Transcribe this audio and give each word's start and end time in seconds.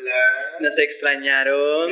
Hola. 0.00 0.56
¿Nos 0.60 0.78
extrañaron? 0.78 1.90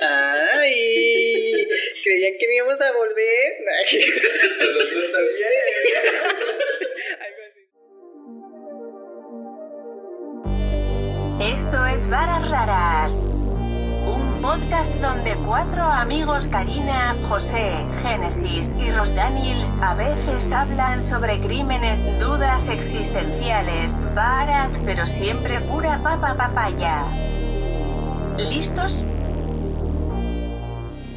Ay, 0.00 1.66
creían 2.04 2.34
que 2.38 2.54
íbamos 2.54 2.80
a 2.80 2.92
volver. 2.92 3.52
Nosotros 4.60 5.12
también. 5.12 5.48
Esto 11.54 11.86
es 11.86 12.08
Varas 12.08 12.50
Raras, 12.50 13.30
podcast 14.48 14.94
donde 15.02 15.34
cuatro 15.44 15.82
amigos 15.82 16.48
Karina, 16.48 17.14
José, 17.28 17.70
Génesis 18.00 18.74
y 18.80 18.90
Ros 18.92 19.14
Daniels 19.14 19.82
a 19.82 19.94
veces 19.94 20.52
hablan 20.52 21.02
sobre 21.02 21.38
crímenes, 21.38 22.18
dudas 22.18 22.70
existenciales, 22.70 24.00
varas, 24.14 24.80
pero 24.86 25.04
siempre 25.04 25.60
pura 25.60 25.98
papa 26.02 26.34
papaya. 26.34 27.04
¿Listos? 28.38 29.04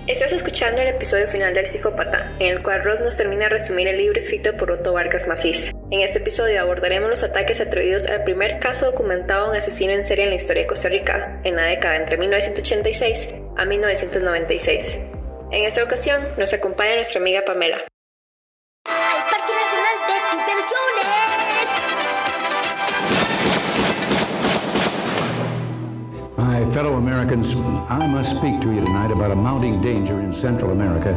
Estás 0.08 0.34
escuchando 0.34 0.82
el 0.82 0.90
episodio 0.90 1.30
final 1.30 1.54
del 1.54 1.68
Psicópata, 1.68 2.30
en 2.40 2.58
el 2.58 2.62
cual 2.62 2.84
Ross 2.84 3.00
nos 3.00 3.16
termina 3.16 3.44
de 3.44 3.50
resumir 3.52 3.88
el 3.88 3.98
libro 3.98 4.18
escrito 4.18 4.58
por 4.58 4.72
Otto 4.72 4.92
Vargas 4.92 5.30
Macís. 5.30 5.72
En 5.92 6.00
este 6.00 6.20
episodio 6.20 6.62
abordaremos 6.62 7.10
los 7.10 7.22
ataques 7.22 7.60
atribuidos 7.60 8.08
al 8.08 8.24
primer 8.24 8.60
caso 8.60 8.86
documentado 8.86 9.48
de 9.48 9.50
un 9.52 9.58
asesino 9.58 9.92
en 9.92 10.06
serie 10.06 10.24
en 10.24 10.30
la 10.30 10.38
historia 10.38 10.62
de 10.62 10.68
Costa 10.70 10.88
Rica, 10.88 11.42
en 11.44 11.58
la 11.58 11.64
década 11.64 11.98
entre 11.98 12.18
1986 12.18 13.36
a 13.58 13.66
1996. 13.66 15.00
En 15.52 15.66
esta 15.66 15.84
ocasión 15.84 16.30
nos 16.38 16.54
acompaña 16.54 16.96
nuestra 16.96 17.20
amiga 17.20 17.42
Pamela. 17.46 17.80
¡Ay, 18.86 19.22
Parque 19.32 19.52
Nacional 19.52 19.98
de 20.08 20.14
Diversiones! 20.48 21.68
My 26.38 26.74
fellow 26.74 26.96
Americans, 26.96 27.54
I 27.90 28.08
must 28.08 28.38
speak 28.38 28.62
to 28.62 28.72
you 28.72 28.80
tonight 28.86 29.12
about 29.12 29.32
a 29.32 29.36
mounting 29.36 29.82
danger 29.82 30.22
in 30.22 30.32
Central 30.32 30.72
America. 30.72 31.14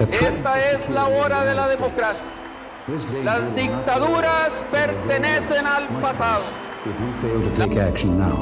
Esta 0.00 0.58
es 0.72 0.90
la 0.90 1.06
hora 1.06 1.44
de 1.44 1.54
la 1.54 1.68
democracia. 1.68 2.37
Las 3.22 3.54
dictaduras 3.54 4.62
pertenecen 4.70 5.66
al 5.66 5.88
pasado. 6.00 6.38
worse 6.38 6.68
if 6.86 7.00
we 7.00 7.12
fail 7.20 7.42
to 7.42 7.50
take 7.56 7.76
action 7.76 8.18
now. 8.18 8.36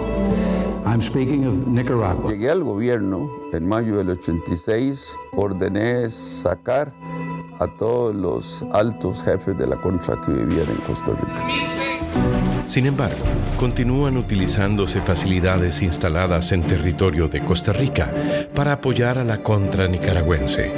I'm 0.84 1.00
speaking 1.02 1.46
of 1.46 1.66
Nicaragua. 1.66 2.30
Llegué 2.30 2.50
al 2.50 2.62
gobierno 2.62 3.28
en 3.52 3.66
mayo 3.66 3.96
del 3.96 4.10
86, 4.10 5.16
ordené 5.32 6.08
sacar 6.10 6.92
a 7.58 7.66
todos 7.66 8.14
los 8.14 8.64
altos 8.72 9.22
jefes 9.22 9.56
de 9.58 9.66
la 9.66 9.76
contra 9.76 10.20
que 10.22 10.32
vivían 10.32 10.68
en 10.68 10.76
Costa 10.86 11.12
Rica. 11.12 12.66
Sin 12.66 12.86
embargo, 12.86 13.16
continúan 13.58 14.16
utilizándose 14.16 15.00
facilidades 15.00 15.82
instaladas 15.82 16.52
en 16.52 16.62
territorio 16.62 17.28
de 17.28 17.40
Costa 17.40 17.72
Rica 17.72 18.12
para 18.54 18.74
apoyar 18.74 19.18
a 19.18 19.24
la 19.24 19.42
contra 19.42 19.88
nicaragüense. 19.88 20.72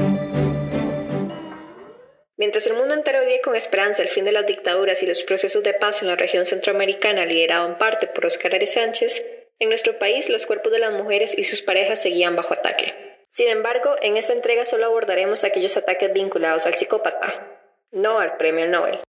Mientras 2.39 2.69
el 2.69 2.75
mundo 2.75 2.95
entero 2.95 3.21
vive 3.21 3.41
con 3.41 3.57
esperanza 3.57 4.01
el 4.01 4.11
fin 4.11 4.25
de 4.25 4.31
las 4.31 4.47
dictaduras 4.47 5.03
y 5.03 5.07
los 5.07 5.25
procesos 5.25 5.65
de 5.65 5.75
paz 5.75 6.03
en 6.03 6.09
la 6.09 6.15
región 6.15 6.47
centroamericana 6.47 7.27
liderado 7.27 7.67
en 7.67 7.79
parte 7.79 8.07
por 8.07 8.27
Oscar 8.27 8.55
Arias 8.55 8.75
Sánchez, 8.75 9.27
en 9.59 9.69
nuestro 9.69 9.99
país 9.99 10.29
los 10.29 10.47
cuerpos 10.47 10.71
de 10.71 10.79
las 10.79 10.93
mujeres 10.93 11.37
y 11.37 11.43
sus 11.43 11.63
parejas 11.63 12.01
seguían 12.01 12.37
bajo 12.37 12.55
ataque. 12.55 12.95
Sin 13.31 13.49
embargo, 13.49 13.97
en 14.03 14.17
esta 14.17 14.35
entrega 14.35 14.65
solo 14.65 14.87
abordaremos 14.87 15.43
aquellos 15.43 15.77
ataques 15.77 16.13
vinculados 16.13 16.65
al 16.65 16.75
psicópata, 16.75 17.61
no 17.91 18.21
al 18.21 18.37
premio 18.37 18.69
Nobel. 18.69 19.01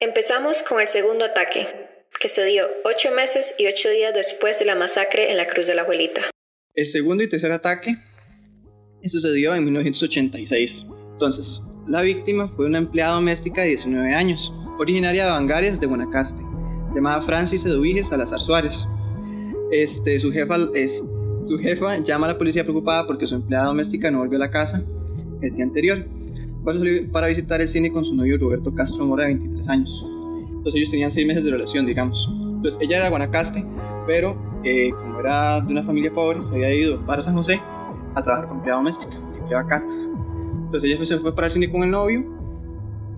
Empezamos 0.00 0.64
con 0.64 0.80
el 0.80 0.88
segundo 0.88 1.24
ataque, 1.24 1.68
que 2.18 2.28
se 2.28 2.44
dio 2.44 2.68
ocho 2.82 3.12
meses 3.12 3.54
y 3.58 3.68
ocho 3.68 3.88
días 3.90 4.12
después 4.12 4.58
de 4.58 4.64
la 4.64 4.74
masacre 4.74 5.30
en 5.30 5.36
la 5.36 5.46
Cruz 5.46 5.68
de 5.68 5.76
la 5.76 5.82
Abuelita. 5.82 6.32
El 6.74 6.86
segundo 6.86 7.22
y 7.22 7.28
tercer 7.28 7.52
ataque 7.52 7.94
sucedió 9.04 9.54
en 9.54 9.64
1986. 9.64 10.86
Entonces, 11.12 11.62
la 11.86 12.02
víctima 12.02 12.48
fue 12.56 12.66
una 12.66 12.78
empleada 12.78 13.14
doméstica 13.14 13.62
de 13.62 13.68
19 13.68 14.14
años, 14.14 14.52
originaria 14.78 15.24
de 15.24 15.30
Bangares 15.30 15.80
de 15.80 15.86
Guanacaste, 15.86 16.42
llamada 16.94 17.22
Francis 17.22 17.64
Eduviges 17.64 18.08
Salazar 18.08 18.40
Suárez. 18.40 18.86
Este, 19.70 20.18
su, 20.20 20.30
jefa, 20.30 20.56
es, 20.74 21.04
su 21.44 21.58
jefa 21.58 21.98
llama 21.98 22.26
a 22.26 22.32
la 22.32 22.38
policía 22.38 22.62
preocupada 22.64 23.06
porque 23.06 23.26
su 23.26 23.34
empleada 23.34 23.66
doméstica 23.66 24.10
no 24.10 24.18
volvió 24.18 24.36
a 24.36 24.40
la 24.40 24.50
casa 24.50 24.82
el 25.40 25.54
día 25.54 25.64
anterior, 25.64 26.06
cuando 26.62 26.84
salió 26.84 27.10
para 27.10 27.26
visitar 27.26 27.60
el 27.60 27.68
cine 27.68 27.90
con 27.90 28.04
su 28.04 28.14
novio 28.14 28.38
Roberto 28.38 28.74
Castro 28.74 29.04
Mora 29.04 29.24
de 29.24 29.34
23 29.34 29.68
años. 29.68 30.06
Entonces 30.48 30.74
ellos 30.74 30.90
tenían 30.90 31.10
6 31.10 31.26
meses 31.26 31.44
de 31.44 31.50
relación, 31.50 31.86
digamos. 31.86 32.28
Entonces 32.30 32.80
ella 32.80 32.96
era 32.96 33.04
de 33.06 33.10
Guanacaste, 33.10 33.64
pero 34.06 34.36
eh, 34.62 34.90
como 34.92 35.20
era 35.20 35.60
de 35.60 35.72
una 35.72 35.82
familia 35.82 36.12
pobre, 36.14 36.44
se 36.44 36.54
había 36.54 36.72
ido 36.72 37.04
para 37.04 37.20
San 37.20 37.36
José 37.36 37.60
a 38.14 38.22
trabajar 38.22 38.48
con 38.48 38.58
empleada 38.58 38.78
doméstica, 38.78 39.16
limpiaba 39.34 39.66
casas. 39.66 40.10
Entonces 40.72 40.90
ella 40.90 41.04
se 41.04 41.18
fue 41.18 41.34
para 41.34 41.48
el 41.48 41.50
cine 41.50 41.70
con 41.70 41.82
el 41.82 41.90
novio, 41.90 42.24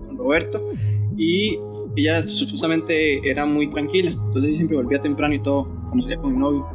con 0.05 0.17
Roberto, 0.17 0.61
y 1.15 1.57
ella 1.95 2.27
supuestamente 2.27 3.21
era 3.29 3.45
muy 3.45 3.69
tranquila, 3.69 4.09
entonces 4.09 4.43
ella 4.43 4.57
siempre 4.57 4.75
volvía 4.75 4.99
temprano 4.99 5.33
y 5.33 5.41
todo, 5.41 5.63
como 5.89 6.01
salía 6.01 6.17
con 6.17 6.33
el 6.33 6.39
novio. 6.39 6.67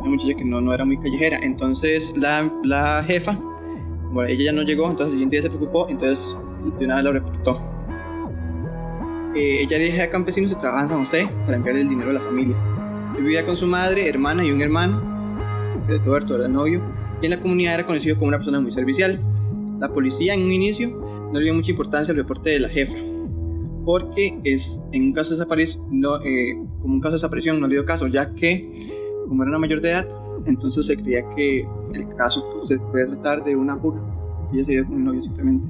Una 0.00 0.08
muchacha 0.08 0.32
que 0.34 0.46
no, 0.46 0.62
no 0.62 0.72
era 0.72 0.86
muy 0.86 0.96
callejera. 0.96 1.40
Entonces 1.42 2.16
la, 2.16 2.50
la 2.64 3.04
jefa, 3.06 3.38
como 4.06 4.22
ella 4.22 4.44
ya 4.44 4.52
no 4.52 4.62
llegó, 4.62 4.88
entonces 4.88 5.08
el 5.08 5.12
siguiente 5.12 5.36
día 5.36 5.42
se 5.42 5.50
preocupó, 5.50 5.86
entonces 5.90 6.34
de 6.78 6.84
una 6.86 6.94
vez 6.94 7.04
lo 7.04 7.12
reportó. 7.12 7.60
Eh, 9.36 9.60
ella 9.60 9.76
hija 9.76 10.02
de 10.02 10.08
campesinos 10.08 10.52
y 10.52 10.54
trabajaba 10.54 10.84
en 10.84 10.88
San 10.88 10.98
José 11.00 11.30
para 11.44 11.58
enviarle 11.58 11.82
el 11.82 11.88
dinero 11.90 12.08
a 12.08 12.14
la 12.14 12.20
familia. 12.20 12.56
Él 13.14 13.24
vivía 13.24 13.44
con 13.44 13.58
su 13.58 13.66
madre, 13.66 14.08
hermana 14.08 14.42
y 14.42 14.52
un 14.52 14.62
hermano, 14.62 15.02
que 15.86 15.98
Roberto 15.98 16.34
era 16.36 16.46
el 16.46 16.52
novio, 16.54 16.80
y 17.20 17.26
en 17.26 17.32
la 17.32 17.40
comunidad 17.40 17.74
era 17.74 17.84
conocido 17.84 18.16
como 18.16 18.28
una 18.28 18.38
persona 18.38 18.58
muy 18.58 18.72
servicial. 18.72 19.20
La 19.78 19.92
policía 19.92 20.34
en 20.34 20.42
un 20.42 20.52
inicio 20.52 20.88
no 21.32 21.38
le 21.38 21.44
dio 21.44 21.54
mucha 21.54 21.70
importancia 21.70 22.12
al 22.12 22.18
reporte 22.18 22.50
de 22.50 22.60
la 22.60 22.68
jefa, 22.68 22.94
porque 23.84 24.38
es, 24.44 24.84
en 24.92 25.04
un 25.04 25.12
caso 25.12 25.30
de 25.30 25.36
desaparición, 25.36 25.84
no, 25.90 26.16
eh, 26.16 26.56
como 26.80 26.94
un 26.94 27.00
caso 27.00 27.12
de 27.12 27.16
desaparición 27.16 27.60
no 27.60 27.68
le 27.68 27.74
dio 27.74 27.84
caso, 27.84 28.06
ya 28.06 28.34
que 28.34 28.96
como 29.28 29.42
era 29.42 29.50
una 29.50 29.58
mayor 29.58 29.80
de 29.80 29.90
edad, 29.90 30.08
entonces 30.46 30.86
se 30.86 30.96
creía 30.96 31.22
que 31.36 31.68
el 31.92 32.08
caso 32.16 32.64
se 32.64 32.78
puede 32.78 33.06
tratar 33.06 33.44
de 33.44 33.54
una 33.54 33.76
fuga. 33.76 34.00
Ella 34.52 34.64
se 34.64 34.72
dio 34.72 34.86
con 34.86 34.96
el 34.96 35.04
novio 35.04 35.22
simplemente. 35.22 35.68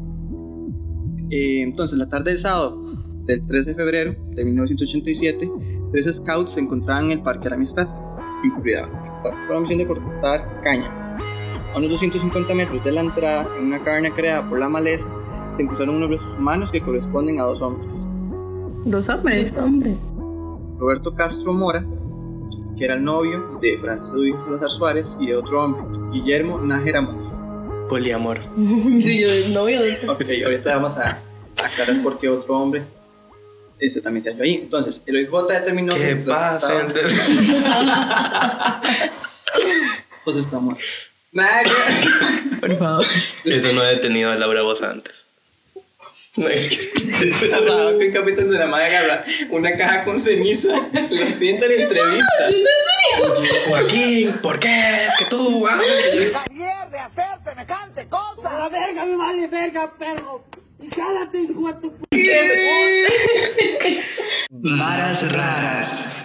Eh, 1.31 1.63
entonces, 1.63 1.99
la 1.99 2.09
tarde 2.09 2.31
del 2.31 2.39
sábado 2.39 2.81
del 3.25 3.47
13 3.47 3.71
de 3.71 3.77
febrero 3.77 4.17
de 4.31 4.45
1987, 4.45 5.51
tres 5.93 6.17
scouts 6.17 6.53
se 6.53 6.61
encontraban 6.61 7.07
en 7.07 7.13
el 7.13 7.23
Parque 7.23 7.45
de 7.45 7.51
la 7.51 7.57
Amistad, 7.57 7.89
en 8.45 8.51
Curidad, 8.53 8.89
por 9.23 9.55
la 9.55 9.61
misión 9.61 9.79
de 9.79 9.87
cortar 9.87 10.61
caña. 10.63 11.08
A 11.79 11.81
unos 11.81 11.91
250 11.93 12.55
metros 12.55 12.83
de 12.83 12.91
la 12.91 13.03
entrada, 13.03 13.49
en 13.57 13.67
una 13.67 13.81
caverna 13.81 14.13
creada 14.13 14.49
por 14.49 14.59
la 14.59 14.69
maleza, 14.69 15.07
se 15.55 15.63
encontraron 15.63 15.95
unos 15.95 16.11
restos 16.11 16.35
humanos 16.35 16.73
que 16.73 16.81
corresponden 16.83 17.39
a 17.39 17.45
dos 17.45 17.63
hombres. 17.63 18.09
Dos 18.85 19.09
hombres. 19.09 19.63
Roberto 20.77 21.15
Castro 21.15 21.53
Mora, 21.53 21.87
que 22.77 22.85
era 22.85 22.95
el 22.95 23.05
novio 23.05 23.61
de 23.63 23.79
Francis 23.79 24.13
Luis 24.13 24.35
Salazar 24.41 24.71
Suárez, 24.71 25.17
y 25.21 25.29
de 25.29 25.37
otro 25.37 25.63
hombre, 25.63 25.85
Guillermo 26.11 26.59
Nájera 26.59 27.01
Monge. 27.01 27.31
Poliamor. 27.89 28.41
Sí, 29.01 29.21
yo 29.21 29.29
el 29.29 29.55
novio 29.55 29.81
de 29.81 29.93
Ok, 30.09 30.25
ahorita 30.47 30.75
vamos 30.75 30.97
a 30.97 31.21
aclarar 31.65 32.03
por 32.03 32.19
qué 32.19 32.29
otro 32.29 32.59
hombre 32.59 32.83
ese 33.79 34.01
también 34.01 34.25
se 34.25 34.31
halló 34.33 34.43
ahí. 34.43 34.55
Entonces, 34.57 35.01
el 35.07 35.15
OIJ 35.15 35.47
determinó 35.49 35.95
¿Qué 35.95 36.01
que 36.09 36.17
pasa? 36.17 36.83
estaban- 36.83 36.93
pues 40.25 40.37
está 40.39 40.59
muerto. 40.59 40.83
Nada, 41.33 41.63
que- 41.63 42.57
Por 42.57 42.79
favor. 42.79 43.05
Eso 43.45 43.73
no 43.73 43.83
he 43.85 43.97
detenido 43.97 44.31
a 44.31 44.37
Laura 44.37 44.63
Voz 44.63 44.83
antes. 44.83 45.27
Atrapado 46.37 47.99
que 47.99 48.13
capitán 48.13 48.49
de 48.49 48.59
la 48.59 48.67
madre 48.67 48.87
agarra 48.87 49.25
una 49.51 49.77
caja 49.77 50.05
con 50.05 50.19
ceniza, 50.21 50.69
lo 51.11 51.27
sienta 51.27 51.67
en 51.67 51.81
entrevista. 51.83 52.51
Joaquín, 53.69 54.33
¿por 54.41 54.61
qué 54.61 55.07
es 55.07 55.15
que 55.19 55.25
tú 55.25 55.67
haces? 55.67 56.33
Varas 64.51 65.33
raras. 65.33 66.25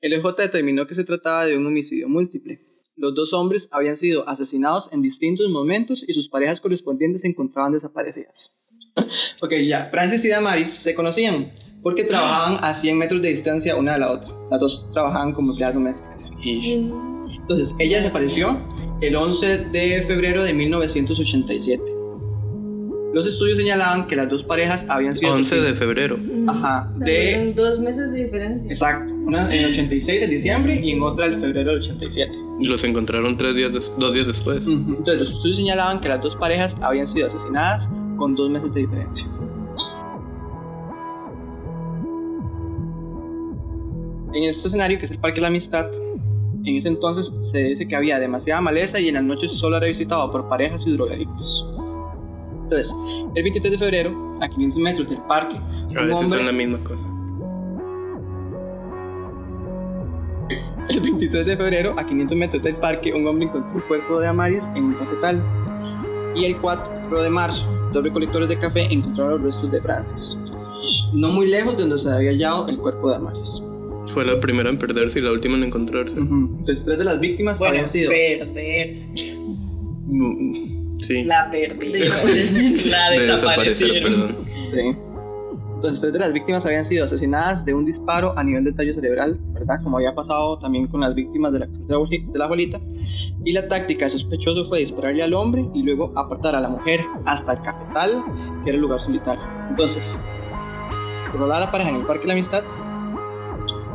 El 0.00 0.14
OIJ 0.14 0.36
determinó 0.36 0.86
que 0.86 0.94
se 0.94 1.04
trataba 1.04 1.46
de 1.46 1.56
un 1.56 1.66
homicidio 1.66 2.08
múltiple. 2.08 2.60
Los 3.00 3.14
dos 3.14 3.32
hombres 3.32 3.66
habían 3.72 3.96
sido 3.96 4.28
asesinados 4.28 4.92
en 4.92 5.00
distintos 5.00 5.48
momentos 5.48 6.04
y 6.06 6.12
sus 6.12 6.28
parejas 6.28 6.60
correspondientes 6.60 7.22
se 7.22 7.28
encontraban 7.28 7.72
desaparecidas. 7.72 8.76
ok, 9.40 9.54
ya. 9.66 9.88
Francis 9.90 10.22
y 10.26 10.28
Damaris 10.28 10.68
se 10.68 10.94
conocían 10.94 11.50
porque 11.82 12.04
trabajaban 12.04 12.62
a 12.62 12.74
100 12.74 12.98
metros 12.98 13.22
de 13.22 13.30
distancia 13.30 13.74
una 13.74 13.94
de 13.94 14.00
la 14.00 14.12
otra. 14.12 14.34
Las 14.50 14.60
dos 14.60 14.90
trabajaban 14.92 15.32
como 15.32 15.52
empleadas 15.52 15.76
domésticas. 15.76 16.30
Entonces, 16.44 17.74
ella 17.78 17.96
desapareció 17.96 18.68
el 19.00 19.16
11 19.16 19.70
de 19.72 20.04
febrero 20.06 20.42
de 20.42 20.52
1987. 20.52 21.99
Los 23.12 23.26
estudios 23.26 23.58
señalaban 23.58 24.06
que 24.06 24.14
las 24.14 24.28
dos 24.28 24.44
parejas 24.44 24.86
habían 24.88 25.16
sido 25.16 25.32
11 25.32 25.56
de 25.56 25.60
asesinadas- 25.72 25.78
febrero. 25.78 26.16
Ajá, 26.46 26.90
de... 26.98 27.52
dos 27.56 27.80
meses 27.80 28.12
de 28.12 28.24
diferencia. 28.24 28.68
Exacto, 28.70 29.12
una 29.12 29.46
en 29.52 29.64
el 29.64 29.72
86 29.72 30.22
en 30.22 30.30
diciembre 30.30 30.80
y 30.80 30.92
en 30.92 31.02
otra 31.02 31.26
en 31.26 31.40
febrero 31.40 31.70
del 31.72 31.80
87. 31.80 32.32
Y 32.60 32.66
los 32.66 32.84
encontraron 32.84 33.36
tres 33.36 33.56
días 33.56 33.72
des- 33.72 33.90
dos 33.98 34.14
días 34.14 34.26
después. 34.28 34.64
Ujú. 34.66 34.74
Entonces 34.98 35.18
los 35.18 35.30
estudios 35.32 35.56
señalaban 35.56 36.00
que 36.00 36.08
las 36.08 36.20
dos 36.20 36.36
parejas 36.36 36.76
habían 36.80 37.06
sido 37.08 37.26
asesinadas 37.26 37.90
con 38.16 38.36
dos 38.36 38.48
meses 38.48 38.72
de 38.72 38.80
diferencia. 38.82 39.26
En 44.32 44.44
este 44.44 44.68
escenario, 44.68 44.98
que 44.98 45.06
es 45.06 45.10
el 45.10 45.18
Parque 45.18 45.36
de 45.36 45.42
la 45.42 45.48
Amistad, 45.48 45.90
en 46.64 46.76
ese 46.76 46.88
entonces 46.88 47.32
se 47.40 47.58
dice 47.64 47.88
que 47.88 47.96
había 47.96 48.18
demasiada 48.20 48.60
maleza 48.60 49.00
y 49.00 49.08
en 49.08 49.14
las 49.14 49.24
noches 49.24 49.52
solo 49.52 49.78
era 49.78 49.86
visitado 49.86 50.30
por 50.30 50.48
parejas 50.48 50.86
y 50.86 50.92
drogadictos. 50.92 51.66
Entonces, 52.70 52.96
el 53.34 53.42
23 53.42 53.72
de 53.72 53.78
febrero, 53.78 54.38
a 54.40 54.48
500 54.48 54.78
metros 54.80 55.08
del 55.08 55.18
parque, 55.22 55.56
A 55.56 55.60
un 55.60 55.88
veces 55.94 56.12
hombre- 56.12 56.38
son 56.38 56.46
la 56.46 56.52
misma 56.52 56.78
cosa. 56.84 57.02
El 60.88 61.00
23 61.00 61.46
de 61.46 61.56
febrero, 61.56 61.94
a 61.98 62.04
500 62.06 62.36
metros 62.36 62.62
del 62.62 62.74
parque, 62.76 63.12
un 63.12 63.24
hombre 63.26 63.46
encontró 63.46 63.76
el 63.76 63.84
cuerpo 63.84 64.18
de 64.18 64.26
Amaris 64.26 64.70
en 64.74 64.84
un 64.86 64.94
cafetal. 64.94 65.44
Y 66.34 66.44
el 66.46 66.56
4 66.58 67.22
de 67.22 67.30
marzo, 67.30 67.64
dos 67.92 68.02
recolectores 68.02 68.48
de 68.48 68.58
café 68.58 68.82
encontraron 68.92 69.34
los 69.34 69.42
restos 69.42 69.70
de 69.70 69.80
Francis. 69.80 70.36
No 71.12 71.28
muy 71.30 71.46
lejos 71.48 71.76
de 71.76 71.82
donde 71.82 71.98
se 71.98 72.08
había 72.10 72.30
hallado 72.30 72.66
el 72.68 72.78
cuerpo 72.78 73.10
de 73.10 73.16
Amaris. 73.16 73.62
Fue 74.08 74.24
la 74.24 74.40
primera 74.40 74.68
en 74.70 74.78
perderse 74.78 75.18
y 75.20 75.22
la 75.22 75.30
última 75.32 75.56
en 75.56 75.64
encontrarse. 75.64 76.16
Entonces, 76.18 76.84
tres 76.84 76.98
de 76.98 77.04
las 77.04 77.20
víctimas 77.20 77.58
Bueno, 77.60 77.70
habían 77.72 77.86
sido. 77.86 78.10
perderse. 78.10 79.36
Mm, 79.36 80.79
Sí. 81.02 81.24
La 81.24 81.50
perdieron. 81.50 82.16
La 82.90 83.10
de 83.10 83.26
desaparecer, 83.26 84.02
perdón. 84.02 84.46
Sí. 84.60 84.96
Entonces, 85.80 86.02
tres 86.02 86.12
de 86.12 86.18
las 86.18 86.34
víctimas 86.34 86.66
habían 86.66 86.84
sido 86.84 87.06
asesinadas 87.06 87.64
de 87.64 87.72
un 87.72 87.86
disparo 87.86 88.34
a 88.36 88.44
nivel 88.44 88.64
de 88.64 88.72
tallo 88.72 88.92
cerebral, 88.92 89.40
¿verdad? 89.54 89.76
Como 89.82 89.96
había 89.96 90.14
pasado 90.14 90.58
también 90.58 90.86
con 90.88 91.00
las 91.00 91.14
víctimas 91.14 91.54
de 91.54 91.60
la 91.60 91.66
cruz 91.68 91.88
de 91.88 92.38
la 92.38 92.44
de 92.44 92.48
bolita. 92.48 92.80
Y 93.46 93.52
la 93.52 93.66
táctica 93.66 94.04
del 94.04 94.10
sospechoso 94.10 94.66
fue 94.66 94.80
dispararle 94.80 95.22
al 95.22 95.32
hombre 95.32 95.66
y 95.72 95.82
luego 95.82 96.12
apartar 96.16 96.54
a 96.54 96.60
la 96.60 96.68
mujer 96.68 97.00
hasta 97.24 97.54
el 97.54 97.62
cafetal, 97.62 98.22
que 98.62 98.68
era 98.68 98.76
el 98.76 98.82
lugar 98.82 99.00
solitario. 99.00 99.42
Entonces, 99.70 100.20
rolaba 101.32 101.60
la 101.60 101.70
pareja 101.72 101.88
en 101.88 101.96
el 101.96 102.02
Parque 102.04 102.24
de 102.24 102.26
la 102.26 102.32
Amistad, 102.34 102.62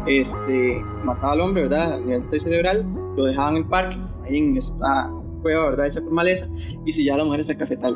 este, 0.07 0.83
mataba 1.03 1.33
al 1.33 1.41
hombre, 1.41 1.63
¿verdad? 1.67 1.93
A 1.93 1.99
nivel 1.99 2.23
de 2.23 2.27
tallo 2.29 2.41
cerebral, 2.41 2.85
lo 3.15 3.25
dejaban 3.25 3.57
en 3.57 3.61
el 3.61 3.69
parque, 3.69 3.97
ahí 4.23 4.37
en 4.37 4.57
esta 4.57 5.11
cueva, 5.45 5.69
¿verdad? 5.69 5.85
Hecha 5.85 6.01
por 6.01 6.11
maleza, 6.11 6.47
y 6.87 6.91
si 6.91 7.05
ya 7.05 7.15
la 7.15 7.23
mujer 7.23 7.41
hasta 7.41 7.53
el 7.53 7.59
cafetal. 7.59 7.95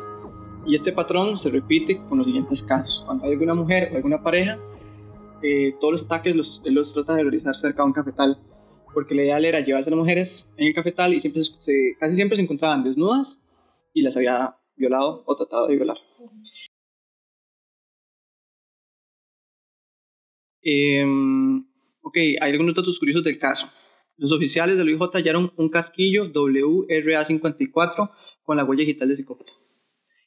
Y 0.66 0.76
este 0.76 0.92
patrón 0.92 1.36
se 1.36 1.50
repite 1.50 1.96
con 2.08 2.18
los 2.18 2.26
siguientes 2.28 2.62
casos. 2.62 3.02
Cuando 3.04 3.24
hay 3.24 3.32
alguna 3.32 3.54
mujer 3.54 3.90
o 3.92 3.96
alguna 3.96 4.22
pareja, 4.22 4.56
eh, 5.42 5.74
todos 5.80 5.92
los 5.94 6.04
ataques 6.04 6.36
los, 6.36 6.62
los 6.64 6.94
trata 6.94 7.14
de 7.16 7.22
realizar 7.24 7.56
cerca 7.56 7.82
de 7.82 7.86
un 7.88 7.92
cafetal. 7.92 8.38
Porque 8.94 9.16
la 9.16 9.22
ideal 9.22 9.44
era 9.44 9.58
llevarse 9.60 9.90
a 9.90 9.92
las 9.92 9.98
mujeres 9.98 10.54
en 10.58 10.68
el 10.68 10.74
cafetal 10.74 11.12
y 11.12 11.20
siempre 11.20 11.42
se- 11.42 11.96
casi 11.98 12.14
siempre 12.14 12.36
se 12.36 12.42
encontraban 12.42 12.84
desnudas 12.84 13.42
y 13.92 14.02
las 14.02 14.16
había 14.16 14.56
violado 14.76 15.24
o 15.26 15.34
tratado 15.34 15.66
de 15.66 15.74
violar. 15.74 15.96
Em, 20.62 21.64
ok, 22.02 22.16
hay 22.40 22.50
algunos 22.52 22.74
datos 22.74 22.98
curiosos 22.98 23.24
del 23.24 23.38
caso. 23.38 23.68
Los 24.20 24.32
oficiales 24.32 24.76
del 24.76 24.86
OIJ 24.88 25.14
hallaron 25.14 25.50
un 25.56 25.70
casquillo 25.70 26.30
WRA-54 26.30 28.10
con 28.42 28.58
la 28.58 28.64
huella 28.64 28.82
digital 28.82 29.08
de 29.08 29.16
psicópata. 29.16 29.50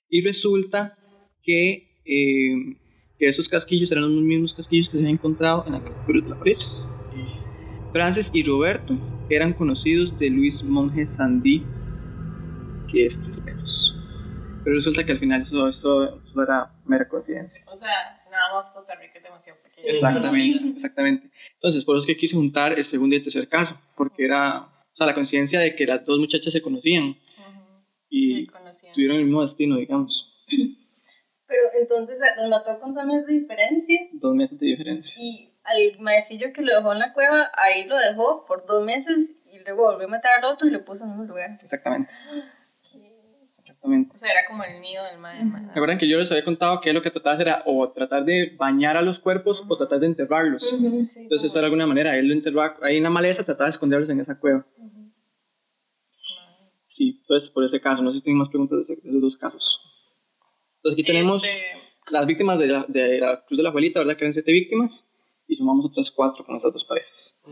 Y 0.09 0.21
resulta 0.21 0.97
que, 1.43 2.01
eh, 2.03 2.75
que 3.19 3.27
esos 3.27 3.47
casquillos 3.47 3.91
eran 3.91 4.05
los 4.05 4.23
mismos 4.23 4.55
casquillos 4.55 4.87
que 4.87 4.93
se 4.93 5.03
habían 5.03 5.13
encontrado 5.13 5.63
en 5.67 5.73
la 5.73 5.83
cruz 6.05 6.23
de 6.23 6.29
la 6.31 6.39
pared. 6.39 6.57
Francis 7.91 8.31
y 8.33 8.41
Roberto 8.41 8.97
eran 9.29 9.53
conocidos 9.53 10.17
de 10.17 10.31
Luis 10.31 10.63
Monge 10.63 11.05
Sandí, 11.05 11.63
que 12.91 13.05
es 13.05 13.21
tres 13.21 13.41
pelos. 13.41 13.95
Pero 14.63 14.75
resulta 14.75 15.05
que 15.05 15.11
al 15.11 15.19
final 15.19 15.41
eso, 15.41 15.67
eso, 15.67 16.19
eso 16.19 16.41
era 16.41 16.73
mera 16.87 17.07
coincidencia. 17.07 17.63
O 17.71 17.77
sea, 17.77 18.22
nada 18.33 18.53
más 18.53 18.69
Costa 18.71 18.95
Rica 18.95 19.13
es 19.17 19.23
demasiado 19.23 19.59
pequeño. 19.61 19.87
Exactamente, 19.87 20.67
exactamente. 20.75 21.31
Entonces, 21.53 21.85
por 21.85 21.95
eso 21.95 22.01
es 22.01 22.07
que 22.07 22.17
quise 22.17 22.35
juntar 22.35 22.73
el 22.73 22.83
segundo 22.83 23.15
y 23.15 23.19
el 23.19 23.23
tercer 23.23 23.47
caso, 23.47 23.79
porque 23.95 24.25
era, 24.25 24.59
o 24.61 24.95
sea, 24.95 25.07
la 25.07 25.13
coincidencia 25.13 25.59
de 25.59 25.75
que 25.75 25.85
las 25.85 26.03
dos 26.05 26.19
muchachas 26.19 26.51
se 26.51 26.61
conocían 26.61 27.17
y 28.09 28.47
tuvieron 28.93 29.17
el 29.17 29.25
mismo 29.25 29.41
destino, 29.41 29.77
digamos, 29.77 30.43
Pero 31.47 31.61
entonces 31.79 32.19
los 32.37 32.49
mató 32.49 32.79
con 32.79 32.93
dos 32.93 33.05
meses 33.05 33.25
de 33.25 33.33
diferencia 33.33 33.99
dos 34.13 34.35
meses 34.35 34.59
de 34.59 34.67
diferencia. 34.67 35.15
y 35.19 35.49
al 35.63 35.99
maecillo 35.99 36.51
que 36.53 36.61
lo 36.61 36.75
dejó 36.75 36.93
en 36.93 36.99
la 36.99 37.13
cueva, 37.13 37.49
ahí 37.55 37.85
lo 37.87 37.97
dejó 37.97 38.45
por 38.45 38.65
dos 38.65 38.85
meses 38.85 39.35
y 39.51 39.59
luego 39.59 39.91
volvió 39.91 40.07
a 40.07 40.11
matar 40.11 40.31
al 40.39 40.45
otro 40.51 40.67
y 40.67 40.71
lo 40.71 40.83
puso 40.83 41.05
en 41.05 41.11
un 41.11 41.27
lugar. 41.27 41.57
Exactamente. 41.61 42.11
Exactamente. 43.83 44.11
O 44.13 44.17
sea, 44.17 44.31
era 44.31 44.45
como 44.47 44.63
el 44.63 44.81
nido 44.81 45.03
del 45.03 45.19
mae. 45.19 45.39
¿Se 45.73 45.79
acuerdan 45.79 45.97
que 45.97 46.09
yo 46.09 46.17
les 46.17 46.31
había 46.31 46.45
contado 46.45 46.79
que 46.79 46.93
lo 46.93 47.01
que 47.01 47.11
trataba 47.11 47.35
de 47.35 47.43
hacer 47.43 47.47
era 47.47 47.63
o 47.65 47.91
tratar 47.91 48.23
de 48.23 48.55
bañar 48.57 48.95
a 48.95 49.01
los 49.01 49.19
cuerpos 49.19 49.63
o 49.67 49.77
tratar 49.77 49.99
de 49.99 50.07
enterrarlos? 50.07 50.73
Entonces, 50.73 51.43
eso 51.43 51.59
de 51.59 51.65
alguna 51.65 51.85
manera, 51.85 52.17
él 52.17 52.27
lo 52.27 52.33
enterró 52.33 52.61
ahí 52.81 52.97
en 52.97 53.03
la 53.03 53.09
maleza, 53.09 53.43
trataba 53.43 53.65
de 53.65 53.71
esconderlos 53.71 54.09
en 54.09 54.21
esa 54.21 54.39
cueva. 54.39 54.65
Sí, 56.87 57.19
entonces 57.21 57.49
por 57.49 57.63
ese 57.63 57.81
caso, 57.81 58.01
no 58.03 58.11
sé 58.11 58.19
si 58.19 58.23
tienen 58.23 58.37
más 58.37 58.49
preguntas 58.49 58.87
de, 58.87 58.93
esos 58.93 59.21
dos 59.21 59.35
casos. 59.35 59.81
Entonces 60.77 60.93
aquí 60.93 61.03
tenemos 61.03 61.43
Este, 61.43 61.63
las 62.11 62.25
víctimas 62.25 62.59
de 62.59 62.67
la, 62.67 62.85
de 62.87 63.19
la 63.19 63.43
Cruz 63.45 63.57
de 63.57 63.63
la 63.63 63.69
Abuelita, 63.69 63.99
¿verdad? 63.99 64.15
Que 64.15 64.25
eran 64.25 64.33
siete 64.33 64.51
víctimas, 64.51 65.43
y 65.47 65.55
sumamos 65.55 65.87
otras 65.87 66.11
cuatro 66.11 66.45
con 66.45 66.55
estas 66.55 66.71
dos 66.71 66.85
parejas. 66.85 67.43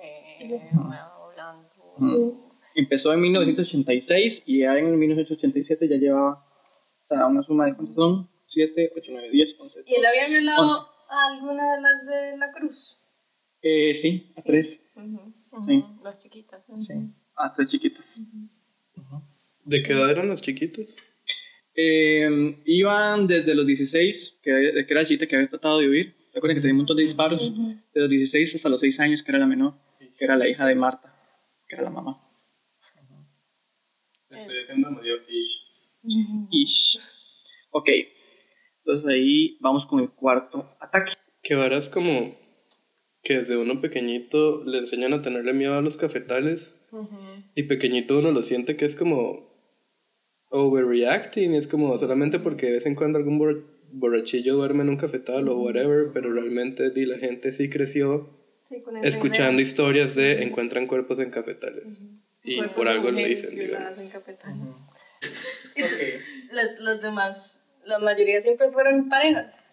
eh, 0.00 0.70
hablando. 0.72 2.45
Empezó 2.76 3.12
en 3.12 3.20
1986 3.20 4.42
y 4.46 4.60
ya 4.60 4.76
en 4.78 4.98
1987 4.98 5.88
ya 5.88 5.96
llevaba 5.96 6.44
o 7.04 7.08
sea, 7.08 7.26
una 7.26 7.42
suma 7.42 7.66
de 7.66 7.74
cuántos 7.74 7.94
son? 7.96 8.28
7, 8.46 8.92
8, 8.96 9.06
9, 9.12 9.30
10, 9.30 9.56
11. 9.60 9.82
¿Y 9.86 9.94
él 9.94 10.02
había 10.06 10.28
violado 10.28 10.62
Once. 10.62 10.76
a 11.10 11.26
alguna 11.34 11.74
de 11.74 11.80
las 11.82 12.06
de 12.06 12.36
la 12.38 12.52
cruz? 12.52 12.96
Eh, 13.62 13.94
sí, 13.94 14.32
a 14.36 14.42
tres. 14.42 14.92
Sí, 15.66 15.84
Las 16.04 16.18
chiquitas. 16.18 16.66
sí, 16.76 16.92
a 17.34 17.52
tres 17.54 17.68
chiquitas. 17.70 18.20
¿De 19.64 19.82
qué 19.82 19.92
edad 19.94 20.10
eran 20.10 20.28
los 20.28 20.40
chiquitos? 20.42 20.94
Eh, 21.74 22.58
iban 22.66 23.26
desde 23.26 23.54
los 23.54 23.66
16, 23.66 24.38
que, 24.42 24.50
que 24.86 24.92
era 24.92 25.02
la 25.02 25.06
chiquita 25.06 25.26
que 25.26 25.36
había 25.36 25.48
tratado 25.48 25.78
de 25.80 25.88
huir. 25.88 26.16
Recuerden 26.32 26.56
que 26.56 26.60
tenía 26.60 26.74
un 26.74 26.78
montón 26.78 26.96
de 26.98 27.02
disparos. 27.02 27.52
De 27.92 28.00
los 28.00 28.08
16 28.08 28.54
hasta 28.54 28.68
los 28.68 28.80
6 28.80 29.00
años, 29.00 29.22
que 29.22 29.30
era 29.32 29.38
la 29.38 29.46
menor, 29.46 29.74
que 29.98 30.24
era 30.24 30.36
la 30.36 30.46
hija 30.46 30.66
de 30.66 30.74
Marta, 30.74 31.12
que 31.66 31.74
era 31.74 31.84
la 31.84 31.90
mamá. 31.90 32.22
Estoy 34.40 34.56
haciendo 34.62 34.90
medio 34.90 35.16
ish. 35.28 35.62
Ish. 36.50 36.98
Ok, 37.70 37.88
entonces 38.78 39.10
ahí 39.12 39.56
vamos 39.60 39.86
con 39.86 40.00
el 40.00 40.10
cuarto 40.10 40.76
ataque. 40.80 41.12
Que 41.42 41.54
varas 41.54 41.88
como 41.88 42.36
que 43.22 43.38
desde 43.38 43.56
uno 43.56 43.80
pequeñito 43.80 44.64
le 44.64 44.78
enseñan 44.78 45.12
a 45.12 45.22
tenerle 45.22 45.52
miedo 45.52 45.74
a 45.76 45.82
los 45.82 45.96
cafetales 45.96 46.74
y 47.54 47.64
pequeñito 47.64 48.18
uno 48.18 48.30
lo 48.30 48.42
siente 48.42 48.76
que 48.76 48.84
es 48.84 48.94
como 48.96 49.52
overreacting, 50.50 51.54
es 51.54 51.66
como 51.66 51.96
solamente 51.98 52.38
porque 52.38 52.66
de 52.66 52.72
vez 52.72 52.86
en 52.86 52.94
cuando 52.94 53.18
algún 53.18 53.38
bor- 53.38 53.64
borrachillo 53.92 54.54
duerme 54.56 54.82
en 54.82 54.90
un 54.90 54.96
cafetal 54.96 55.48
o 55.48 55.58
whatever, 55.58 56.10
pero 56.12 56.32
realmente 56.32 56.90
di, 56.90 57.04
la 57.04 57.18
gente 57.18 57.52
sí 57.52 57.68
creció 57.68 58.30
Sí, 58.62 58.80
con 58.82 58.96
esa 58.96 59.08
escuchando 59.08 59.60
historias 59.62 60.14
de 60.14 60.42
encuentran 60.42 60.86
cuerpos 60.86 61.18
en 61.18 61.30
cafetales 61.30 62.06
y 62.46 62.62
por 62.62 62.84
de 62.86 62.90
algo 62.90 63.10
lo 63.10 63.18
dicen, 63.18 63.50
digamos. 63.50 63.98
en 63.98 64.08
cafetales. 64.10 64.76
Y 65.74 65.82
tú- 65.82 66.54
los, 66.54 66.80
los 66.80 67.00
demás, 67.02 67.62
la 67.84 67.98
mayoría 67.98 68.40
siempre 68.42 68.70
fueron 68.70 69.08
parejas. 69.08 69.70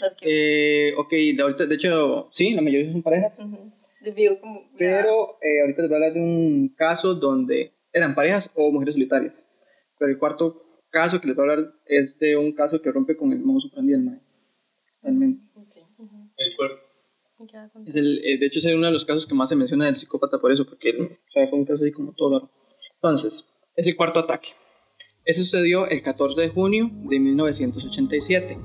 Las 0.00 0.16
que 0.16 0.88
Eh, 0.88 0.94
ok, 0.96 1.10
de, 1.10 1.42
ahorita, 1.42 1.66
de 1.66 1.74
hecho, 1.74 2.28
sí, 2.32 2.54
la 2.54 2.62
mayoría 2.62 2.90
son 2.92 3.02
parejas. 3.02 3.38
debió 4.00 4.40
como... 4.40 4.68
Pero 4.78 5.38
eh, 5.42 5.60
ahorita 5.60 5.82
les 5.82 5.90
voy 5.90 5.94
a 5.94 5.96
hablar 5.96 6.12
de 6.14 6.20
un 6.20 6.68
caso 6.76 7.14
donde 7.14 7.72
eran 7.92 8.14
parejas 8.14 8.50
o 8.54 8.70
mujeres 8.72 8.94
solitarias. 8.94 9.48
Pero 9.98 10.10
el 10.10 10.18
cuarto 10.18 10.80
caso 10.90 11.20
que 11.20 11.28
les 11.28 11.36
voy 11.36 11.48
a 11.48 11.52
hablar 11.52 11.72
es 11.86 12.18
de 12.18 12.36
un 12.36 12.52
caso 12.52 12.80
que 12.82 12.90
rompe 12.90 13.16
con 13.16 13.32
el 13.32 13.38
modus 13.40 13.66
operandi 13.66 13.92
del 13.92 14.02
mae. 14.02 14.20
Totalmente. 15.00 15.44
El 16.36 16.56
cuerpo. 16.56 16.80
Es 17.86 17.94
el, 17.94 18.18
eh, 18.24 18.38
de 18.38 18.46
hecho, 18.46 18.58
es 18.58 18.66
uno 18.66 18.86
de 18.86 18.92
los 18.92 19.04
casos 19.04 19.26
que 19.26 19.34
más 19.34 19.48
se 19.48 19.56
menciona 19.56 19.86
del 19.86 19.96
psicópata 19.96 20.38
por 20.38 20.52
eso, 20.52 20.64
porque 20.64 20.90
o 20.90 21.32
sea, 21.32 21.46
fue 21.46 21.58
un 21.58 21.64
caso 21.64 21.84
ahí 21.84 21.92
como 21.92 22.12
todo. 22.12 22.50
Entonces, 22.96 23.48
es 23.76 23.86
el 23.86 23.96
cuarto 23.96 24.20
ataque. 24.20 24.50
Ese 25.24 25.44
sucedió 25.44 25.88
el 25.88 26.02
14 26.02 26.40
de 26.40 26.48
junio 26.48 26.90
de 27.08 27.20
1987. 27.20 28.58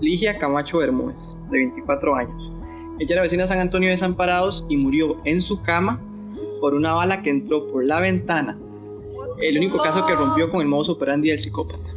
Ligia 0.00 0.38
Camacho 0.38 0.78
Bermúdez, 0.78 1.36
de 1.50 1.58
24 1.58 2.14
años. 2.14 2.52
Ella 2.98 3.14
era 3.14 3.22
vecina 3.22 3.42
de 3.42 3.48
San 3.48 3.58
Antonio 3.58 3.88
de 3.88 3.92
Desamparados 3.92 4.64
y 4.68 4.76
murió 4.76 5.20
en 5.24 5.40
su 5.40 5.62
cama 5.62 6.02
por 6.60 6.74
una 6.74 6.92
bala 6.92 7.22
que 7.22 7.30
entró 7.30 7.70
por 7.70 7.84
la 7.84 8.00
ventana. 8.00 8.58
El 9.40 9.58
único 9.58 9.78
caso 9.78 10.06
que 10.06 10.14
rompió 10.14 10.50
con 10.50 10.60
el 10.60 10.68
modus 10.68 10.88
operandi 10.88 11.28
del 11.28 11.38
psicópata. 11.38 11.90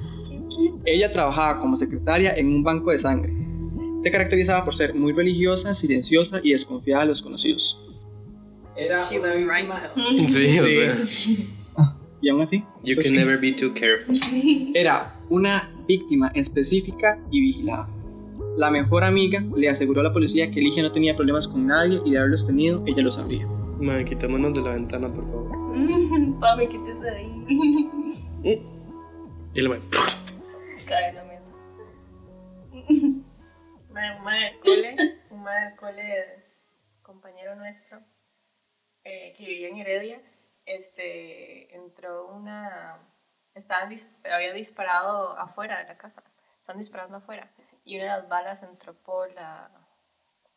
Ella 0.86 1.12
trabajaba 1.12 1.60
como 1.60 1.76
secretaria 1.76 2.34
en 2.36 2.48
un 2.48 2.64
banco 2.64 2.92
de 2.92 3.00
sangre. 3.00 3.39
Se 4.00 4.12
caracterizaba 4.12 4.64
por 4.66 4.76
ser 4.76 4.96
muy 4.96 5.12
religiosa, 5.14 5.74
silenciosa 5.74 6.40
y 6.44 6.52
desconfiada 6.52 7.02
de 7.04 7.08
los 7.10 7.22
conocidos. 7.22 7.86
Era 8.76 9.02
She 9.04 9.20
una 9.20 9.30
was 9.30 9.38
right, 9.40 9.50
víctima- 9.68 9.92
though. 9.94 10.28
Sí, 10.30 10.60
o 11.00 11.04
Sí. 11.06 11.36
sea. 11.36 11.46
Y 12.22 12.28
aún 12.30 12.42
así, 12.42 12.64
You 12.84 12.96
can 13.02 13.14
never 13.14 13.40
be 13.40 13.54
too 13.54 13.74
careful. 13.74 14.14
era 14.76 15.16
una 15.30 15.72
víctima 15.88 16.32
específica 16.36 17.18
y 17.32 17.40
vigilada. 17.42 17.90
La 18.58 18.70
mejor 18.72 19.06
amiga 19.06 19.42
le 19.56 19.70
aseguró 19.70 20.02
a 20.02 20.04
la 20.04 20.12
policía 20.12 20.52
que 20.52 20.60
Ligia 20.60 20.84
no 20.84 20.92
tenía 20.92 21.16
problemas 21.16 21.48
con 21.48 21.66
nadie 21.68 22.02
y 22.06 22.12
de 22.12 22.18
haberlos 22.18 22.46
tenido, 22.46 22.84
ella 22.86 23.04
lo 23.04 23.12
sabría. 23.12 23.48
Madre, 23.80 24.04
quitémonos 24.04 24.54
de 24.54 24.62
la 24.62 24.74
ventana, 24.74 25.08
por 25.14 25.24
favor. 25.26 25.52
Papi, 26.42 26.68
quítese 26.68 27.00
de 27.00 27.10
ahí. 27.16 28.62
Y 29.54 29.62
la 29.62 29.70
madre, 29.70 29.82
Cae 30.86 31.10
en 31.10 31.16
la 31.16 31.24
mesa. 31.24 31.44
Un 34.00 34.24
mae 34.24 34.52
del 34.52 34.60
cole, 34.60 35.20
un 35.30 35.44
mae 35.44 35.66
del 35.66 35.76
cole, 35.76 36.46
compañero 37.02 37.56
nuestro, 37.56 38.02
eh, 39.04 39.34
que 39.38 39.46
vivía 39.46 39.68
en 39.68 39.78
Heredia, 39.78 40.22
este, 40.66 41.76
entró 41.76 42.28
una, 42.28 42.98
estaban 43.56 43.92
había 44.32 44.54
disparado 44.54 45.38
afuera 45.38 45.80
de 45.80 45.86
la 45.86 45.98
casa, 45.98 46.24
estaban 46.62 46.78
disparando 46.78 47.18
afuera, 47.18 47.52
y 47.84 47.98
una 47.98 48.06
de 48.06 48.22
las 48.22 48.30
balas 48.30 48.64
entró 48.64 48.94
por 48.94 49.32
la, 49.34 49.70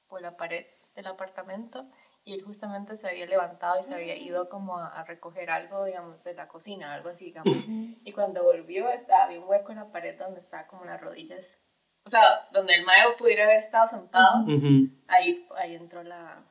por 0.09 0.23
la 0.23 0.37
pared 0.37 0.67
del 0.95 1.09
apartamento, 1.09 1.91
y 2.25 2.35
él 2.35 2.43
justamente 2.45 2.95
se 2.95 3.09
había 3.09 3.27
levantado 3.27 3.77
y 3.81 3.83
se 3.83 3.97
había 3.97 4.15
ido 4.15 4.49
como 4.49 4.79
a, 4.79 5.01
a 5.01 5.05
recoger 5.05 5.51
algo, 5.51 5.85
digamos, 5.85 6.23
de 6.23 6.35
la 6.35 6.47
cocina, 6.47 6.95
algo 6.95 7.09
así, 7.09 7.25
digamos, 7.25 7.67
y 7.67 8.13
cuando 8.13 8.45
volvió 8.45 8.89
estaba 8.89 9.25
había 9.25 9.41
un 9.41 9.49
hueco 9.49 9.73
en 9.73 9.79
la 9.79 9.91
pared 9.91 10.17
donde 10.17 10.41
estaba 10.41 10.69
como 10.69 10.85
las 10.85 11.01
rodillas, 11.01 11.61
o 12.05 12.11
sea, 12.11 12.21
donde 12.53 12.75
el 12.75 12.85
mago 12.85 13.17
pudiera 13.19 13.45
haber 13.45 13.59
estado 13.59 13.87
sentado, 13.87 14.45
Ujú. 14.45 14.89
ahí, 15.09 15.47
ahí 15.57 15.75
entró 15.77 16.03
la, 16.03 16.43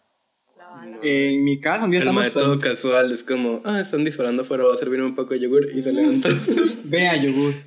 la 0.58 0.67
bala. 0.70 0.98
En 1.03 1.43
mi 1.43 1.60
casa, 1.60 1.84
un 1.84 1.91
día 1.91 2.00
El 2.00 2.08
estamos. 2.08 2.34
todo 2.34 2.60
casual, 2.60 3.12
es 3.12 3.24
como, 3.24 3.62
ah, 3.65 3.81
están 3.81 4.05
disparando 4.05 4.43
afuera, 4.43 4.63
voy 4.63 4.74
a 4.74 4.77
servirme 4.77 5.05
un 5.05 5.15
poco 5.15 5.34
de 5.34 5.41
yogur 5.41 5.70
y 5.74 5.81
se 5.84 5.91
levanta. 5.91 6.29
Vea, 6.84 7.15
yogur. 7.17 7.53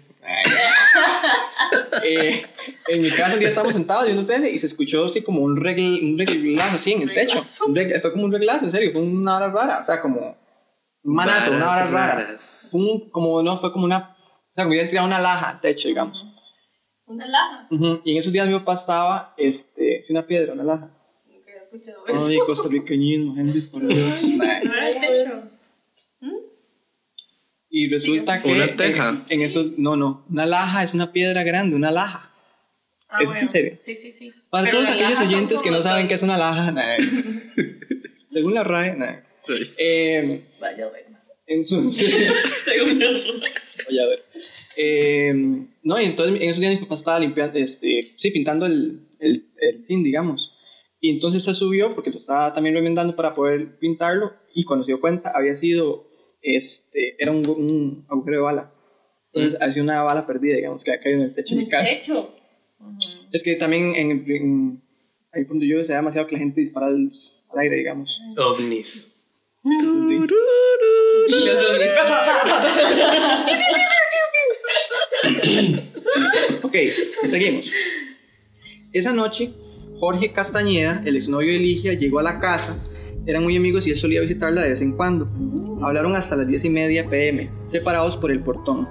Eh, 2.06 2.44
en 2.88 3.00
mi 3.00 3.10
casa 3.10 3.32
un 3.34 3.38
día 3.38 3.48
estábamos 3.48 3.72
sentados 3.74 4.04
viendo 4.04 4.24
tele 4.26 4.50
y 4.50 4.58
se 4.58 4.66
escuchó 4.66 5.06
así 5.06 5.22
como 5.22 5.40
un, 5.40 5.56
regl 5.56 6.00
un 6.02 6.18
reglazo 6.18 6.76
así 6.76 6.92
en 6.92 7.02
el 7.02 7.12
techo. 7.14 7.42
Fue 7.42 8.12
como 8.12 8.24
un 8.24 8.32
reglazo, 8.32 8.66
en 8.66 8.70
serio, 8.70 8.92
fue 8.92 9.00
una 9.00 9.36
hora 9.36 9.48
rara. 9.48 9.78
O 9.80 9.84
sea, 9.84 10.00
como 10.00 10.36
un 11.02 11.14
manazo, 11.14 11.52
una 11.52 11.70
hora 11.70 11.86
rara. 11.86 12.38
Fue 12.70 12.80
un, 12.80 13.10
como, 13.10 13.42
no, 13.42 13.56
fue 13.56 13.72
como 13.72 13.86
una. 13.86 14.14
O 14.50 14.54
sea, 14.54 14.64
como 14.64 14.70
hubieran 14.70 14.90
tirado 14.90 15.06
una 15.06 15.20
laja 15.20 15.50
al 15.50 15.60
techo, 15.60 15.88
digamos. 15.88 16.26
Una 17.06 17.26
laja. 17.26 17.66
Ujú, 17.70 18.00
Y 18.04 18.12
en 18.12 18.16
esos 18.18 18.32
días 18.32 18.46
mi 18.49 18.54
papá 18.54 18.75
estaba, 18.75 19.34
este, 19.37 20.02
sí, 20.02 20.12
una 20.12 20.26
piedra, 20.26 20.52
una 20.54 20.64
laja. 20.64 20.90
Nunca 21.26 21.50
había 21.50 21.62
escuchado 21.64 22.06
eso. 22.06 22.26
Ay, 22.28 22.38
costarriqueñismo, 22.46 23.34
gente, 23.34 23.61
por 23.70 23.87
Dios. 23.87 24.32
¿No 24.32 24.44
era 24.44 24.88
el 24.90 25.00
techo? 25.00 25.42
Y 27.70 27.88
resulta 27.88 28.40
que. 28.40 28.52
Una 28.52 28.76
teja. 28.76 29.08
En, 29.08 29.25
en 29.30 29.42
eso, 29.42 29.64
no, 29.76 29.96
no. 29.96 30.25
Una 30.30 30.46
laja 30.46 30.82
es 30.84 30.94
una 30.94 31.12
piedra 31.12 31.42
grande, 31.42 31.75
una 31.75 31.90
laja. 31.90 32.30
Ah, 33.08 33.18
¿Es 33.20 33.34
en 33.37 33.49
serio? 33.49 33.78
Sí, 33.82 33.94
sí, 33.96 34.12
sí. 34.12 34.32
Para 34.50 34.64
Pero 34.64 34.78
todos 34.78 34.90
aquellos 34.90 35.20
oyentes 35.20 35.61
que 35.62 35.70
no 35.70 35.82
saben 35.82 36.02
con- 36.02 36.08
qué 36.08 36.14
es 36.14 36.23
una 36.23 36.38
laja, 36.38 36.70
nah. 36.70 36.96
según 38.30 38.54
la 38.54 38.64
RAE, 38.64 38.96
nah. 38.96 39.16
Sí. 39.46 39.70
Eh, 39.76 40.49
Vaya, 40.61 40.88
bueno. 40.88 41.18
entonces, 41.46 42.32
Según 42.64 43.02
el 43.02 43.23
voy 43.88 43.99
a 43.99 44.06
ver. 44.06 44.23
Eh, 44.76 45.32
no, 45.82 46.00
y 46.00 46.04
entonces 46.06 46.36
en 46.40 46.48
esos 46.48 46.60
días 46.60 46.74
mi 46.74 46.80
papá 46.82 46.94
estaba 46.94 47.18
limpiando, 47.20 47.58
este, 47.58 48.14
sí, 48.16 48.30
pintando 48.30 48.66
el, 48.66 49.08
el, 49.20 49.50
el 49.60 49.82
zinc, 49.82 50.04
digamos. 50.04 50.52
Y 51.00 51.10
entonces 51.10 51.44
se 51.44 51.52
subió 51.54 51.90
porque 51.94 52.10
lo 52.10 52.16
estaba 52.16 52.52
también 52.54 52.74
remendando 52.74 53.14
para 53.14 53.34
poder 53.34 53.78
pintarlo. 53.78 54.32
Y 54.54 54.64
cuando 54.64 54.84
se 54.84 54.92
dio 54.92 55.00
cuenta, 55.00 55.32
había 55.34 55.54
sido, 55.54 56.08
este, 56.40 57.14
era 57.18 57.30
un, 57.30 57.46
un 57.48 58.06
agujero 58.08 58.38
de 58.38 58.42
bala. 58.42 58.74
Entonces, 59.32 59.60
había 59.60 59.72
sido 59.74 59.84
una 59.84 60.02
bala 60.02 60.26
perdida, 60.26 60.56
digamos, 60.56 60.82
que 60.84 60.92
había 60.92 61.02
caído 61.02 61.20
en 61.20 61.24
el 61.26 61.34
techo 61.34 61.54
de 61.56 61.60
mi 61.62 61.68
casa. 61.68 61.92
hecho. 61.92 62.34
Es 63.32 63.42
que 63.42 63.56
también 63.56 63.94
en, 63.96 64.10
en- 64.30 64.82
ahí 65.32 65.44
donde 65.44 65.66
yo 65.66 65.82
se 65.84 65.92
da 65.92 65.98
demasiado 65.98 66.26
que 66.28 66.34
la 66.34 66.38
gente 66.38 66.60
dispara 66.60 66.86
al, 66.86 67.10
al 67.50 67.58
aire, 67.58 67.76
digamos. 67.76 68.20
OVNIs. 68.38 69.08
Entonces, 69.64 70.28
sí. 70.28 70.34
Y 71.26 71.44
los 71.46 71.56
zombies, 71.58 71.90
Ok, 76.62 76.76
seguimos. 77.26 77.72
Esa 78.92 79.12
noche, 79.12 79.50
Jorge 79.98 80.32
Castañeda, 80.32 81.02
el 81.04 81.16
exnovio 81.16 81.52
de 81.52 81.58
Ligia, 81.58 81.94
llegó 81.94 82.18
a 82.18 82.22
la 82.22 82.38
casa. 82.38 82.82
Eran 83.26 83.42
muy 83.42 83.56
amigos 83.56 83.86
y 83.86 83.90
él 83.90 83.96
solía 83.96 84.20
visitarla 84.20 84.62
de 84.62 84.70
vez 84.70 84.82
en 84.82 84.92
cuando. 84.92 85.28
Hablaron 85.82 86.14
hasta 86.14 86.36
las 86.36 86.46
10 86.46 86.66
y 86.66 86.70
media 86.70 87.08
pm, 87.08 87.50
separados 87.62 88.16
por 88.16 88.30
el 88.30 88.40
portón. 88.40 88.88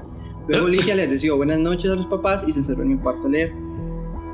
Luego 0.47 0.67
Ligia 0.67 0.95
les 0.95 1.09
deseó 1.09 1.37
buenas 1.37 1.59
noches 1.59 1.91
a 1.91 1.95
los 1.95 2.07
papás 2.07 2.43
y 2.47 2.51
se 2.51 2.59
encerró 2.59 2.83
en 2.83 2.89
mi 2.89 2.97
cuarto 2.97 3.27
a 3.27 3.29
leer. 3.29 3.51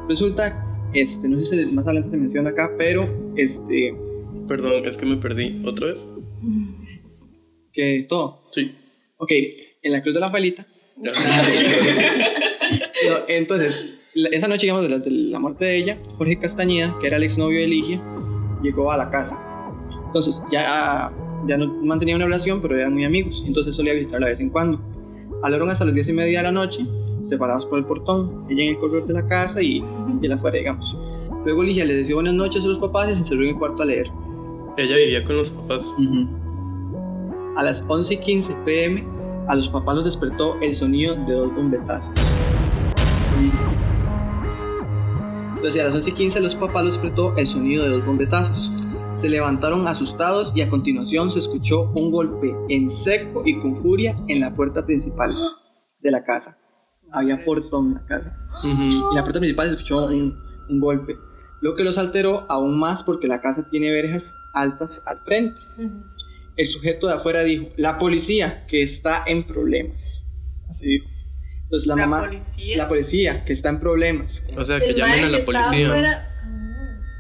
Resulta, 0.08 0.90
este, 0.94 1.28
no 1.28 1.38
sé 1.40 1.66
si 1.66 1.72
más 1.74 1.86
adelante 1.86 2.10
se 2.10 2.18
menciona 2.18 2.50
acá, 2.50 2.72
pero 2.78 3.34
este, 3.36 3.94
Perdón, 4.48 4.86
es 4.86 4.98
que 4.98 5.06
me 5.06 5.18
perdí. 5.18 5.62
¿Otra 5.66 5.88
vez? 5.88 6.08
que 7.72 8.06
todo. 8.10 8.50
Sí. 8.52 8.72
Ok, 9.18 9.32
en 9.84 9.92
la 9.92 10.02
cruz 10.02 10.16
de 10.16 10.20
la 10.20 10.28
abuelita 10.28 10.66
No, 13.08 13.16
entonces, 13.28 14.00
esa 14.14 14.48
noche, 14.48 14.64
digamos, 14.64 14.84
de 14.84 14.90
la, 14.90 15.00
de 15.00 15.10
la 15.10 15.40
muerte 15.40 15.66
de 15.66 15.78
ella, 15.78 15.98
Jorge 16.18 16.38
Castañeda, 16.38 16.96
que 17.00 17.08
era 17.08 17.18
el 17.18 17.24
exnovio 17.24 17.60
de 17.62 17.68
Ligia, 17.68 18.04
llegó 18.62 18.92
a 18.92 18.98
la 18.98 19.10
casa. 19.10 19.40
Entonces, 20.06 20.44
ya, 20.52 21.12
ya 21.48 21.58
no 21.58 21.68
mantenía 21.84 22.16
una 22.16 22.26
relación, 22.26 22.62
pero 22.62 22.76
eran 22.76 22.94
muy 22.94 23.06
amigos. 23.06 23.44
Entonces, 23.48 23.76
solía 23.76 23.94
visitarla 23.94 24.28
de 24.28 24.34
vez 24.34 24.40
en 24.40 24.50
cuando. 24.50 24.82
Hablaron 25.42 25.70
hasta 25.70 25.86
las 25.86 25.94
diez 25.94 26.10
y 26.10 26.14
media 26.14 26.40
de 26.40 26.44
la 26.44 26.52
noche, 26.52 26.86
separados 27.24 27.66
por 27.66 27.80
el 27.80 27.86
portón, 27.86 28.46
ella 28.50 28.64
en 28.64 28.70
el 28.70 28.78
corredor 28.78 29.06
de 29.06 29.14
la 29.14 29.26
casa 29.26 29.62
y, 29.62 29.78
y 30.22 30.26
él 30.26 30.32
afuera, 30.32 30.58
digamos. 30.58 30.98
Luego 31.46 31.64
Ligia 31.64 31.86
le 31.86 31.96
deseó 31.96 32.16
buenas 32.18 32.34
noches 32.34 32.64
a 32.64 32.68
los 32.68 32.80
papás 32.80 33.10
y 33.10 33.14
se 33.14 33.20
encerró 33.20 33.44
en 33.44 33.50
el 33.50 33.56
cuarto 33.56 33.84
a 33.84 33.86
leer. 33.86 34.08
Ella 34.78 34.98
vivía 34.98 35.24
con 35.24 35.38
los 35.38 35.52
papás. 35.52 35.86
A 37.56 37.64
las 37.64 37.86
11 37.88 38.14
y 38.14 38.18
15 38.18 38.56
pm, 38.66 39.19
a 39.50 39.56
los 39.56 39.68
papás 39.68 39.96
los 39.96 40.06
despertó 40.06 40.58
el 40.62 40.74
sonido 40.76 41.16
de 41.16 41.34
dos 41.34 41.54
bombetazos. 41.54 42.36
Entonces, 45.56 45.82
a 45.82 45.86
las 45.86 45.96
11 45.96 46.10
y 46.10 46.14
15 46.14 46.40
los 46.40 46.56
papás 46.56 46.84
los 46.86 46.94
despertó 46.94 47.36
el 47.36 47.48
sonido 47.48 47.84
de 47.84 47.90
dos 47.90 48.06
bombetazos. 48.06 48.72
Se 49.16 49.28
levantaron 49.28 49.88
asustados 49.88 50.54
y 50.56 50.62
a 50.62 50.70
continuación 50.70 51.32
se 51.32 51.40
escuchó 51.40 51.92
un 51.96 52.12
golpe 52.12 52.56
en 52.70 52.92
seco 52.92 53.42
y 53.44 53.60
con 53.60 53.82
furia 53.82 54.16
en 54.28 54.40
la 54.40 54.56
puerta 54.56 54.86
principal 54.86 55.36
de 56.00 56.12
la 56.12 56.24
casa. 56.24 56.56
Había 57.12 57.44
portón 57.44 57.88
en 57.88 57.94
la 57.96 58.06
casa. 58.06 58.38
Y 58.64 58.70
en 58.70 59.16
la 59.16 59.24
puerta 59.24 59.40
principal 59.40 59.66
se 59.68 59.76
escuchó 59.76 60.06
un, 60.06 60.36
un 60.70 60.80
golpe. 60.80 61.18
Lo 61.60 61.76
que 61.76 61.84
los 61.84 61.98
alteró 61.98 62.46
aún 62.50 62.78
más 62.78 63.04
porque 63.04 63.28
la 63.28 63.42
casa 63.42 63.68
tiene 63.68 63.92
verjas 63.92 64.36
altas 64.54 65.04
al 65.08 65.20
frente. 65.26 65.60
El 66.60 66.66
sujeto 66.66 67.08
de 67.08 67.14
afuera 67.14 67.44
dijo, 67.44 67.70
la 67.78 67.98
policía 67.98 68.66
que 68.68 68.84
está 68.84 69.24
en 69.26 69.44
problemas. 69.46 70.26
Así 70.70 70.88
dijo. 70.90 71.08
Entonces 71.64 71.88
la, 71.88 71.96
La 71.96 72.06
mamá, 72.08 72.26
policía. 72.28 72.78
la 72.78 72.88
policía 72.90 73.46
que 73.46 73.54
está 73.54 73.70
en 73.70 73.80
problemas. 73.80 74.44
O 74.58 74.66
sea, 74.66 74.80
que 74.80 74.90
El 74.90 74.96
llamen 74.98 75.24
a 75.26 75.30
la 75.30 75.40
policía. 75.46 75.88
afuera- 75.88 76.26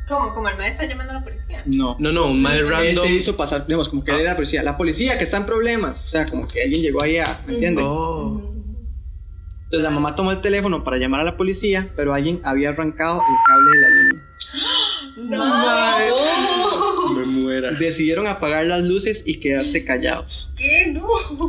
¿Cómo? 0.09 0.33
¿Como 0.33 0.49
el 0.49 0.57
maestro 0.57 0.83
está 0.83 0.91
llamando 0.93 1.11
a 1.13 1.17
la 1.19 1.23
policía? 1.23 1.61
No. 1.67 1.95
No, 1.99 2.11
no, 2.11 2.31
un 2.31 2.41
mae 2.41 2.57
Él 2.57 2.67
random. 2.69 3.05
se 3.05 3.11
hizo 3.11 3.37
pasar, 3.37 3.65
digamos, 3.67 3.87
como 3.89 4.03
que 4.03 4.09
él 4.11 4.19
era 4.21 4.31
la 4.31 4.35
policía. 4.35 4.63
La 4.63 4.75
policía 4.75 5.17
que 5.19 5.23
está 5.23 5.37
en 5.37 5.45
problemas. 5.45 6.03
O 6.03 6.07
sea, 6.07 6.25
como 6.25 6.47
que 6.47 6.61
alguien 6.63 6.81
llegó 6.81 7.01
ahí 7.03 7.17
a, 7.19 7.41
¿me 7.47 7.53
entienden? 7.53 7.85
Oh. 7.87 8.41
Entonces 9.65 9.83
la 9.83 9.91
mamá 9.91 10.15
tomó 10.15 10.31
el 10.31 10.41
teléfono 10.41 10.83
para 10.83 10.97
llamar 10.97 11.21
a 11.21 11.23
la 11.23 11.37
policía, 11.37 11.89
pero 11.95 12.13
alguien 12.15 12.41
había 12.43 12.69
arrancado 12.69 13.19
el 13.21 13.35
cable 13.45 13.71
de 13.71 13.81
la 13.81 13.89
línea. 13.89 14.25
No. 15.19 17.13
Me 17.19 17.25
muera. 17.25 17.71
Decidieron 17.71 18.27
apagar 18.27 18.65
las 18.65 18.83
luces 18.83 19.23
y 19.25 19.39
quedarse 19.39 19.83
callados. 19.83 20.53
¿Qué? 20.57 20.87
No. 20.91 21.07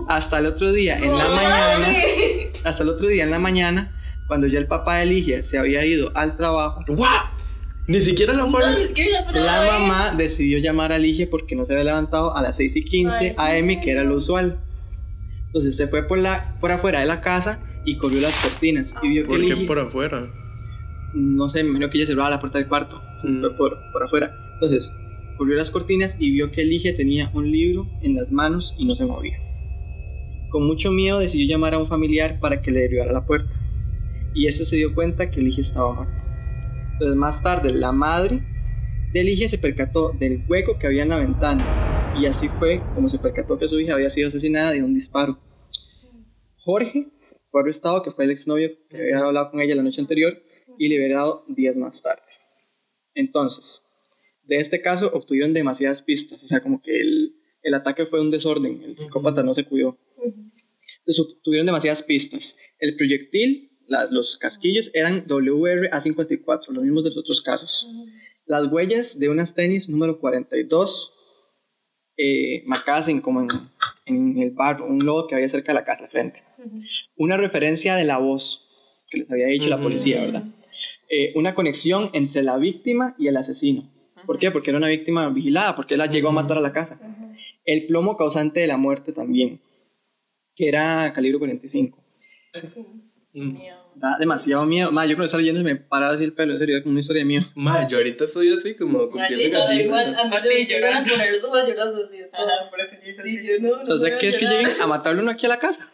Hasta 0.09 0.39
el 0.39 0.47
otro 0.47 0.73
día, 0.73 0.97
en 0.99 1.17
la 1.17 1.25
¿Cómo 1.25 1.37
mañana, 1.37 1.77
hace? 1.77 2.53
hasta 2.65 2.83
el 2.83 2.89
otro 2.89 3.07
día 3.09 3.25
en 3.25 3.31
la 3.31 3.39
mañana, 3.39 3.97
cuando 4.27 4.47
ya 4.47 4.59
el 4.59 4.67
papá 4.67 4.97
de 4.97 5.07
Ligia 5.07 5.43
se 5.45 5.59
había 5.59 5.85
ido 5.85 6.11
al 6.17 6.37
trabajo, 6.37 6.83
¿What? 6.89 7.09
Ni 7.87 8.01
siquiera 8.01 8.33
la 8.35 8.43
No, 8.45 8.51
fueron. 8.51 8.77
ni 8.77 8.87
siquiera 8.87 9.31
la 9.33 9.41
la 9.65 9.79
mamá 9.79 10.11
decidió 10.17 10.59
llamar 10.59 10.93
a 10.93 10.99
Ligia 10.99 11.29
porque 11.29 11.57
no 11.57 11.65
se 11.65 11.73
había 11.73 11.85
levantado 11.87 12.37
a 12.37 12.43
las 12.43 12.57
6 12.57 12.77
y 12.77 12.85
15 12.85 13.35
am, 13.37 13.81
que 13.81 13.91
era 13.91 14.05
lo 14.05 14.15
usual. 14.17 14.61
Entonces 15.47 15.77
se 15.77 15.89
fue 15.89 16.07
por, 16.07 16.19
la, 16.19 16.57
por 16.61 16.71
afuera 16.71 17.01
de 17.01 17.07
la 17.07 17.21
casa 17.21 17.61
y 17.85 17.97
corrió 17.97 18.21
las 18.21 18.41
cortinas 18.41 18.95
y 19.03 19.09
vio 19.09 19.23
que 19.23 19.29
¿Por 19.29 19.41
qué 19.41 19.47
Ligia, 19.47 19.67
por 19.67 19.79
afuera? 19.81 20.31
No 21.15 21.49
sé, 21.49 21.63
me 21.63 21.71
imagino 21.71 21.91
que 21.91 21.99
ella 21.99 22.07
cerraba 22.07 22.31
la 22.31 22.41
puerta 22.41 22.59
del 22.59 22.69
cuarto, 22.69 23.01
entonces 23.17 23.31
Mm. 23.31 23.41
fue 23.41 23.57
por, 23.57 23.79
por 23.93 24.03
afuera. 24.05 24.35
Entonces 24.55 24.97
corrió 25.39 25.57
las 25.57 25.71
cortinas 25.71 26.17
y 26.21 26.31
vio 26.33 26.51
que 26.51 26.65
Ligia 26.65 26.95
tenía 26.95 27.31
un 27.35 27.51
libro 27.51 27.89
en 28.03 28.15
las 28.15 28.31
manos 28.31 28.75
y 28.79 28.85
no 28.85 28.95
se 28.95 29.07
movía. 29.07 29.39
Con 30.51 30.67
mucho 30.67 30.91
miedo 30.91 31.19
decidió 31.19 31.47
llamar 31.47 31.75
a 31.75 31.79
un 31.79 31.87
familiar 31.87 32.39
para 32.41 32.61
que 32.61 32.71
le 32.71 32.81
derribara 32.81 33.13
la 33.13 33.25
puerta. 33.25 33.55
y 34.33 34.47
ese 34.47 34.65
se 34.65 34.77
dio 34.77 34.95
cuenta 34.95 35.29
que 35.29 35.41
Ligia 35.41 35.63
estaba 35.63 35.93
muerta. 35.93 36.25
Entonces 36.93 37.17
más 37.17 37.43
tarde 37.43 37.73
la 37.73 37.91
madre 37.91 38.43
de 39.13 39.25
Ligia 39.25 39.49
se 39.49 39.59
percató 39.59 40.13
del 40.13 40.45
hueco 40.49 40.79
que 40.79 40.87
había 40.87 41.03
en 41.03 41.09
la 41.09 41.17
ventana 41.19 41.65
y 42.17 42.27
así 42.27 42.49
fue 42.49 42.81
como 42.95 43.09
se 43.09 43.19
percató 43.19 43.59
que 43.59 43.67
su 43.67 43.81
hija 43.81 43.95
había 43.95 44.09
sido 44.11 44.29
asesinada 44.29 44.71
de 44.71 44.85
un 44.85 44.95
disparo. 44.95 45.39
Jorge 46.65 47.09
fue 47.51 47.63
arrestado, 47.63 48.03
que 48.03 48.11
fue 48.13 48.25
el 48.25 48.31
exnovio 48.31 48.71
que 48.89 48.97
había 48.97 49.19
hablado 49.19 49.51
con 49.51 49.61
ella 49.61 49.75
la 49.75 49.83
noche 49.83 50.01
anterior, 50.01 50.35
y 50.81 50.89
liberado 50.89 51.45
días 51.49 51.77
más 51.77 52.01
tarde. 52.01 52.23
Entonces, 53.15 54.09
de 54.45 54.57
este 54.57 54.81
caso 54.81 55.11
obtuvieron 55.13 55.53
demasiadas 55.53 56.01
pistas, 56.01 56.43
o 56.43 56.47
sea, 56.47 56.63
como 56.63 56.81
que 56.83 56.99
el, 57.01 57.37
el 57.63 57.75
ataque 57.75 58.07
fue 58.07 58.21
un 58.21 58.31
desorden, 58.31 58.83
el 58.83 58.97
psicópata 58.97 59.43
no 59.43 59.53
se 59.53 59.65
cuidó. 59.67 59.99
Entonces 61.01 61.19
obtuvieron 61.37 61.67
demasiadas 61.67 62.03
pistas. 62.03 62.57
El 62.79 62.97
proyectil, 62.97 63.79
la- 63.89 64.07
los 64.11 64.39
casquillos 64.39 64.91
eran 64.95 65.27
WR-A54, 65.27 66.69
los 66.71 66.83
mismos 66.85 67.05
de 67.05 67.11
los 67.11 67.19
otros 67.19 67.43
casos. 67.43 67.87
Las 68.47 68.67
huellas 68.73 69.19
de 69.19 69.29
unas 69.29 69.53
tenis 69.55 69.89
número 69.91 70.19
42, 70.19 71.13
eh, 72.17 72.63
marcadas 72.67 73.09
en, 73.09 73.21
como 73.21 73.43
en, 73.43 73.49
en 74.07 74.39
el 74.39 74.51
barro, 74.51 74.87
un 74.87 74.99
lodo 75.05 75.27
que 75.27 75.35
había 75.35 75.49
cerca 75.49 75.73
de 75.73 75.79
la 75.81 75.85
casa 75.85 76.05
al 76.05 76.11
frente. 76.11 76.43
Una 77.17 77.37
referencia 77.37 77.97
de 77.97 78.05
la 78.05 78.17
voz 78.19 78.67
que 79.11 79.19
les 79.19 79.31
había 79.31 79.47
dicho 79.49 79.69
la 79.69 79.77
policía, 79.83 80.21
¿verdad? 80.23 80.45
Eh, 81.13 81.33
una 81.35 81.55
conexión 81.57 82.09
entre 82.13 82.43
la 82.45 82.57
víctima 82.57 83.15
y 83.19 83.27
el 83.27 83.37
asesino. 83.37 83.91
¿Por 84.27 84.39
qué? 84.39 84.51
Porque 84.53 84.71
era 84.71 84.79
una 84.79 84.87
víctima 84.89 85.29
vigilada, 85.29 85.75
porque 85.75 85.95
él 85.95 85.99
la 85.99 86.07
llegó 86.07 86.29
a 86.29 86.33
matar 86.33 86.57
a 86.59 86.61
la 86.61 86.73
casa. 86.73 87.01
El 87.65 87.87
plomo 87.87 88.17
causante 88.17 88.61
de 88.61 88.67
la 88.69 88.77
muerte 88.77 89.13
también, 89.13 89.61
que 90.55 90.69
era 90.69 91.13
calibre 91.13 91.39
45. 91.39 91.99
Da 93.97 94.17
demasiado 94.19 94.65
miedo. 94.67 94.91
Ma, 94.93 95.05
yo 95.05 95.11
cuando 95.15 95.25
estaba 95.25 95.41
leyendo 95.41 95.59
se 95.61 95.65
me 95.65 95.77
paraba 95.77 96.15
así 96.15 96.25
el 96.25 96.33
pelo, 96.33 96.53
en 96.53 96.59
serio, 96.59 96.77
era 96.77 96.83
como 96.83 96.93
una 96.93 97.01
historia 97.01 97.21
de 97.23 97.27
miedo. 97.27 97.47
Ma, 97.55 97.87
yo 97.89 97.97
ahorita 97.99 98.25
estoy 98.25 98.53
así 98.53 98.75
como 98.77 99.11
con 99.11 99.27
piel 99.27 99.39
de 99.39 99.51
gallina. 99.51 99.83
igual, 99.83 100.15
a 100.15 100.25
mí 100.29 100.37
Así, 100.37 100.49
se 100.49 100.55
me 100.55 100.61
empiezan 100.61 100.93
a 100.95 101.05
llorosos. 101.05 101.51
así. 102.09 102.17
Ajá, 102.33 102.71
por 102.71 102.81
eso 102.81 102.95
yo 103.05 103.11
hice 103.11 103.23
Sí, 103.23 103.37
así. 103.37 103.47
yo 103.47 103.59
no, 103.61 103.69
no 103.77 103.79
Entonces, 103.81 104.13
¿qué 104.21 104.29
es 104.29 104.39
que 104.39 104.45
llorar. 104.47 104.63
lleguen 104.65 104.81
a 104.83 104.87
matarlo 104.87 105.23
uno 105.23 105.31
aquí 105.33 105.47
a 105.47 105.49
la 105.51 105.59
casa? 105.59 105.91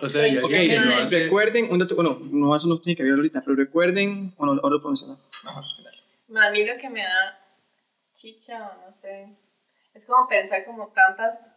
O 0.00 0.08
sea, 0.08 0.26
ya 0.26 0.44
Ok, 0.44 0.50
que 0.50 0.78
no 0.78 0.96
hace... 0.96 1.24
recuerden, 1.24 1.70
un 1.70 1.78
dato, 1.78 1.94
bueno, 1.94 2.18
no, 2.30 2.54
eso 2.56 2.66
no 2.66 2.80
tiene 2.80 2.96
que 2.96 3.02
ver 3.02 3.12
ahorita, 3.12 3.42
pero 3.42 3.56
recuerden, 3.56 4.34
bueno, 4.36 4.52
ahora 4.62 4.76
lo 4.76 4.80
puedo 4.82 4.90
mencionar. 4.92 5.18
Mejor, 5.44 5.64
dale. 5.84 5.98
Ma, 6.28 6.46
A 6.46 6.50
mí 6.50 6.64
lo 6.64 6.76
que 6.78 6.88
me 6.90 7.02
da 7.02 7.38
chicha, 8.12 8.70
o 8.70 8.86
no 8.86 8.92
sé, 8.92 9.28
es 9.94 10.06
como 10.06 10.28
pensar 10.28 10.64
como 10.64 10.88
tantas, 10.88 11.50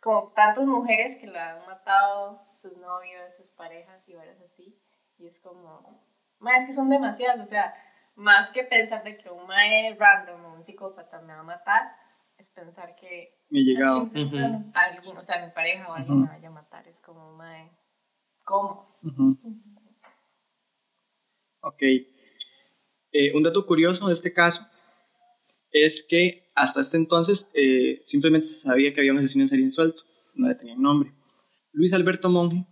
como 0.00 0.32
tantas 0.34 0.64
mujeres 0.66 1.16
que 1.16 1.26
la 1.26 1.52
han 1.52 1.66
matado, 1.66 2.42
sus 2.52 2.76
novios, 2.76 3.34
sus 3.36 3.50
parejas 3.50 4.08
y 4.08 4.14
varias 4.14 4.40
así, 4.40 4.76
y 5.18 5.26
es 5.26 5.40
como, 5.40 6.02
ma, 6.38 6.56
es 6.56 6.64
que 6.64 6.72
son 6.72 6.88
demasiadas, 6.88 7.40
o 7.40 7.46
sea, 7.46 7.74
más 8.14 8.50
que 8.50 8.64
pensar 8.64 9.02
de 9.04 9.16
que 9.16 9.30
un 9.30 9.46
mae 9.46 9.94
random 9.98 10.44
o 10.44 10.54
un 10.54 10.62
psicópata 10.62 11.20
me 11.20 11.32
va 11.32 11.40
a 11.40 11.44
matar, 11.44 11.92
es 12.40 12.50
pensar 12.50 12.96
que 12.96 13.34
Me 13.50 13.60
he 13.60 13.64
llegado. 13.64 14.00
alguien, 14.14 14.72
alguien, 14.74 15.16
o 15.16 15.22
sea, 15.22 15.44
mi 15.44 15.52
pareja 15.52 15.88
o 15.88 15.92
alguien 15.92 16.22
me 16.22 16.26
vaya 16.28 16.48
a 16.48 16.52
matar, 16.52 16.88
es 16.88 17.00
como, 17.02 17.36
mae, 17.36 17.70
¿cómo? 18.44 18.98
Ujú. 19.02 19.38
Ok. 21.60 21.82
Eh, 23.12 23.32
un 23.34 23.42
dato 23.42 23.66
curioso 23.66 24.06
de 24.06 24.14
este 24.14 24.32
caso 24.32 24.66
es 25.70 26.02
que 26.02 26.50
hasta 26.54 26.80
este 26.80 26.96
entonces 26.96 27.48
eh, 27.54 28.00
simplemente 28.04 28.46
se 28.46 28.60
sabía 28.60 28.92
que 28.94 29.00
había 29.00 29.12
un 29.12 29.18
asesino 29.18 29.44
en 29.44 29.48
serie 29.48 29.64
insuelto, 29.64 30.02
no 30.34 30.48
le 30.48 30.54
tenían 30.54 30.80
nombre. 30.80 31.12
Luis 31.72 31.92
Alberto 31.92 32.30
Monge, 32.30 32.66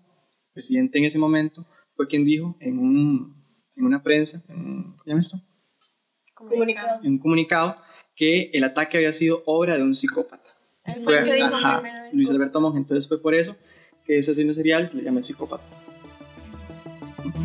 presidente 0.52 0.98
en 0.98 1.04
ese 1.04 1.18
momento, 1.18 1.66
fue 1.94 2.06
quien 2.06 2.25
dijo 2.25 2.56
en, 2.60 2.78
un, 2.78 3.44
en 3.76 3.84
una 3.84 4.02
prensa, 4.02 4.42
en, 4.48 4.92
¿cómo 4.92 5.04
se 5.04 5.10
llama 5.10 5.20
esto? 5.20 5.37
Comunicado. 6.34 7.00
en 7.02 7.12
un 7.12 7.18
comunicado, 7.18 7.82
que 8.18 8.50
el 8.52 8.64
ataque 8.64 8.96
había 8.96 9.12
sido 9.12 9.44
obra 9.46 9.76
de 9.76 9.84
un 9.84 9.94
psicópata. 9.94 10.50
Fue 10.84 11.02
Fue, 11.04 11.18
el 11.20 11.24
que 11.24 11.35
dijo 11.35 11.54
ajá. 11.54 11.83
Luis 12.12 12.28
Alberto 12.31 12.61
Monge, 12.61 12.78
entonces 12.78 13.07
fue 13.07 13.22
por 13.22 13.33
eso 13.33 13.57
que 14.04 14.18
ese 14.18 14.33
asesino 14.33 14.52
serial 14.52 14.88
se 14.88 14.96
le 14.96 15.04
llama 15.04 15.18
el 15.18 15.24
psicópata. 15.24 15.64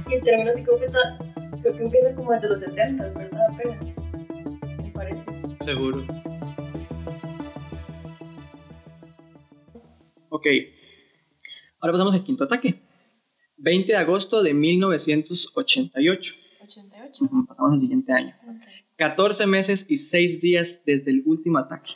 Y 0.10 0.14
el 0.16 0.22
término 0.22 0.52
psicópata 0.52 1.20
creo 1.62 1.78
que 1.78 1.84
empieza 1.84 2.16
como 2.16 2.32
desde 2.32 2.48
los 2.50 2.60
70, 2.60 3.08
¿verdad? 3.10 3.42
Apenas. 3.52 3.86
Me 4.84 4.92
parece. 4.92 5.24
Seguro. 5.64 6.08
Ok. 10.30 10.48
Ahora 11.82 11.94
pasamos 11.94 12.16
al 12.16 12.24
quinto 12.24 12.46
ataque. 12.46 12.82
20 13.58 13.92
de 13.92 13.98
agosto 13.98 14.42
de 14.42 14.56
1988. 14.56 16.36
88. 16.64 17.26
Ujú, 17.26 17.46
Pasamos 17.46 17.74
al 17.74 17.80
siguiente 17.80 18.12
año. 18.12 18.34
14 18.98 19.48
meses 19.48 19.86
y 19.90 19.98
6 19.98 20.40
días 20.40 20.82
desde 20.86 21.10
el 21.10 21.24
último 21.26 21.58
ataque. 21.58 21.94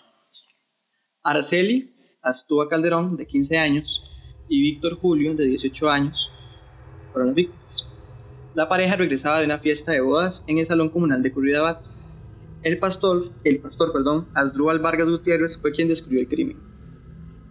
Araceli 1.22 1.94
Astúa 2.24 2.68
Calderón, 2.68 3.18
de 3.18 3.28
15 3.28 3.58
años, 3.58 4.04
y 4.50 4.62
Víctor 4.62 4.96
Julio, 4.96 5.36
de 5.36 5.46
18 5.46 5.90
años, 5.90 6.32
fueron 7.12 7.28
las 7.28 7.36
víctimas. 7.36 7.88
La 8.56 8.68
pareja 8.68 8.96
regresaba 8.96 9.40
de 9.40 9.46
una 9.46 9.60
fiesta 9.60 9.92
de 9.92 10.02
bodas 10.02 10.44
en 10.48 10.58
el 10.58 10.66
Salón 10.66 10.90
Comunal 10.90 11.22
de 11.22 11.32
Curridabat. 11.32 11.86
El 12.64 12.80
pastor, 12.80 13.32
el 13.44 13.62
pastor, 13.62 13.94
perdón, 13.94 14.28
Asdrúbal 14.34 14.80
Vargas 14.80 15.10
Gutiérrez 15.10 15.60
fue 15.60 15.72
quien 15.72 15.88
descubrió 15.88 16.22
el 16.22 16.28
crimen. 16.28 16.58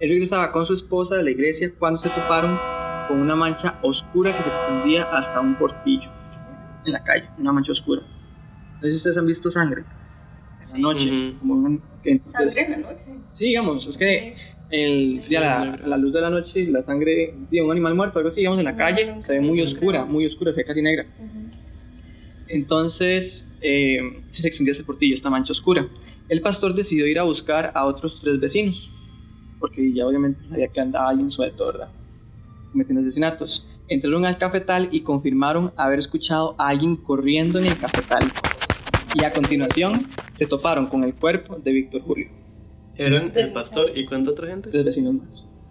Él 0.01 0.09
regresaba 0.11 0.51
con 0.51 0.67
su 0.67 0.75
esposa 0.75 1.15
de 1.15 1.23
la 1.23 1.31
iglesia 1.31 1.73
cuando 1.79 2.01
se 2.01 2.11
toparon 2.11 2.59
con 3.07 3.21
una 3.21 3.37
mancha 3.37 3.79
oscura 3.83 4.37
que 4.37 4.43
se 4.43 4.49
extendía 4.49 5.05
hasta 5.05 5.41
un 5.41 5.57
portillo 5.57 6.11
en 6.85 6.93
la 6.93 7.05
calle, 7.05 7.31
una 7.39 7.53
mancha 7.53 7.71
oscura. 7.73 8.16
No 8.77 8.83
sé 8.83 8.91
si 8.91 8.97
ustedes 8.97 9.19
han 9.19 9.27
visto 9.27 9.51
sangre 9.51 9.85
noche. 10.77 11.35
Como 11.39 11.55
un- 11.55 11.83
que 12.03 12.11
entonces- 12.12 12.55
Sangre 12.55 12.75
en 12.75 12.83
la 12.83 12.93
noche. 12.93 13.05
Sí, 13.31 13.45
digamos, 13.47 13.87
es 13.87 13.97
que 13.99 14.37
el, 14.71 15.21
ya 15.29 15.41
la, 15.41 15.77
la 15.87 15.97
luz 15.97 16.12
de 16.12 16.21
la 16.21 16.31
noche, 16.31 16.67
la 16.67 16.83
sangre 16.83 17.35
de 17.51 17.62
un 17.62 17.71
animal 17.71 17.95
muerto, 17.95 18.19
algo 18.19 18.31
así, 18.31 18.41
digamos, 18.41 18.59
en 18.59 18.65
la 18.65 18.77
calle, 18.77 19.15
se 19.23 19.35
ve 19.35 19.41
muy 19.41 19.61
oscura, 19.61 20.05
muy 20.05 20.27
oscura, 20.27 20.53
se 20.53 20.61
ve 20.62 20.65
casi 20.67 20.83
negra. 20.83 21.07
Entonces, 22.49 23.47
eh, 23.61 24.01
se 24.31 24.47
extendía 24.49 24.73
ese 24.73 24.85
portillo, 24.85 25.15
esta 25.15 25.31
mancha 25.31 25.53
oscura. 25.53 25.89
El 26.29 26.41
pastor 26.41 26.75
decidió 26.75 27.07
ir 27.07 27.19
a 27.19 27.23
buscar 27.25 27.73
a 27.75 27.87
otros 27.87 28.21
tres 28.21 28.41
vecinos, 28.41 28.91
porque 29.61 29.93
ya 29.93 30.07
obviamente 30.07 30.43
sabía 30.43 30.69
que 30.69 30.81
andaba 30.81 31.09
alguien 31.11 31.31
suelto, 31.31 31.67
¿verdad? 31.67 31.89
Cometiendo 32.73 33.01
asesinatos. 33.03 33.67
Entraron 33.89 34.25
al 34.25 34.37
cafetal 34.37 34.89
y 34.91 35.01
confirmaron 35.03 35.73
haber 35.77 35.99
escuchado 36.01 36.55
a 36.59 36.69
alguien 36.69 36.97
corriendo 36.97 37.59
en 37.61 37.67
el 37.67 37.77
cafetal. 37.77 38.25
Y 39.19 39.25
a 39.25 39.33
continuación 39.33 40.07
se 40.35 40.47
toparon 40.47 40.89
con 40.89 41.03
el 41.03 41.15
cuerpo 41.15 41.57
de 41.57 41.73
Víctor 41.73 42.03
Julio. 42.03 42.29
Eran 42.97 43.33
el 43.35 43.51
pastor 43.53 43.91
y 43.95 44.05
cuánta 44.05 44.33
otra 44.33 44.49
gente. 44.49 44.71
Tres 44.71 44.85
vecinos 44.85 45.15
más. 45.15 45.71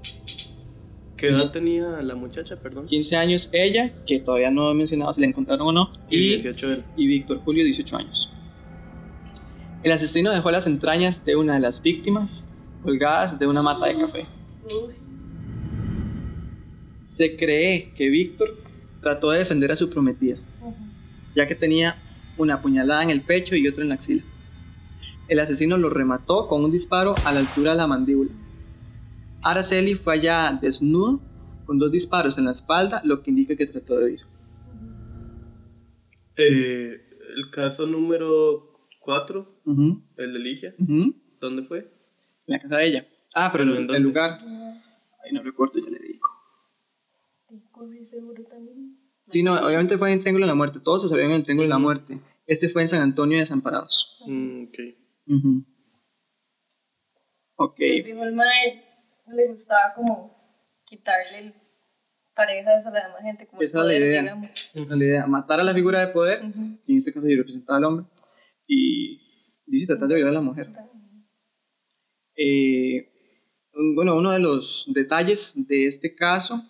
¿Qué 1.16 1.28
edad 1.28 1.52
tenía 1.52 2.02
la 2.02 2.16
muchacha, 2.16 2.56
perdón? 2.60 2.88
15 2.88 3.16
años 3.16 3.50
ella, 3.54 3.94
que 4.08 4.20
todavía 4.20 4.50
no 4.50 4.72
he 4.72 4.74
mencionado 4.74 5.14
si 5.14 5.22
la 5.22 5.28
encontraron 5.28 5.68
o 5.68 5.72
no, 5.72 5.94
Y 6.10 6.18
y, 6.18 6.30
18 6.30 6.72
él. 6.72 6.84
y 6.98 7.08
Víctor 7.08 7.40
Julio, 7.46 7.64
18 7.64 7.98
años. 7.98 8.36
El 9.84 9.92
asesino 9.92 10.32
dejó 10.32 10.50
las 10.50 10.66
entrañas 10.66 11.24
de 11.24 11.36
una 11.36 11.54
de 11.54 11.60
las 11.60 11.84
víctimas 11.84 12.52
colgadas 12.82 13.38
de 13.38 13.46
una 13.46 13.62
mata 13.62 13.86
de 13.86 13.98
café. 13.98 14.26
Se 17.06 17.38
cree 17.38 17.94
que 17.94 18.10
Víctor 18.10 18.58
trató 19.02 19.30
de 19.30 19.40
defender 19.40 19.72
a 19.72 19.76
su 19.76 19.90
prometida, 19.90 20.38
ya 21.36 21.48
que 21.48 21.54
tenía 21.54 22.02
una 22.38 22.62
puñalada 22.62 23.04
en 23.04 23.10
el 23.10 23.22
pecho 23.22 23.56
y 23.56 23.68
otra 23.68 23.84
en 23.84 23.90
la 23.90 23.96
axila. 23.96 24.24
El 25.28 25.40
asesino 25.40 25.78
lo 25.78 25.90
remató 25.90 26.48
con 26.48 26.64
un 26.64 26.72
disparo 26.72 27.16
a 27.26 27.34
la 27.34 27.40
altura 27.40 27.72
de 27.72 27.78
la 27.78 27.88
mandíbula. 27.88 28.32
Araceli 29.42 29.96
fue 29.96 30.16
hallada 30.18 30.60
desnuda 30.62 31.20
con 31.66 31.80
dos 31.80 31.92
disparos 31.92 32.38
en 32.38 32.46
la 32.46 32.52
espalda, 32.52 33.02
lo 33.04 33.22
que 33.24 33.32
indica 33.32 33.56
que 33.56 33.66
trató 33.66 33.98
de 33.98 34.06
huir. 34.06 34.22
Eh, 36.38 37.10
el 37.36 37.50
caso 37.50 37.88
número 37.88 38.88
4, 39.00 39.62
Ujú, 39.66 40.04
el 40.18 40.34
de 40.34 40.40
Ligia. 40.40 40.76
¿dónde 41.40 41.64
fue? 41.64 41.80
En 41.80 42.54
la 42.54 42.60
casa 42.60 42.78
de 42.78 42.88
ella. 42.88 43.08
Ah, 43.34 43.50
pero, 43.52 43.66
¿Pero 43.66 43.78
el, 43.78 43.90
en 43.90 43.96
el 43.96 44.04
lugar. 44.04 44.40
Ay, 45.24 45.32
no 45.34 45.42
recuerdo, 45.42 45.80
ya 45.84 45.90
le 45.90 46.00
digo. 46.00 46.28
seguro 48.10 48.44
también. 48.44 48.95
Sí, 49.28 49.42
no, 49.44 49.56
obviamente 49.56 49.98
fue 49.98 50.10
en 50.10 50.16
el 50.18 50.22
Triángulo 50.22 50.46
de 50.46 50.52
la 50.52 50.56
Muerte. 50.56 50.80
Todos 50.80 51.02
se 51.04 51.10
sabían 51.10 51.30
en 51.32 51.38
el 51.38 51.44
Triángulo 51.44 51.66
de 51.68 51.70
la 51.74 51.80
Muerte. 51.80 52.20
Este 52.46 52.70
fue 52.70 52.84
en 52.84 52.88
San 52.88 53.02
Antonio 53.02 53.38
de 53.38 53.42
Desamparados. 53.42 54.24
Mm, 54.28 54.64
ok. 54.66 54.80
Ujú. 55.28 55.66
Ok. 57.58 57.78
Fijo, 58.04 58.24
el 58.24 58.34
mae 58.34 58.84
le 59.28 59.48
gustaba 59.48 59.94
como 59.96 60.36
quitarle 60.86 61.40
el 61.40 61.54
parejas 62.36 62.86
a 62.86 62.92
la 62.92 63.08
demás 63.08 63.22
gente, 63.22 63.48
como 63.48 63.62
Esa 63.62 63.80
es 63.82 63.86
la 63.88 63.94
idea. 63.96 64.22
digamos. 64.22 64.50
Esa 64.50 64.80
es 64.80 64.88
la 64.90 64.96
idea. 64.98 65.26
Matar 65.26 65.62
a 65.62 65.64
la 65.64 65.74
figura 65.74 66.02
de 66.02 66.08
poder, 66.10 66.44
Ujú. 66.44 66.78
y 66.86 66.92
en 66.92 66.98
este 66.98 67.14
caso 67.14 67.28
yo 67.28 67.38
representaba 67.38 67.78
al 67.78 67.84
hombre, 67.86 68.06
y 68.68 69.22
dice 69.66 69.88
tratar 69.88 70.10
de 70.10 70.16
violar 70.16 70.32
a 70.32 70.36
la 70.36 70.42
mujer. 70.42 70.70
Eh, 72.38 73.10
bueno, 73.96 74.16
uno 74.18 74.32
de 74.32 74.40
los 74.40 74.86
detalles 74.94 75.54
de 75.68 75.88
este 75.88 76.14
caso 76.14 76.62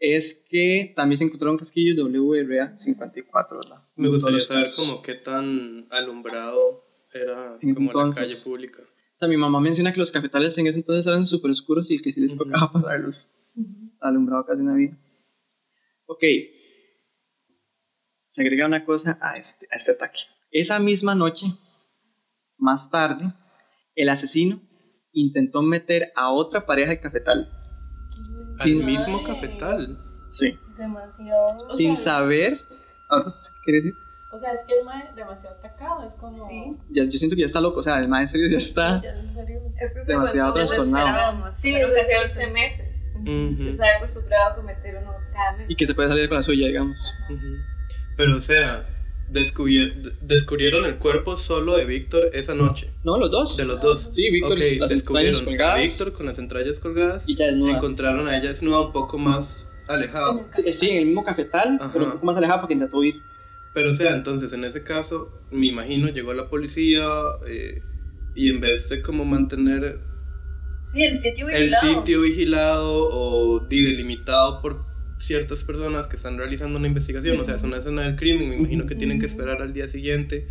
es 0.00 0.44
que 0.48 0.92
también 0.94 1.16
se 1.18 1.24
encontraron 1.24 1.56
casquillos 1.58 1.96
WRA-54, 1.96 3.58
¿verdad? 3.62 3.86
Me 3.96 4.06
En 4.06 4.12
gustaría 4.14 4.40
saber 4.40 4.68
como 4.76 5.02
qué 5.02 5.14
tan 5.14 5.86
alumbrado 5.90 6.84
era 7.12 7.56
En 7.60 7.74
como 7.74 7.86
la 7.88 7.92
calle 7.92 8.08
entonces. 8.10 8.44
pública. 8.44 8.82
O 8.82 9.18
sea, 9.18 9.28
mi 9.28 9.36
mamá 9.36 9.60
menciona 9.60 9.92
que 9.92 9.98
los 9.98 10.10
cafetales 10.12 10.56
en 10.58 10.66
ese 10.68 10.78
entonces 10.78 11.06
eran 11.06 11.26
súper 11.26 11.50
oscuros 11.50 11.90
y 11.90 11.98
que 11.98 12.12
sí 12.12 12.20
les 12.20 12.36
tocaba 12.36 12.70
pasar 12.72 13.00
luz. 13.00 13.30
Alumbrado 14.00 14.46
casi 14.46 14.62
no 14.62 14.72
había. 14.72 14.96
Ok. 16.06 16.22
Se 18.28 18.42
agrega 18.42 18.66
una 18.66 18.84
cosa 18.84 19.18
a 19.20 19.36
este, 19.36 19.66
a 19.72 19.76
este 19.76 19.92
ataque. 19.92 20.20
Esa 20.52 20.78
misma 20.78 21.14
noche, 21.14 21.46
más 22.56 22.90
tarde, 22.90 23.24
el 23.96 24.08
asesino 24.08 24.60
intentó 25.12 25.62
meter 25.62 26.12
a 26.14 26.30
otra 26.30 26.64
pareja 26.66 26.90
de 26.90 27.00
cafetal. 27.00 27.50
Al 28.58 28.64
Sin- 28.68 28.84
mismo 28.86 29.22
cafetal. 29.24 29.98
Sí. 30.28 30.58
Demasiado. 30.76 31.66
o 31.68 31.72
Sin 31.72 31.96
sea, 31.96 32.14
saber. 32.14 32.60
Ah, 33.10 33.24
¿Qué 33.42 33.50
quiere 33.64 33.78
decir? 33.80 33.98
O 34.30 34.38
sea, 34.38 34.52
es 34.52 34.60
que 34.66 34.78
el 34.78 34.84
mae 34.84 35.10
demasiado 35.16 35.56
atacado, 35.56 36.04
es 36.04 36.14
como. 36.14 36.36
Sí. 36.36 36.76
Ya, 36.90 37.04
yo 37.04 37.12
siento 37.12 37.34
que 37.34 37.40
ya 37.40 37.46
está 37.46 37.60
loco. 37.60 37.80
O 37.80 37.82
sea, 37.82 37.98
el 37.98 38.08
man 38.08 38.22
en 38.22 38.28
serio 38.28 38.46
ya 38.46 38.58
está. 38.58 38.96
Es 39.80 39.94
que 39.94 40.04
se 40.04 40.12
Demasiado 40.12 40.50
aguantó 40.50 40.54
trastornado. 40.74 41.06
demasiado. 41.36 41.52
Sí, 41.58 41.70
Fueron 41.72 41.88
es 41.90 41.94
de 42.06 42.12
14 42.14 42.40
14 42.40 42.50
meses. 42.52 43.12
Ujú, 43.20 43.68
Está 43.68 43.84
acostumbrado 43.96 44.52
a 44.52 44.56
cometer 44.56 44.96
uno 45.02 45.12
cada 45.32 45.56
mes. 45.56 45.66
Y 45.70 45.76
que 45.76 45.86
se 45.86 45.94
puede 45.94 46.08
salir 46.08 46.28
con 46.28 46.36
la 46.36 46.42
suya, 46.42 46.66
digamos. 46.68 47.12
ujú. 47.30 47.56
Pero 48.16 48.36
o 48.36 48.42
sea, 48.42 48.86
descubrieron 49.30 50.84
el 50.84 50.96
cuerpo 50.96 51.36
solo 51.36 51.76
de 51.76 51.84
Víctor 51.84 52.30
esa 52.32 52.54
noche. 52.54 52.90
No, 53.04 53.18
los 53.18 53.30
dos. 53.30 53.56
De 53.56 53.64
los 53.64 53.80
dos. 53.80 54.08
Sí, 54.10 54.30
Víctor, 54.30 54.52
Ok, 54.52 54.58
las 54.58 54.70
entrañas 54.72 54.90
descubrieron 54.90 55.40
a 55.40 55.44
colgadas. 55.44 55.80
Víctor 55.82 56.12
con 56.12 56.26
las 56.26 56.38
entrañas 56.38 56.78
colgadas. 56.78 57.24
Y 57.26 57.36
ya 57.36 57.46
desnuda. 57.46 57.76
Encontraron 57.76 58.28
a 58.28 58.36
ella 58.36 58.48
desnuda 58.48 58.80
un 58.86 58.92
poco 58.92 59.18
más 59.18 59.66
alejado. 59.88 60.46
Sí, 60.50 60.72
sí, 60.72 60.90
en 60.90 60.96
el 60.98 61.06
mismo 61.06 61.24
cafetal, 61.24 61.78
Ajá. 61.80 61.90
pero 61.92 62.04
un 62.06 62.12
poco 62.12 62.26
más 62.26 62.36
alejado 62.36 62.60
porque 62.60 62.74
intentó 62.74 62.98
huir. 62.98 63.16
Pero 63.74 63.90
o 63.90 63.94
sea, 63.94 64.14
entonces 64.14 64.52
en 64.52 64.64
ese 64.64 64.82
caso, 64.82 65.30
me 65.50 65.66
imagino, 65.66 66.08
llegó 66.08 66.32
la 66.34 66.48
policía 66.48 67.06
eh, 67.46 67.82
y 68.34 68.48
en 68.50 68.60
vez 68.60 68.88
de 68.88 69.02
como 69.02 69.24
mantener 69.24 70.00
Sí, 70.84 71.02
el 71.02 71.18
sitio 71.18 71.48
el 71.50 71.64
vigilado. 71.64 71.88
sitio 71.98 72.20
vigilado 72.22 73.08
o 73.10 73.60
delimitado 73.60 74.62
por 74.62 74.86
ciertas 75.18 75.64
personas 75.64 76.06
que 76.06 76.16
están 76.16 76.38
realizando 76.38 76.78
una 76.78 76.86
investigación, 76.88 77.40
o 77.40 77.44
sea, 77.44 77.56
es 77.56 77.62
una 77.62 77.78
escena 77.78 78.02
del 78.02 78.16
crimen, 78.16 78.48
me 78.50 78.56
imagino 78.56 78.86
que 78.86 78.94
tienen 78.94 79.18
que 79.20 79.26
esperar 79.26 79.60
al 79.62 79.72
día 79.72 79.88
siguiente 79.88 80.46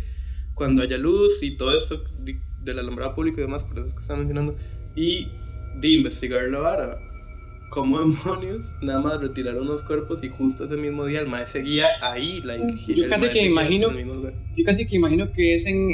cuando 0.54 0.82
haya 0.82 0.98
luz 0.98 1.42
y 1.42 1.56
todo 1.56 1.76
esto 1.76 2.02
di- 2.20 2.40
del 2.62 2.78
alumbrado 2.78 3.14
público 3.14 3.38
y 3.38 3.42
demás, 3.42 3.64
por 3.64 3.78
eso 3.78 3.86
es 3.86 3.94
que 3.94 4.00
están 4.00 4.18
mencionando, 4.18 4.56
y 4.94 5.28
de 5.80 5.88
investigar 5.88 6.42
la 6.48 6.58
vara. 6.58 6.98
¿Cómo 7.70 7.98
demonios? 8.00 8.74
Nada 8.82 9.00
más 9.00 9.20
retiraron 9.20 9.66
los 9.66 9.82
cuerpos 9.84 10.18
y 10.22 10.28
justo 10.28 10.64
ese 10.64 10.76
mismo 10.76 11.04
día 11.06 11.20
el 11.20 11.28
maestro 11.28 11.60
seguía 11.60 11.86
ahí. 12.02 12.40
like, 12.42 12.64
Yo 12.94 13.08
casi 13.08 13.28
que 13.28 13.44
imagino-. 13.44 13.88
Yo 14.56 14.64
casi 14.64 14.86
que 14.86 14.96
imagino 14.96 15.32
que 15.32 15.54
es 15.54 15.66
en 15.66 15.90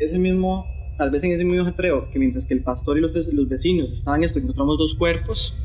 ese 0.00 0.18
mismo, 0.18 0.66
tal 0.98 1.10
vez 1.10 1.22
en 1.24 1.32
ese 1.32 1.44
mismo 1.44 1.66
atreo, 1.66 2.08
que 2.10 2.18
mientras 2.18 2.46
que 2.46 2.54
el 2.54 2.62
pastor 2.62 2.96
y 2.96 3.00
los, 3.00 3.14
los 3.34 3.48
vecinos 3.48 3.92
estaban 3.92 4.22
esto, 4.22 4.38
encontramos 4.38 4.78
dos 4.78 4.94
cuerpos. 4.94 5.56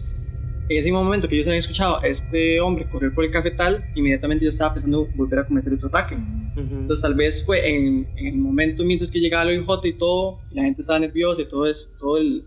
En 0.71 0.77
ese 0.77 0.85
mismo 0.85 1.03
momento 1.03 1.27
que 1.27 1.35
ellos 1.35 1.47
habían 1.47 1.59
escuchado 1.59 1.99
a 2.01 2.07
este 2.07 2.61
hombre 2.61 2.87
correr 2.89 3.13
por 3.13 3.25
el 3.25 3.31
cafetal, 3.31 3.83
inmediatamente 3.93 4.45
ya 4.45 4.49
estaba 4.49 4.73
pensando 4.73 5.05
volver 5.15 5.39
a 5.39 5.45
cometer 5.45 5.73
otro 5.73 5.89
ataque. 5.89 6.15
Ujú. 6.15 6.61
Entonces 6.81 7.01
tal 7.01 7.13
vez 7.13 7.43
fue 7.45 7.67
en, 7.69 8.07
en 8.15 8.27
el 8.27 8.35
momento 8.37 8.83
mientras 8.85 9.11
que 9.11 9.19
llegaba 9.19 9.51
el 9.51 9.59
OIJ 9.67 9.85
y 9.87 9.93
todo, 9.93 10.39
y 10.49 10.55
la 10.55 10.63
gente 10.63 10.79
estaba 10.79 10.99
nerviosa 10.99 11.41
y 11.41 11.45
todo, 11.45 11.67
es, 11.67 11.91
todo 11.99 12.17
el, 12.17 12.45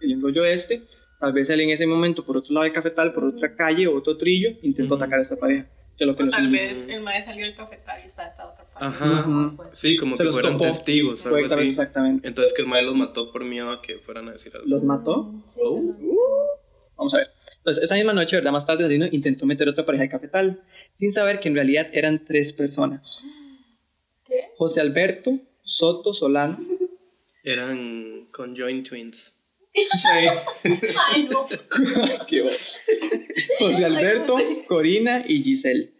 el 0.00 0.12
enrollo 0.12 0.44
este, 0.44 0.82
tal 1.18 1.32
vez 1.32 1.50
él 1.50 1.60
en 1.62 1.70
ese 1.70 1.86
momento 1.88 2.24
por 2.24 2.36
otro 2.36 2.54
lado 2.54 2.64
del 2.64 2.72
cafetal, 2.72 3.12
por 3.12 3.24
otra 3.24 3.52
calle 3.56 3.88
o 3.88 3.96
otro 3.96 4.16
trillo, 4.16 4.50
intentó 4.62 4.94
Ujú. 4.94 5.02
atacar 5.02 5.18
a 5.18 5.22
esta 5.22 5.36
pareja. 5.36 5.68
Lo 5.98 6.16
que 6.16 6.24
tal 6.26 6.50
vez 6.50 6.86
el 6.88 7.00
mae 7.00 7.20
salió 7.20 7.44
del 7.46 7.54
cafetal 7.54 8.00
y 8.02 8.06
está 8.06 8.26
esta 8.26 8.46
otra 8.48 8.64
parte. 8.64 8.86
Ajá. 8.86 9.54
Pues, 9.56 9.74
sí, 9.78 9.96
como 9.96 10.16
Se 10.16 10.22
que 10.22 10.24
los 10.24 10.34
fueran 10.34 10.52
topó. 10.54 10.64
testigos, 10.64 11.24
algo 11.26 11.36
así. 11.46 11.68
exactamente. 11.68 12.26
Entonces 12.26 12.54
que 12.54 12.62
el 12.62 12.68
mae 12.68 12.82
los 12.82 12.96
mató 12.96 13.30
por 13.30 13.44
miedo 13.44 13.70
a 13.70 13.80
que 13.82 13.98
fueran 13.98 14.28
a 14.28 14.32
decir 14.32 14.52
algo. 14.54 14.66
¿Los 14.68 14.82
mató? 14.82 15.32
Sí, 15.46 15.60
Oh. 15.62 16.51
Vamos 17.02 17.14
a 17.14 17.18
ver. 17.18 17.30
Entonces, 17.56 17.82
esa 17.82 17.96
misma 17.96 18.12
noche, 18.12 18.36
¿verdad? 18.36 18.52
Más 18.52 18.64
tarde, 18.64 18.84
asesino 18.84 19.08
intentó 19.10 19.44
meter 19.44 19.68
otra 19.68 19.84
pareja 19.84 20.04
de 20.04 20.08
cafetal, 20.08 20.62
sin 20.94 21.10
saber 21.10 21.40
que 21.40 21.48
en 21.48 21.56
realidad 21.56 21.88
eran 21.92 22.24
tres 22.24 22.52
personas. 22.52 23.24
¿Qué? 24.24 24.50
José 24.56 24.80
Alberto 24.80 25.40
Soto 25.64 26.14
Solano. 26.14 26.56
Eran 27.42 28.28
conjoined 28.30 28.84
twins. 28.84 29.34
Ay, 30.04 31.28
no. 31.28 31.48
Qué 32.28 32.42
voz. 32.42 32.82
José 33.58 33.84
Alberto, 33.84 34.36
Corina 34.68 35.24
y 35.26 35.42
Giselle. 35.42 35.92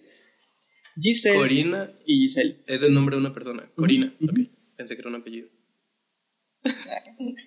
Giselle 1.01 1.37
Corina 1.37 1.91
y 2.07 2.21
Giselle. 2.21 2.63
es 2.65 2.81
el 2.81 2.95
nombre 2.95 3.17
de 3.17 3.23
una 3.23 3.35
persona. 3.35 3.69
Corina. 3.75 4.15
ok. 4.23 4.39
Pensé 4.77 4.95
que 4.95 5.01
era 5.01 5.11
un 5.11 5.17
apellido. 5.17 5.49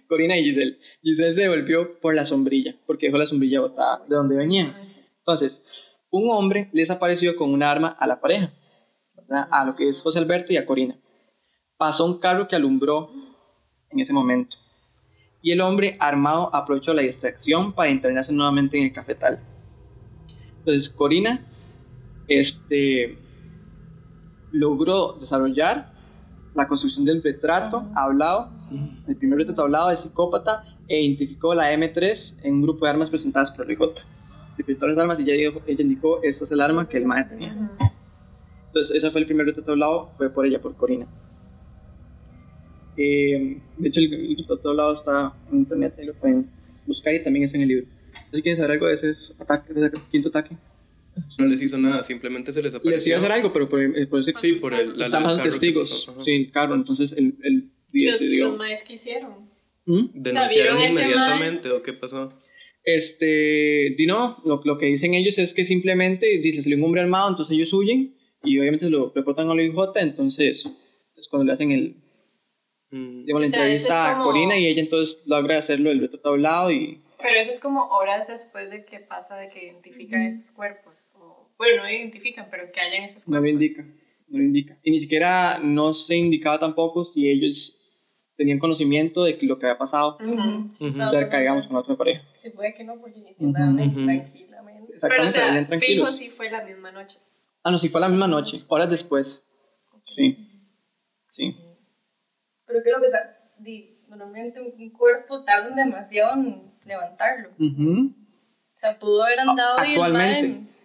Corina 0.08 0.38
y 0.38 0.44
Giselle. 0.44 0.80
Giselle 1.02 1.34
se 1.34 1.42
devolvió 1.42 2.00
por 2.00 2.16
la 2.16 2.26
sombrilla, 2.26 2.76
porque 2.86 3.08
dejó 3.08 3.18
la 3.18 3.26
sombrilla 3.26 3.62
botada 3.62 4.04
de 4.08 4.16
donde 4.16 4.36
venían. 4.36 4.76
Entonces, 5.20 5.64
un 6.12 6.30
hombre 6.30 6.70
les 6.74 6.92
apareció 6.92 7.36
con 7.36 7.52
un 7.52 7.64
arma 7.64 7.90
a 8.00 8.08
la 8.08 8.20
pareja, 8.20 8.54
a 9.30 9.66
lo 9.66 9.76
que 9.76 9.90
es 9.90 10.02
José 10.02 10.20
Alberto 10.20 10.54
y 10.54 10.58
a 10.58 10.66
Corina. 10.66 11.00
Pasó 11.78 12.06
un 12.06 12.20
carro 12.20 12.48
que 12.48 12.56
alumbró 12.56 13.12
en 13.90 14.00
ese 14.00 14.14
momento. 14.14 14.58
Y 15.42 15.52
el 15.52 15.62
hombre 15.62 15.98
armado 16.00 16.54
aprovechó 16.56 16.94
la 16.94 17.02
distracción 17.02 17.74
para 17.74 17.92
internarse 17.92 18.34
nuevamente 18.34 18.78
en 18.78 18.86
el 18.86 18.94
cafetal. 18.94 19.40
Entonces, 20.60 20.90
Corina 20.90 21.46
este, 22.28 23.18
logró 24.52 25.14
desarrollar 25.20 25.95
la 26.56 26.68
construcción 26.68 27.06
del 27.06 27.22
retrato 27.22 27.86
hablado, 27.96 28.50
el 29.08 29.16
primer 29.18 29.40
retrato 29.40 29.64
hablado 29.64 29.90
de 29.90 29.96
psicópata, 29.96 30.64
e 30.88 31.02
identificó 31.02 31.54
la 31.54 31.74
M3 31.74 32.38
en 32.44 32.56
un 32.56 32.62
grupo 32.62 32.86
de 32.86 32.92
armas 32.92 33.10
presentadas 33.10 33.52
por 33.52 33.68
Rigota. 33.68 34.04
Decretó 34.58 34.88
las 34.88 34.98
armas 34.98 35.20
y 35.20 35.24
ella, 35.24 35.34
dijo, 35.34 35.62
ella 35.68 35.82
indicó, 35.82 36.24
esta 36.24 36.46
es 36.46 36.52
el 36.52 36.62
arma 36.62 36.88
que 36.88 36.98
el 36.98 37.06
MAE 37.06 37.26
tenía. 37.26 37.72
Entonces, 38.68 38.96
ese 38.96 39.12
fue 39.12 39.22
el 39.22 39.26
primer 39.26 39.48
retrato 39.48 39.72
hablado, 39.72 40.12
fue 40.18 40.30
por 40.30 40.46
ella, 40.46 40.62
por 40.62 40.76
Corina. 40.76 41.08
Eh, 42.96 43.62
de 43.78 43.88
hecho, 43.88 44.00
el, 44.00 44.14
el 44.14 44.38
retrato 44.38 44.70
hablado 44.70 44.94
está 44.94 45.34
en 45.52 45.60
internet, 45.60 45.96
ahí 45.98 46.06
lo 46.06 46.14
pueden 46.14 46.50
buscar 46.86 47.14
y 47.14 47.24
también 47.24 47.44
está 47.44 47.58
en 47.58 47.64
el 47.64 47.70
libro. 47.70 47.88
Si 48.32 48.42
quieren 48.42 48.58
saber 48.58 48.72
algo 48.72 48.88
de 48.88 48.94
ese 48.94 49.34
ataque, 49.40 49.74
de 49.74 49.88
ese 49.88 49.98
quinto 50.10 50.30
ataque, 50.30 50.58
No 51.38 51.46
les 51.46 51.62
hizo 51.62 51.78
nada, 51.78 52.04
simplemente 52.04 52.52
se 52.54 52.62
les 52.62 52.74
apareció. 52.74 52.92
les 52.92 53.08
iba 53.08 53.16
a 53.16 53.20
hacer 53.20 53.32
algo, 53.32 53.54
pero 53.54 53.70
por, 53.70 53.82
eh, 53.82 54.06
por 54.08 54.20
ese 54.20 54.34
Sí, 54.40 54.54
por 54.54 54.74
el. 54.74 54.98
la- 54.98 55.06
el 55.06 55.38
que 55.38 55.44
testigos. 55.44 56.06
pasó. 56.08 56.24
Sí, 56.24 56.32
el 56.32 56.52
carro, 56.52 56.76
entonces 56.76 57.14
el, 57.14 57.36
el 57.44 57.72
Los, 57.94 58.20
decidió. 58.20 58.50
los 58.50 58.58
maes 58.58 58.84
que 58.84 58.94
hicieron. 58.94 59.50
¿Mm? 59.86 60.08
¿Denunciaron 60.14 60.50
¿vieron 60.50 60.82
este 60.82 61.02
inmediatamente 61.04 61.70
o 61.70 61.82
qué 61.84 61.94
pasó? 61.94 62.34
Este, 62.84 63.96
no, 64.08 64.42
lo, 64.46 64.62
lo 64.64 64.78
que 64.78 64.86
dicen 64.88 65.14
ellos 65.14 65.38
es 65.38 65.54
que 65.54 65.64
simplemente 65.66 66.40
dice, 66.40 66.62
salió 66.64 66.78
un 66.78 66.84
hombre 66.84 67.02
armado, 67.02 67.30
entonces 67.30 67.56
ellos 67.56 67.72
huyen 67.74 68.16
y 68.44 68.60
obviamente 68.60 68.86
se 68.86 68.92
lo 68.92 69.12
reportan 69.16 69.50
al 69.50 69.58
OIJ, 69.60 69.76
entonces 70.02 70.70
es 71.16 71.28
cuando 71.28 71.46
le 71.46 71.54
hacen 71.54 71.72
el, 71.72 71.98
Mm, 72.92 73.26
digamos, 73.26 73.42
la 73.42 73.48
O 73.48 73.50
sea, 73.50 73.60
entrevista 73.62 73.88
eso 73.94 73.94
es 73.94 74.00
a 74.10 74.14
como- 74.14 74.26
Corina 74.26 74.60
y 74.60 74.68
ella 74.68 74.80
entonces 74.82 75.18
logra 75.26 75.58
hacerlo 75.58 75.90
el 75.90 76.00
retrato 76.00 76.30
hablado 76.30 76.72
y 76.72 77.00
Pero 77.18 77.36
eso 77.40 77.50
es 77.50 77.60
como 77.60 77.88
horas 77.90 78.28
después 78.28 78.70
de 78.70 78.86
que 78.86 79.00
pasa 79.00 79.38
de 79.38 79.50
que 79.50 79.66
identifican 79.66 80.22
estos 80.22 80.52
cuerpos. 80.52 81.10
O, 81.16 81.50
bueno, 81.58 81.84
no 81.84 81.90
identifican, 81.90 82.48
pero 82.50 82.72
que 82.72 82.82
hayan 82.82 83.04
estos 83.04 83.28
no 83.28 83.40
cuerpos. 83.40 83.44
lo 83.44 83.50
indica, 83.50 83.82
no 84.28 84.38
lo 84.38 84.44
indica. 84.44 84.78
Y 84.84 84.92
ni 84.92 85.00
siquiera 85.00 85.60
no 85.60 85.94
se 85.94 86.16
indicaba 86.16 86.60
tampoco 86.60 87.06
si 87.06 87.30
ellos 87.30 87.82
tenían 88.36 88.60
conocimiento 88.60 89.24
de 89.24 89.38
lo 89.42 89.58
que 89.58 89.66
había 89.68 89.78
pasado 89.78 90.18
Ujú. 90.20 90.72
Ujú. 90.86 91.04
cerca, 91.04 91.40
digamos, 91.40 91.68
con 91.68 91.76
la 91.76 91.80
otra 91.82 91.96
pareja. 91.96 92.24
Se 92.42 92.52
puede 92.52 92.74
que 92.74 92.84
no, 92.84 93.00
porque 93.00 93.22
se 93.22 93.46
andan 93.46 93.80
ujú. 93.80 94.06
tranquilamente. 94.06 94.94
Pero 95.02 95.24
o 95.24 95.26
Exactamente, 95.26 95.70
sea, 95.70 95.80
fijo 95.80 96.08
sí 96.08 96.30
fue 96.30 96.50
la 96.50 96.64
misma 96.64 96.92
noche. 96.92 97.20
Ah, 97.64 97.72
no, 97.72 97.80
sí 97.80 97.90
fue 97.90 98.02
la 98.02 98.10
misma 98.10 98.28
noche, 98.28 98.64
horas 98.68 98.90
después. 98.90 99.50
Sí. 100.04 100.38
Sí. 101.30 101.56
Pero 102.68 102.84
que 102.84 102.92
lo 102.92 103.02
que 103.02 103.08
normalmente 104.08 104.62
un 104.62 104.74
un 104.78 104.90
cuerpo 104.92 105.44
tarda 105.44 105.76
demasiado 105.76 106.34
en 106.34 106.75
levantarlo. 106.86 107.50
Ujú. 107.60 108.14
O 108.16 108.78
sea, 108.78 108.98
pudo 109.00 109.24
haber 109.24 109.40
andado 109.40 109.78
y 109.86 109.94
el 109.94 110.02
Actualmente. 110.02 110.48
mae- 110.60 110.76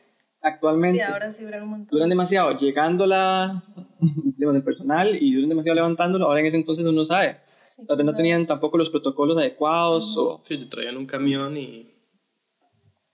Actualmente. 0.43 0.99
Sí, 0.99 1.03
ahora 1.05 1.31
sí 1.33 1.45
duran 1.45 1.63
un 1.65 1.69
montón. 1.69 1.89
duran 1.91 2.09
demasiado 2.09 2.57
llegando 2.57 3.07
la 3.07 3.63
digamos, 4.01 4.57
el 4.57 4.65
personal 4.65 5.15
y 5.21 5.35
duran 5.35 5.51
demasiado 5.51 5.75
levantándolo. 5.77 6.27
Ahora 6.27 6.41
en 6.41 6.47
ese 6.47 6.57
entonces 6.57 6.87
uno 6.87 7.05
sabe. 7.05 7.39
Sí, 7.69 7.85
Tal 7.87 7.97
vez 7.99 8.07
no 8.07 8.15
tenían 8.15 8.47
tampoco 8.47 8.79
los 8.79 8.91
protocolos 8.91 9.37
adecuados 9.37 10.17
o... 10.17 10.43
Sí, 10.45 10.67
traían 10.69 10.97
un 10.97 11.07
camión 11.07 11.57
y. 11.57 11.95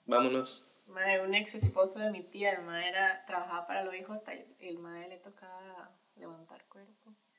Vámonos. 0.06 0.64
Mae, 0.86 1.20
un 1.20 1.34
ex 1.34 1.54
esposo 1.56 1.98
de 1.98 2.10
mi 2.12 2.22
tía, 2.22 2.52
el 2.52 2.62
mae 2.64 2.88
era, 2.88 3.24
trabajaba 3.26 3.66
para 3.66 3.82
el 3.82 3.88
OIJ 3.88 4.06
y 4.60 4.66
el 4.68 4.78
mae 4.78 5.08
le 5.08 5.18
tocaba 5.18 5.90
levantar 6.16 6.64
cuerpos. 6.68 7.34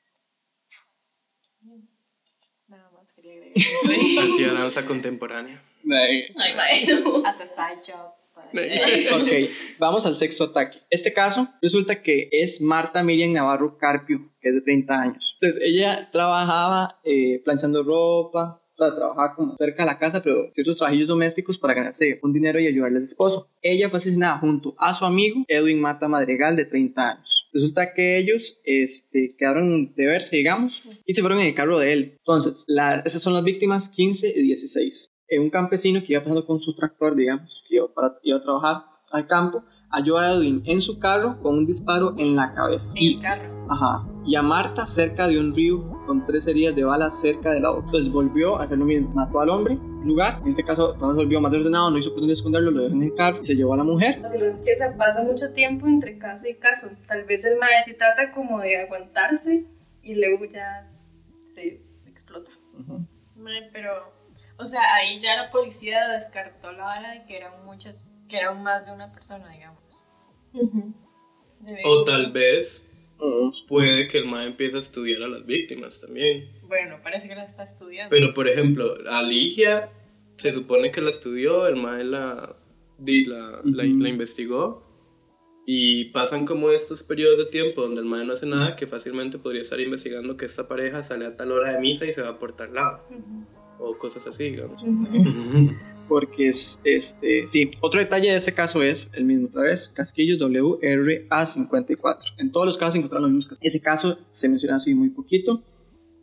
Nada 2.68 2.90
más 2.90 3.12
quería 3.12 3.32
agregar. 3.32 3.54
Hacía 3.56 4.52
danza 4.60 4.84
contemporánea. 4.86 5.62
Ay, 5.90 6.54
mae, 6.54 6.86
no. 6.86 7.22
As 7.26 7.40
a 7.40 7.46
side 7.46 7.80
job. 7.86 8.12
but- 8.34 9.22
ok, 9.22 9.50
vamos 9.78 10.06
al 10.06 10.14
sexto 10.14 10.44
ataque. 10.44 10.78
Este 10.90 11.12
caso 11.12 11.48
resulta 11.62 12.02
que 12.02 12.28
es 12.30 12.60
Marta 12.60 13.02
Miriam 13.02 13.32
Navarro 13.32 13.78
Carpio, 13.78 14.30
que 14.40 14.48
es 14.50 14.54
de 14.54 14.60
30 14.60 15.00
años. 15.00 15.38
Entonces, 15.40 15.62
ella 15.64 16.08
trabajaba 16.12 17.00
eh, 17.04 17.40
planchando 17.44 17.82
ropa, 17.82 18.62
o 18.78 18.84
sea, 18.84 18.94
trabajaba 18.94 19.34
como 19.34 19.56
cerca 19.56 19.82
de 19.82 19.86
la 19.86 19.98
casa, 19.98 20.22
pero 20.22 20.50
ciertos 20.52 20.78
trabajillos 20.78 21.08
domésticos 21.08 21.58
para 21.58 21.74
ganarse 21.74 22.20
un 22.22 22.32
dinero 22.32 22.60
y 22.60 22.66
ayudarle 22.66 22.98
al 22.98 23.04
esposo. 23.04 23.48
Ella 23.60 23.90
fue 23.90 23.98
asesinada 23.98 24.38
junto 24.38 24.74
a 24.78 24.94
su 24.94 25.04
amigo 25.04 25.44
Edwin 25.48 25.80
Mata 25.80 26.08
Madrigal, 26.08 26.54
de 26.54 26.64
30 26.64 27.10
años. 27.10 27.50
Resulta 27.52 27.92
que 27.92 28.18
ellos 28.18 28.60
este, 28.64 29.34
quedaron 29.36 29.94
de 29.94 30.06
verse, 30.06 30.36
digamos, 30.36 30.84
y 31.04 31.14
se 31.14 31.20
fueron 31.20 31.40
en 31.40 31.48
el 31.48 31.54
carro 31.54 31.78
de 31.78 31.92
él. 31.92 32.14
Entonces, 32.18 32.64
la, 32.68 33.00
esas 33.00 33.20
son 33.20 33.34
las 33.34 33.42
víctimas 33.42 33.88
15 33.88 34.32
y 34.36 34.42
16. 34.42 35.10
Eh, 35.28 35.38
un 35.38 35.50
campesino 35.50 36.00
que 36.00 36.12
iba 36.12 36.22
pasando 36.22 36.46
con 36.46 36.60
su 36.60 36.74
tractor, 36.74 37.16
digamos, 37.16 37.64
que 37.68 37.76
iba, 37.76 37.92
para, 37.92 38.18
iba 38.22 38.38
a 38.38 38.42
trabajar 38.42 38.84
al 39.10 39.26
campo, 39.26 39.64
halló 39.90 40.18
a 40.18 40.32
Edwin 40.32 40.62
en 40.64 40.80
su 40.80 40.98
carro 40.98 41.40
con 41.42 41.58
un 41.58 41.66
disparo 41.66 42.14
en 42.18 42.36
la 42.36 42.54
cabeza. 42.54 42.92
En 42.94 43.16
el 43.16 43.22
carro. 43.22 43.66
Ajá. 43.70 44.06
Y 44.24 44.34
a 44.36 44.42
Marta 44.42 44.86
cerca 44.86 45.26
de 45.26 45.38
un 45.38 45.54
río 45.54 45.98
con 46.06 46.24
tres 46.24 46.46
heridas 46.46 46.74
de 46.74 46.84
bala 46.84 47.10
cerca 47.10 47.50
de 47.52 47.60
la 47.60 47.70
otra. 47.70 47.86
Entonces 47.86 48.12
volvió 48.12 48.58
a 48.58 48.64
hacer 48.64 48.78
lo 48.78 48.84
mismo. 48.84 49.10
Mató 49.14 49.40
al 49.40 49.50
hombre 49.50 49.78
lugar. 50.04 50.40
En 50.42 50.48
este 50.48 50.64
caso, 50.64 50.94
todo 50.94 51.12
se 51.12 51.18
volvió 51.18 51.40
más 51.40 51.52
ordenado, 51.52 51.90
no 51.90 51.98
hizo 51.98 52.10
por 52.10 52.20
dónde 52.20 52.32
esconderlo, 52.32 52.70
lo 52.70 52.82
dejó 52.82 52.94
en 52.94 53.02
el 53.02 53.14
carro 53.14 53.40
y 53.42 53.44
se 53.44 53.54
llevó 53.54 53.74
a 53.74 53.78
la 53.78 53.84
mujer. 53.84 54.22
Si 54.30 54.38
lo 54.38 54.46
es 54.46 54.60
que 54.62 54.76
se 54.76 54.90
pasa 54.92 55.22
mucho 55.22 55.52
tiempo 55.52 55.86
entre 55.86 56.18
caso 56.18 56.46
y 56.46 56.56
caso. 56.56 56.88
Tal 57.06 57.24
vez 57.24 57.44
el 57.44 57.58
maestro 57.58 57.96
trata 57.96 58.32
como 58.32 58.60
de 58.60 58.80
aguantarse 58.82 59.66
y 60.02 60.14
luego 60.14 60.44
ya 60.46 60.90
se 61.44 61.82
explota. 62.06 62.50
Mae, 63.36 63.70
pero, 63.72 63.92
o 64.58 64.64
sea, 64.64 64.80
ahí 64.94 65.18
ya 65.20 65.36
la 65.36 65.50
policía 65.50 66.08
descartó 66.08 66.72
la 66.72 66.84
vara 66.84 67.10
de 67.12 67.24
que 67.26 67.36
eran 67.36 67.64
muchas, 67.64 68.04
que 68.28 68.38
eran 68.38 68.62
más 68.62 68.84
de 68.84 68.92
una 68.92 69.12
persona, 69.12 69.50
digamos. 69.50 69.77
O 71.84 72.04
tal 72.04 72.32
vez 72.32 72.84
puede 73.66 74.08
que 74.08 74.18
el 74.18 74.26
mae 74.26 74.46
empiece 74.46 74.76
a 74.76 74.80
estudiar 74.80 75.22
a 75.22 75.28
las 75.28 75.44
víctimas 75.44 76.00
también. 76.00 76.48
Bueno, 76.62 76.98
parece 77.02 77.28
que 77.28 77.34
la 77.34 77.44
está 77.44 77.62
estudiando. 77.64 78.10
Pero 78.10 78.32
por 78.34 78.48
ejemplo, 78.48 78.96
a 79.10 79.22
Ligia 79.22 79.90
se 80.36 80.52
supone 80.52 80.90
que 80.92 81.00
la 81.00 81.10
estudió, 81.10 81.66
el 81.66 81.76
mae 81.76 82.04
la, 82.04 82.56
di- 82.98 83.24
la, 83.26 83.60
la, 83.64 83.84
la 83.84 84.08
investigó. 84.08 84.84
Y 85.70 86.06
pasan 86.06 86.46
como 86.46 86.70
estos 86.70 87.02
periodos 87.02 87.36
de 87.36 87.44
tiempo 87.44 87.82
donde 87.82 88.00
el 88.00 88.06
mae 88.06 88.24
no 88.24 88.32
hace 88.32 88.46
nada, 88.46 88.74
que 88.74 88.86
fácilmente 88.86 89.36
podría 89.38 89.60
estar 89.60 89.78
investigando 89.80 90.36
que 90.38 90.46
esta 90.46 90.66
pareja 90.66 91.02
sale 91.02 91.26
a 91.26 91.36
tal 91.36 91.52
hora 91.52 91.72
de 91.74 91.80
misa 91.80 92.06
y 92.06 92.12
se 92.12 92.22
va 92.22 92.38
por 92.38 92.56
tal 92.56 92.72
lado. 92.72 93.02
O 93.78 93.98
cosas 93.98 94.26
así, 94.26 94.44
digamos. 94.50 94.82
Porque 96.08 96.48
es, 96.48 96.80
este, 96.84 97.46
sí, 97.48 97.70
otro 97.80 98.00
detalle 98.00 98.30
de 98.30 98.36
este 98.36 98.54
caso 98.54 98.82
es 98.82 99.10
el 99.14 99.24
mismo 99.26 99.48
otra 99.48 99.62
vez, 99.62 99.88
Casquillo 99.88 100.36
WRA54. 100.38 102.34
En 102.38 102.50
todos 102.50 102.66
los 102.66 102.78
casos 102.78 102.94
se 102.94 102.98
encontraron 102.98 103.24
los 103.24 103.32
mismos 103.32 103.48
casos. 103.48 103.58
Ese 103.62 103.80
caso 103.82 104.18
se 104.30 104.48
menciona 104.48 104.76
así 104.76 104.94
muy 104.94 105.10
poquito, 105.10 105.62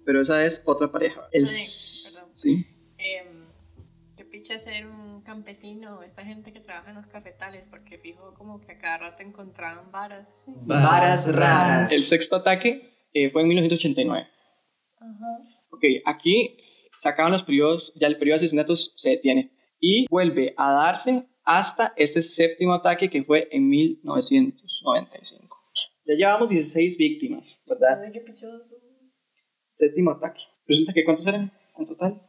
pero 0.04 0.21
esa 0.21 0.43
es 0.43 0.63
otra 0.65 0.91
pareja. 0.91 1.21
El, 1.32 1.45
Ay, 1.45 1.52
perdón. 1.54 2.30
sí, 2.34 2.65
Em, 2.98 3.45
qué 4.17 4.26
picha 4.26 4.58
ser 4.58 4.88
un 4.88 5.21
campesino, 5.21 6.02
esta 6.02 6.26
gente 6.26 6.52
que 6.52 6.60
trabaja 6.60 6.89
en 6.89 6.95
los 6.95 7.08
cafetales, 7.08 7.67
porque 7.67 7.98
fijo 8.00 8.34
como 8.36 8.60
que 8.62 8.71
a 8.71 8.78
cada 8.80 8.98
rato 8.98 9.21
encontraban 9.24 9.91
varas. 9.91 10.48
varas 10.63 11.36
raras. 11.36 11.91
El 11.91 12.02
sexto 12.02 12.38
ataque 12.38 13.08
eh, 13.13 13.30
fue 13.32 13.43
en 13.43 13.48
1989. 13.50 14.28
Ok, 15.69 15.84
aquí 16.06 16.58
sacaban 16.98 17.32
los 17.32 17.43
periodos, 17.43 17.93
ya 17.95 18.08
el 18.08 18.17
periodo 18.17 18.39
de 18.39 18.45
asesinatos 18.45 18.93
se 18.98 19.10
detiene 19.10 19.52
y 19.88 20.08
vuelve 20.10 20.56
a 20.58 20.71
darse 20.71 21.30
hasta 21.43 21.93
este 21.95 22.24
séptimo 22.24 22.74
ataque 22.74 23.08
que 23.08 23.24
fue 23.24 23.48
en 23.52 23.69
1995. 23.69 25.58
Ya 26.08 26.15
llevamos 26.15 26.50
16 26.50 26.98
víctimas, 26.98 27.63
¿verdad? 27.69 28.02
Ay, 28.04 28.12
qué 28.12 28.21
pichoso. 28.21 28.74
Séptimo 29.67 30.10
ataque. 30.10 30.41
Resulta 30.67 30.91
que 30.91 31.04
¿cuántos 31.04 31.28
eran 31.28 31.54
en 31.78 31.86
total? 31.86 32.19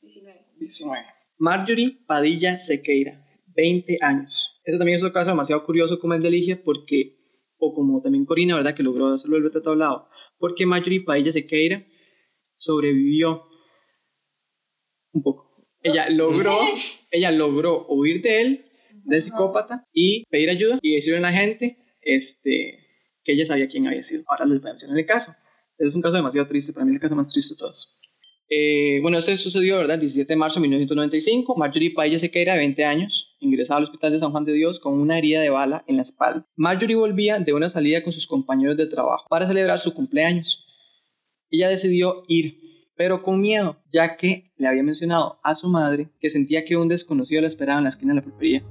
19. 0.00 0.40
19. 0.58 1.04
Marjorie 1.36 1.98
Padilla 2.06 2.56
Sequeira, 2.56 3.22
20 3.48 3.98
años. 4.00 4.62
Este 4.64 4.78
también 4.78 4.96
es 4.96 5.02
otro 5.02 5.12
caso 5.12 5.28
demasiado 5.28 5.62
curioso 5.66 6.00
como 6.00 6.14
el 6.14 6.22
de 6.22 6.30
Ligia 6.30 6.62
porque, 6.64 7.18
o 7.58 7.74
como 7.74 8.00
también 8.00 8.24
Corina, 8.24 8.56
¿verdad? 8.56 8.74
Que 8.74 8.82
logró 8.82 9.08
hacerlo 9.08 9.36
el 9.36 9.42
retrato 9.42 9.72
hablado. 9.72 10.08
Porque 10.38 10.64
Marjorie 10.64 11.04
Padilla 11.04 11.30
Sequeira 11.30 11.86
sobrevivió 12.54 13.42
un 15.12 15.22
poco. 15.22 15.51
Ella 15.82 16.08
logró, 16.10 16.58
ella 17.10 17.30
logró 17.30 17.86
huir 17.88 18.22
de 18.22 18.40
él, 18.40 18.64
del 19.04 19.22
psicópata, 19.22 19.86
y 19.92 20.24
pedir 20.30 20.50
ayuda 20.50 20.78
y 20.80 20.94
decirle 20.94 21.18
a 21.18 21.22
la 21.22 21.32
gente 21.32 21.78
este, 22.00 22.86
que 23.24 23.32
ella 23.32 23.46
sabía 23.46 23.68
quién 23.68 23.86
había 23.86 24.02
sido. 24.02 24.22
Ahora 24.28 24.46
les 24.46 24.60
voy 24.60 24.70
a 24.70 24.72
mencionar 24.72 24.98
el 24.98 25.06
caso. 25.06 25.32
Ese 25.78 25.88
es 25.88 25.94
un 25.94 26.02
caso 26.02 26.16
demasiado 26.16 26.46
triste, 26.46 26.72
para 26.72 26.84
mí 26.84 26.90
es 26.90 26.96
el 26.96 27.00
caso 27.00 27.16
más 27.16 27.30
triste 27.30 27.54
de 27.54 27.58
todos. 27.58 27.98
Eh, 28.54 28.98
bueno, 29.00 29.16
esto 29.16 29.34
sucedió, 29.38 29.78
¿verdad? 29.78 29.94
El 29.94 30.00
17 30.00 30.30
de 30.30 30.36
marzo 30.36 30.56
de 30.56 30.68
1995. 30.68 31.56
Marjorie 31.56 31.94
Paella 31.94 32.18
Sequeira, 32.18 32.52
de 32.52 32.58
20 32.58 32.84
años, 32.84 33.34
ingresaba 33.40 33.78
al 33.78 33.84
hospital 33.84 34.12
de 34.12 34.18
San 34.18 34.30
Juan 34.30 34.44
de 34.44 34.52
Dios 34.52 34.78
con 34.78 35.00
una 35.00 35.16
herida 35.16 35.40
de 35.40 35.48
bala 35.48 35.84
en 35.86 35.96
la 35.96 36.02
espalda. 36.02 36.46
Marjorie 36.56 36.94
volvía 36.94 37.38
de 37.38 37.54
una 37.54 37.70
salida 37.70 38.02
con 38.02 38.12
sus 38.12 38.26
compañeros 38.26 38.76
de 38.76 38.86
trabajo 38.86 39.24
para 39.30 39.46
celebrar 39.46 39.78
su 39.78 39.94
cumpleaños. 39.94 40.66
Ella 41.50 41.70
decidió 41.70 42.24
ir, 42.28 42.58
pero 42.96 43.22
con 43.22 43.40
miedo, 43.40 43.76
ya 43.90 44.16
que 44.16 44.52
le 44.56 44.68
había 44.68 44.82
mencionado 44.82 45.40
a 45.42 45.54
su 45.54 45.68
madre 45.68 46.10
que 46.20 46.30
sentía 46.30 46.64
que 46.64 46.76
un 46.76 46.88
desconocido 46.88 47.40
la 47.42 47.48
esperaba 47.48 47.78
en 47.78 47.84
la 47.84 47.90
esquina 47.90 48.14
de 48.14 48.20
la 48.20 48.24
pulpería. 48.24 48.64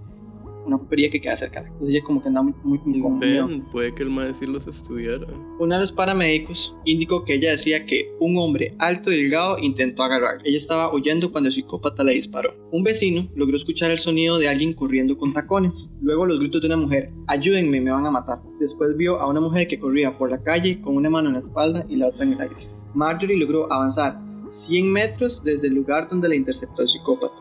Una 0.65 0.77
pulpería 0.77 1.09
que 1.09 1.19
queda 1.19 1.35
cerca. 1.35 1.61
Entonces 1.61 1.95
ella 1.95 2.03
como 2.03 2.21
que 2.21 2.27
andaba 2.27 2.43
muy, 2.43 2.53
muy, 2.63 2.79
muy 2.85 3.01
con 3.01 3.17
miedo. 3.17 3.49
Puede 3.71 3.95
que 3.95 4.03
el 4.03 4.11
mae 4.11 4.31
sí 4.35 4.45
los 4.45 4.67
estudiara. 4.67 5.25
Uno 5.59 5.73
de 5.73 5.81
los 5.81 5.91
paramédicos 5.91 6.77
indicó 6.85 7.25
que 7.25 7.33
ella 7.33 7.49
decía 7.49 7.85
que 7.87 8.13
un 8.19 8.37
hombre 8.37 8.75
alto 8.77 9.11
y 9.11 9.17
delgado 9.17 9.57
intentó 9.57 10.03
agarrar. 10.03 10.37
Ella 10.45 10.57
estaba 10.57 10.93
huyendo 10.93 11.31
cuando 11.31 11.47
el 11.47 11.53
psicópata 11.53 12.03
le 12.03 12.13
disparó. 12.13 12.53
Un 12.71 12.83
vecino 12.83 13.27
logró 13.35 13.55
escuchar 13.57 13.89
el 13.89 13.97
sonido 13.97 14.37
de 14.37 14.49
alguien 14.49 14.73
corriendo 14.73 15.17
con 15.17 15.33
tacones. 15.33 15.95
Luego 15.99 16.27
los 16.27 16.39
gritos 16.39 16.61
de 16.61 16.67
una 16.67 16.77
mujer, 16.77 17.11
ayúdenme, 17.27 17.81
me 17.81 17.91
van 17.91 18.05
a 18.05 18.11
matar. 18.11 18.43
Después 18.59 18.95
vio 18.95 19.19
a 19.19 19.27
una 19.27 19.41
mujer 19.41 19.67
que 19.67 19.79
corría 19.79 20.15
por 20.15 20.29
la 20.29 20.43
calle 20.43 20.79
con 20.79 20.95
una 20.95 21.09
mano 21.09 21.29
en 21.29 21.33
la 21.33 21.39
espalda 21.39 21.85
y 21.89 21.95
la 21.95 22.07
otra 22.07 22.23
en 22.23 22.33
el 22.33 22.41
aire. 22.41 22.80
Marjorie 22.93 23.37
logró 23.37 23.71
avanzar 23.71 24.19
100 24.49 24.91
metros 24.91 25.43
desde 25.43 25.67
el 25.67 25.75
lugar 25.75 26.07
donde 26.09 26.27
la 26.29 26.35
interceptó 26.35 26.81
el 26.81 26.87
psicópata, 26.87 27.35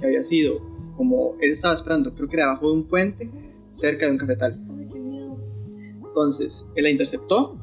que 0.00 0.06
había 0.06 0.22
sido 0.22 0.60
como 0.96 1.34
él 1.40 1.50
estaba 1.52 1.74
esperando, 1.74 2.14
creo 2.14 2.28
que 2.28 2.36
era 2.36 2.46
abajo 2.46 2.68
de 2.68 2.72
un 2.74 2.84
puente, 2.84 3.30
cerca 3.70 4.06
de 4.06 4.12
un 4.12 4.18
cafetal. 4.18 4.60
Entonces, 6.06 6.70
él 6.76 6.84
la 6.84 6.90
interceptó, 6.90 7.56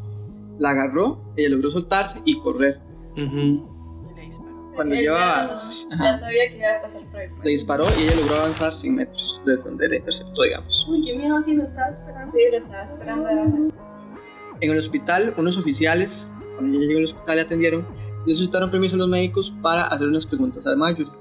la 0.59 0.71
agarró, 0.71 1.21
ella 1.37 1.49
logró 1.49 1.71
soltarse 1.71 2.19
y 2.25 2.37
correr. 2.39 2.79
Cuando 4.75 4.95
Ella 4.95 5.01
llevaba, 5.01 5.57
Ya 5.99 6.19
sabía 6.19 6.49
que 6.49 6.57
iba 6.57 6.77
a 6.77 6.81
pasar 6.81 7.01
por 7.11 7.19
ahí. 7.19 7.27
le 7.43 7.49
disparó 7.51 7.83
y 7.99 8.03
ella 8.03 8.15
logró 8.21 8.35
avanzar 8.35 8.73
100 8.73 8.95
metros 8.95 9.41
desde 9.45 9.63
donde 9.63 9.87
la 9.89 9.95
interceptó, 9.97 10.43
digamos. 10.43 10.87
Uy, 10.89 11.05
qué 11.05 11.17
miedo 11.17 11.41
si 11.43 11.55
lo 11.55 11.63
estaba 11.63 11.89
esperando. 11.89 12.31
Sí, 12.31 12.39
lo 12.51 12.57
estaba 12.57 12.83
esperando. 12.83 13.29
En 14.61 14.71
el 14.71 14.77
hospital, 14.77 15.33
unos 15.37 15.57
oficiales, 15.57 16.29
cuando 16.55 16.77
ella 16.77 16.87
llegó 16.87 16.99
al 16.99 17.05
hospital 17.05 17.37
y 17.37 17.41
atendieron, 17.41 17.87
le 18.25 18.33
solicitaron 18.33 18.69
permiso 18.69 18.95
a 18.95 18.99
los 18.99 19.09
médicos 19.09 19.53
para 19.61 19.87
hacer 19.87 20.07
unas 20.07 20.25
preguntas 20.25 20.65
a 20.67 20.75
Marjorie. 20.75 21.11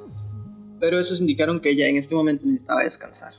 Pero 0.79 0.99
esos 0.99 1.21
indicaron 1.21 1.61
que 1.61 1.71
ella 1.71 1.87
en 1.87 1.97
este 1.97 2.15
momento 2.15 2.47
necesitaba 2.47 2.83
descansar. 2.83 3.33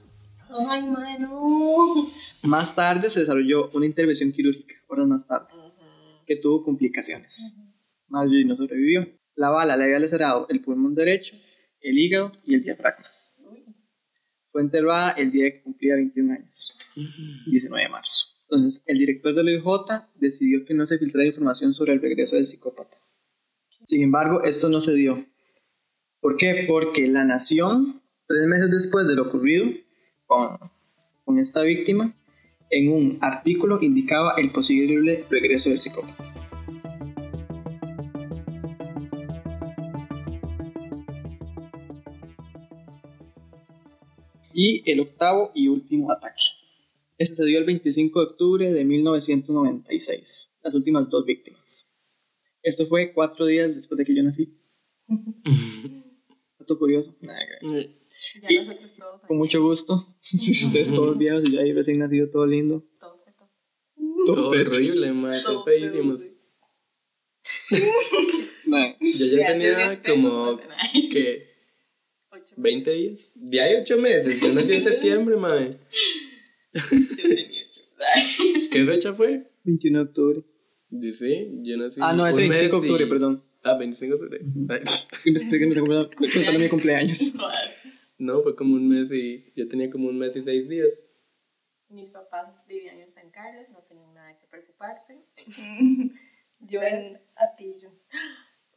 Ay, 0.70 0.84
madre, 0.84 1.20
no. 1.20 1.96
Más 2.44 2.76
tarde 2.76 3.10
se 3.10 3.22
desarrolló 3.22 3.70
una 3.74 3.86
intervención 3.86 4.32
quirúrgica, 4.32 4.76
horas 4.88 5.08
más 5.08 5.28
tarde, 5.28 5.48
que 6.26 6.36
tuvo 6.36 6.64
complicaciones. 6.64 7.58
Marjorie 8.08 8.46
no 8.46 8.56
sobrevivió. 8.56 9.08
La 9.36 9.50
bala 9.50 9.78
le 9.78 9.86
había 9.86 10.00
lacerado 10.00 10.48
el 10.50 10.62
pulmón 10.62 10.94
derecho, 10.94 11.36
el 11.80 11.98
hígado 11.98 12.34
y 12.46 12.56
el 12.56 12.64
diafragma. 12.64 13.06
Fue 14.52 14.62
enterrada 14.62 15.12
el 15.12 15.32
día 15.32 15.50
que 15.50 15.64
cumplía 15.64 15.96
21 15.96 16.34
años, 16.34 16.78
19 17.48 17.84
de 17.84 17.90
marzo. 17.90 18.31
Entonces, 18.52 18.84
el 18.86 18.98
director 18.98 19.34
del 19.34 19.48
OIJ 19.48 20.10
decidió 20.16 20.66
que 20.66 20.74
no 20.74 20.86
se 20.86 20.98
filtrara 20.98 21.26
información 21.26 21.74
sobre 21.74 21.94
el 21.94 22.02
regreso 22.02 22.36
del 22.36 22.46
psicópata. 22.46 22.98
Sin 23.86 24.04
embargo, 24.04 24.44
esto 24.44 24.68
no 24.68 24.82
se 24.82 24.94
dio. 24.94 25.26
¿Por 26.20 26.36
qué? 26.36 26.66
Porque 26.68 27.08
La 27.08 27.24
Nación, 27.24 28.02
tres 28.28 28.46
meses 28.48 28.70
después 28.70 29.08
de 29.08 29.16
lo 29.16 29.24
ocurrido 29.24 29.68
con, 30.26 30.58
con 31.24 31.40
esta 31.40 31.62
víctima, 31.62 32.14
en 32.70 32.92
un 32.92 33.20
artículo 33.22 33.80
indicaba 33.82 34.34
el 34.38 34.52
posible 34.52 35.26
regreso 35.30 35.70
del 35.70 35.78
psicópata. 35.78 36.34
Y 44.54 44.84
el 44.92 45.00
octavo 45.00 45.54
y 45.56 45.70
último 45.70 46.12
ataque. 46.12 46.61
Este 47.22 47.36
se 47.36 47.46
dio 47.46 47.60
el 47.60 47.66
25 47.66 48.20
de 48.20 48.26
octubre 48.26 48.74
de 48.74 48.84
1996. 48.84 50.58
Las 50.64 50.74
últimas 50.74 51.08
dos 51.08 51.24
víctimas. 51.24 52.18
Esto 52.64 52.88
fue 52.88 53.14
cuatro 53.14 53.46
días 53.46 53.76
después 53.76 54.00
de 54.00 54.06
que 54.06 54.16
yo 54.16 54.24
nací. 54.24 54.58
Dato 56.58 56.80
curioso. 56.80 57.16
Ya 57.22 58.60
nosotros 58.60 58.96
todos. 58.96 59.26
Con 59.26 59.38
mucho 59.38 59.62
gusto. 59.62 60.04
Si 60.24 60.66
ustedes 60.66 60.92
todos 60.92 61.16
viejos 61.16 61.44
y 61.46 61.52
yo 61.52 61.62
ahí 61.62 61.74
recién 61.74 62.00
nacido, 62.00 62.28
todo 62.32 62.48
lindo. 62.48 62.84
Todo 63.00 63.20
feto. 63.24 63.52
Todo 64.26 64.50
horrible, 64.50 65.12
madre. 65.12 65.44
Todo 65.44 65.64
feísimos. 65.64 66.24
Yo 69.00 69.26
ya 69.26 69.38
Ya 69.38 69.54
tenía 69.54 69.78
despejo, 69.78 70.16
como 70.16 70.58
que 71.12 71.52
20 72.58 72.92
días. 72.92 73.22
De 73.36 73.62
ahí 73.62 73.76
8 73.76 73.98
meses. 73.98 74.42
Yo 74.42 74.54
nací 74.54 74.74
en 74.74 74.84
septiembre, 74.92 75.36
madre. 75.36 75.78
Yo 76.74 76.82
tenía 76.90 77.64
ocho. 77.70 77.82
¿Qué 78.72 78.86
fecha 78.86 79.14
fue? 79.14 79.52
21 79.64 79.98
de 80.00 80.04
octubre. 80.06 80.44
Dice, 80.90 81.50
yo 81.62 81.78
nací. 81.78 82.00
Ah, 82.04 82.14
no, 82.14 82.26
es 82.28 82.36
un 82.36 82.42
25 82.42 82.76
de 82.76 82.82
mes 82.82 82.92
octubre, 82.92 83.06
y- 83.06 83.10
perdón. 83.10 83.44
Ah, 83.64 83.78
25 83.78 84.18
de 84.18 84.24
octubre. 84.24 84.42
Ay, 84.70 84.82
Estoy 85.36 85.60
que 85.60 85.66
me 85.66 85.72
está 85.72 85.82
contando- 85.82 86.10
contando 86.18 86.60
mi 86.60 86.70
cumpleaños. 86.70 87.34
No, 88.18 88.44
fue 88.44 88.56
como 88.56 88.76
un 88.76 88.88
mes 88.88 89.12
y. 89.12 89.52
Yo 89.56 89.68
tenía 89.68 89.90
como 89.90 90.08
un 90.08 90.20
mes 90.20 90.36
y 90.36 90.44
seis 90.44 90.70
días. 90.70 90.90
Mis 91.90 92.12
papás 92.12 92.68
vivían 92.70 93.00
en 93.00 93.10
San 93.10 93.32
Carlos, 93.32 93.68
no 93.72 93.80
tenían 93.90 94.14
nada 94.14 94.38
que 94.38 94.46
preocuparse. 94.46 95.18
Yo 96.60 96.84
en 96.84 97.14
Atillo. 97.36 97.90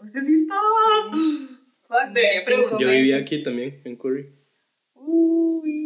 Usted 0.01 0.21
sí 0.23 0.33
estaba. 0.33 1.11
Fuck, 1.83 2.17
Cinco 2.17 2.45
preguntar. 2.47 2.81
Yo 2.81 2.89
vivía 2.89 3.19
aquí 3.19 3.43
también, 3.45 3.83
en 3.85 3.97
Curry. 3.97 4.31
Uy. 4.95 5.84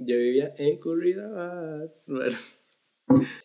Yo 0.00 0.16
vivía 0.16 0.54
en 0.58 0.78
Curridabat. 0.78 1.90
Bueno. 2.06 2.36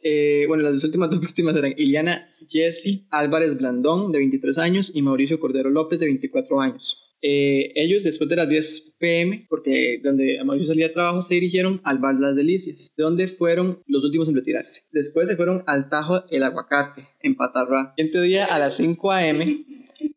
Eh, 0.04 0.46
bueno, 0.48 0.64
las 0.64 0.74
dos 0.74 0.84
últimas 0.84 1.10
dos 1.12 1.20
víctimas 1.20 1.56
eran 1.56 1.74
Iliana 1.78 2.30
Jessie 2.48 3.06
Álvarez 3.10 3.58
Blandón, 3.58 4.12
de 4.12 4.20
23 4.20 4.58
años, 4.58 4.92
y 4.94 5.02
Mauricio 5.02 5.40
Cordero 5.40 5.70
López, 5.70 6.00
de 6.00 6.08
24 6.08 6.60
años. 6.60 7.08
Eh, 7.24 7.72
ellos, 7.76 8.04
después 8.04 8.28
de 8.30 8.36
las 8.36 8.50
10 8.50 8.96
pm, 8.98 9.46
porque 9.48 10.02
donde 10.04 10.44
Mauricio 10.44 10.70
salía 10.70 10.88
de 10.88 10.94
trabajo, 10.94 11.22
se 11.22 11.36
dirigieron 11.36 11.80
al 11.84 12.00
Bar 12.00 12.16
Las 12.16 12.36
Delicias, 12.36 12.94
donde 12.98 13.28
fueron 13.28 13.84
los 13.86 14.04
últimos 14.04 14.28
en 14.28 14.36
retirarse. 14.36 14.84
Después 14.92 15.28
se 15.28 15.36
fueron 15.36 15.64
al 15.68 15.88
Tajo 15.88 16.24
El 16.32 16.42
Aguacate, 16.42 17.08
en 17.22 17.36
Patarrá. 17.36 17.94
El 17.96 18.08
siguiente 18.08 18.28
día, 18.28 18.46
a 18.46 18.58
las 18.58 18.78
5 18.78 19.12
am, 19.12 19.66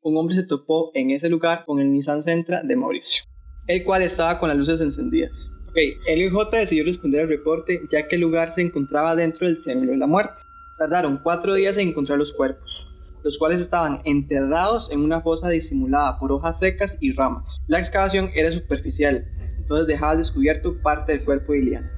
un 0.00 0.16
hombre 0.16 0.34
se 0.34 0.44
topó 0.44 0.92
en 0.94 1.10
ese 1.10 1.28
lugar 1.28 1.66
con 1.66 1.78
el 1.78 1.92
Nissan 1.92 2.22
Sentra 2.22 2.62
de 2.62 2.74
Mauricio, 2.74 3.24
el 3.66 3.84
cual 3.84 4.00
estaba 4.00 4.38
con 4.38 4.48
las 4.48 4.56
luces 4.56 4.80
encendidas. 4.80 5.63
Ok, 5.74 5.80
el 6.06 6.22
IJ 6.22 6.50
decidió 6.52 6.84
responder 6.84 7.22
al 7.22 7.28
reporte 7.28 7.82
ya 7.90 8.06
que 8.06 8.14
el 8.14 8.20
lugar 8.20 8.52
se 8.52 8.62
encontraba 8.62 9.16
dentro 9.16 9.44
del 9.44 9.60
Triángulo 9.60 9.90
de 9.90 9.98
la 9.98 10.06
Muerte. 10.06 10.42
Tardaron 10.78 11.18
cuatro 11.20 11.52
días 11.52 11.76
en 11.76 11.88
encontrar 11.88 12.16
los 12.16 12.32
cuerpos, 12.32 12.86
los 13.24 13.36
cuales 13.38 13.60
estaban 13.60 13.98
enterrados 14.04 14.92
en 14.92 15.00
una 15.00 15.20
fosa 15.20 15.48
disimulada 15.48 16.16
por 16.20 16.30
hojas 16.30 16.60
secas 16.60 16.96
y 17.00 17.10
ramas. 17.10 17.60
La 17.66 17.78
excavación 17.78 18.30
era 18.36 18.52
superficial, 18.52 19.26
entonces 19.56 19.88
dejaba 19.88 20.12
al 20.12 20.18
descubierto 20.18 20.80
parte 20.80 21.10
del 21.10 21.24
cuerpo 21.24 21.54
de 21.54 21.58
Iliana. 21.58 21.90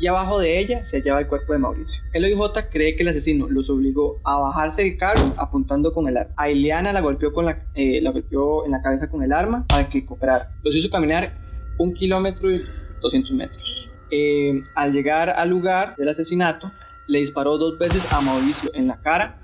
Y 0.00 0.08
abajo 0.08 0.40
de 0.40 0.58
ella 0.58 0.84
se 0.84 0.98
hallaba 0.98 1.20
el 1.20 1.28
cuerpo 1.28 1.52
de 1.52 1.60
Mauricio. 1.60 2.02
El 2.12 2.24
OIJ 2.24 2.70
cree 2.72 2.96
que 2.96 3.04
el 3.04 3.08
asesino 3.10 3.46
los 3.48 3.70
obligó 3.70 4.20
a 4.24 4.40
bajarse 4.40 4.82
del 4.82 4.98
carro 4.98 5.32
apuntando 5.36 5.92
con 5.92 6.08
el 6.08 6.16
arma. 6.16 6.34
A 6.36 6.50
Iliana 6.50 6.92
la 6.92 7.02
golpeó, 7.02 7.32
con 7.32 7.44
la, 7.44 7.68
eh, 7.76 8.00
la 8.02 8.10
golpeó 8.10 8.66
en 8.66 8.72
la 8.72 8.82
cabeza 8.82 9.08
con 9.08 9.22
el 9.22 9.32
arma 9.32 9.64
para 9.68 9.88
que 9.88 10.04
cooperara. 10.04 10.50
Los 10.64 10.74
hizo 10.74 10.90
caminar 10.90 11.38
un 11.78 11.94
kilómetro 11.94 12.50
y 12.50 12.64
200 13.06 13.32
metros. 13.32 13.92
Eh, 14.10 14.62
al 14.74 14.92
llegar 14.92 15.30
al 15.30 15.50
lugar 15.50 15.96
del 15.96 16.08
asesinato, 16.08 16.70
le 17.06 17.20
disparó 17.20 17.58
dos 17.58 17.78
veces 17.78 18.06
a 18.12 18.20
Mauricio 18.20 18.70
en 18.74 18.88
la 18.88 19.00
cara 19.00 19.40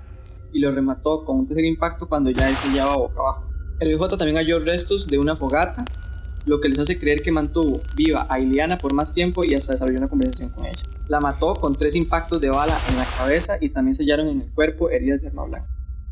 y 0.53 0.59
lo 0.59 0.71
remató 0.71 1.25
con 1.25 1.39
un 1.39 1.47
tercer 1.47 1.65
impacto 1.65 2.07
cuando 2.07 2.29
ya 2.29 2.49
él 2.49 2.55
se 2.55 2.69
boca 2.81 3.19
abajo. 3.19 3.49
El 3.79 3.89
OIJ 3.89 4.17
también 4.17 4.37
halló 4.37 4.59
restos 4.59 5.07
de 5.07 5.17
una 5.17 5.35
fogata, 5.35 5.83
lo 6.45 6.61
que 6.61 6.69
les 6.69 6.79
hace 6.79 6.99
creer 6.99 7.21
que 7.21 7.31
mantuvo 7.31 7.81
viva 7.95 8.27
a 8.29 8.39
Iliana 8.39 8.77
por 8.77 8.93
más 8.93 9.13
tiempo 9.13 9.43
y 9.43 9.53
hasta 9.53 9.73
desarrolló 9.73 9.97
una 9.97 10.09
conversación 10.09 10.49
con 10.49 10.65
ella. 10.65 10.81
La 11.07 11.19
mató 11.19 11.53
con 11.53 11.73
tres 11.73 11.95
impactos 11.95 12.39
de 12.39 12.49
bala 12.49 12.77
en 12.89 12.97
la 12.97 13.05
cabeza 13.17 13.57
y 13.59 13.69
también 13.69 13.95
sellaron 13.95 14.27
en 14.27 14.41
el 14.41 14.51
cuerpo 14.53 14.89
heridas 14.89 15.21
de 15.21 15.27
arma 15.27 15.45
blanca. 15.45 15.67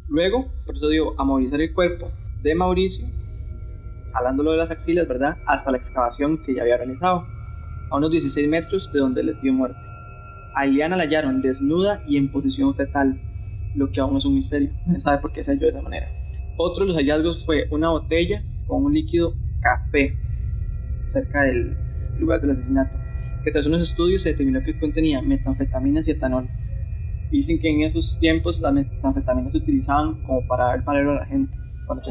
Luego 0.08 0.52
procedió 0.66 1.20
a 1.20 1.24
movilizar 1.24 1.62
el 1.62 1.74
cuerpo 1.74 2.12
de 2.42 2.56
Mauricio, 2.56 3.06
jalándolo 4.14 4.52
de 4.52 4.58
las 4.58 4.72
axilas, 4.72 5.08
¿verdad? 5.08 5.38
Hasta 5.46 5.72
la 5.72 5.78
excavación 5.78 6.42
que 6.44 6.56
ya 6.56 6.64
había 6.64 6.78
realizado, 6.78 7.26
a 7.91 7.97
unos 7.97 8.10
16 8.10 8.47
metros 8.49 8.91
de 8.91 8.99
donde 8.99 9.23
les 9.23 9.39
dio 9.41 9.54
muerte. 9.54 9.80
A 10.56 10.65
Iliana 10.65 10.97
la 10.97 11.04
hallaron 11.04 11.41
desnuda 11.41 12.04
y 12.08 12.17
en 12.17 12.32
posición 12.32 12.73
fetal, 12.73 13.21
lo 13.75 13.91
que 13.91 13.99
aún 13.99 14.17
es 14.17 14.25
un 14.25 14.36
misterio. 14.36 14.71
No 14.86 14.95
se 14.95 15.01
sabe 15.01 15.19
por 15.19 15.32
qué 15.32 15.43
se 15.43 15.51
halló 15.51 15.67
de 15.67 15.69
esa 15.69 15.82
manera. 15.82 16.10
Otro 16.58 16.86
de 16.86 16.89
los 16.89 16.97
hallazgos 16.97 17.45
fue 17.45 17.67
una 17.69 17.89
botella 17.89 18.43
con 18.67 18.86
un 18.86 18.93
líquido 18.93 19.36
café 19.62 20.17
cerca 21.06 21.43
del 21.43 21.77
lugar 22.19 22.41
del 22.41 22.51
asesinato, 22.51 22.97
que 23.43 23.51
tras 23.51 23.65
unos 23.65 23.82
estudios 23.82 24.21
se 24.21 24.30
determinó 24.30 24.62
que 24.62 24.80
contenía 24.80 25.21
metanfetaminas 25.21 26.08
y 26.08 26.12
etanol. 26.12 26.47
Dicen 27.32 27.60
que 27.60 27.69
en 27.69 27.82
esos 27.82 28.19
tiempos 28.19 28.60
las 28.60 28.73
metanfetaminas 28.73 29.54
se 29.54 29.60
utilizaban 29.60 30.21
como 30.23 30.45
para 30.47 30.65
dar 30.65 30.84
valor 30.84 31.17
a 31.17 31.21
la 31.21 31.25
gente, 31.25 31.58
cuando 31.86 32.04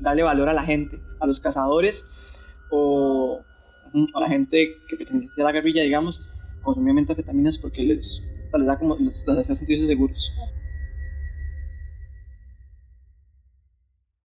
darle 0.00 0.22
valor 0.22 0.48
a 0.48 0.52
la 0.52 0.62
gente, 0.62 0.98
a 1.20 1.26
los 1.26 1.40
cazadores 1.40 2.06
o 2.70 3.40
a 4.14 4.20
la 4.20 4.28
gente 4.28 4.76
que 4.88 4.96
pertenecía 4.96 5.44
a 5.44 5.46
la 5.46 5.52
guerrilla, 5.52 5.82
digamos, 5.82 6.20
consumía 6.62 6.94
metanfetaminas 6.94 7.58
porque 7.58 7.82
les, 7.82 8.20
o 8.46 8.50
sea, 8.50 8.58
les 8.58 8.66
da 8.66 8.78
como, 8.78 8.96
los, 8.96 9.24
los 9.26 9.38
hacía 9.38 9.54
sentirse 9.54 9.86
seguros. 9.86 10.32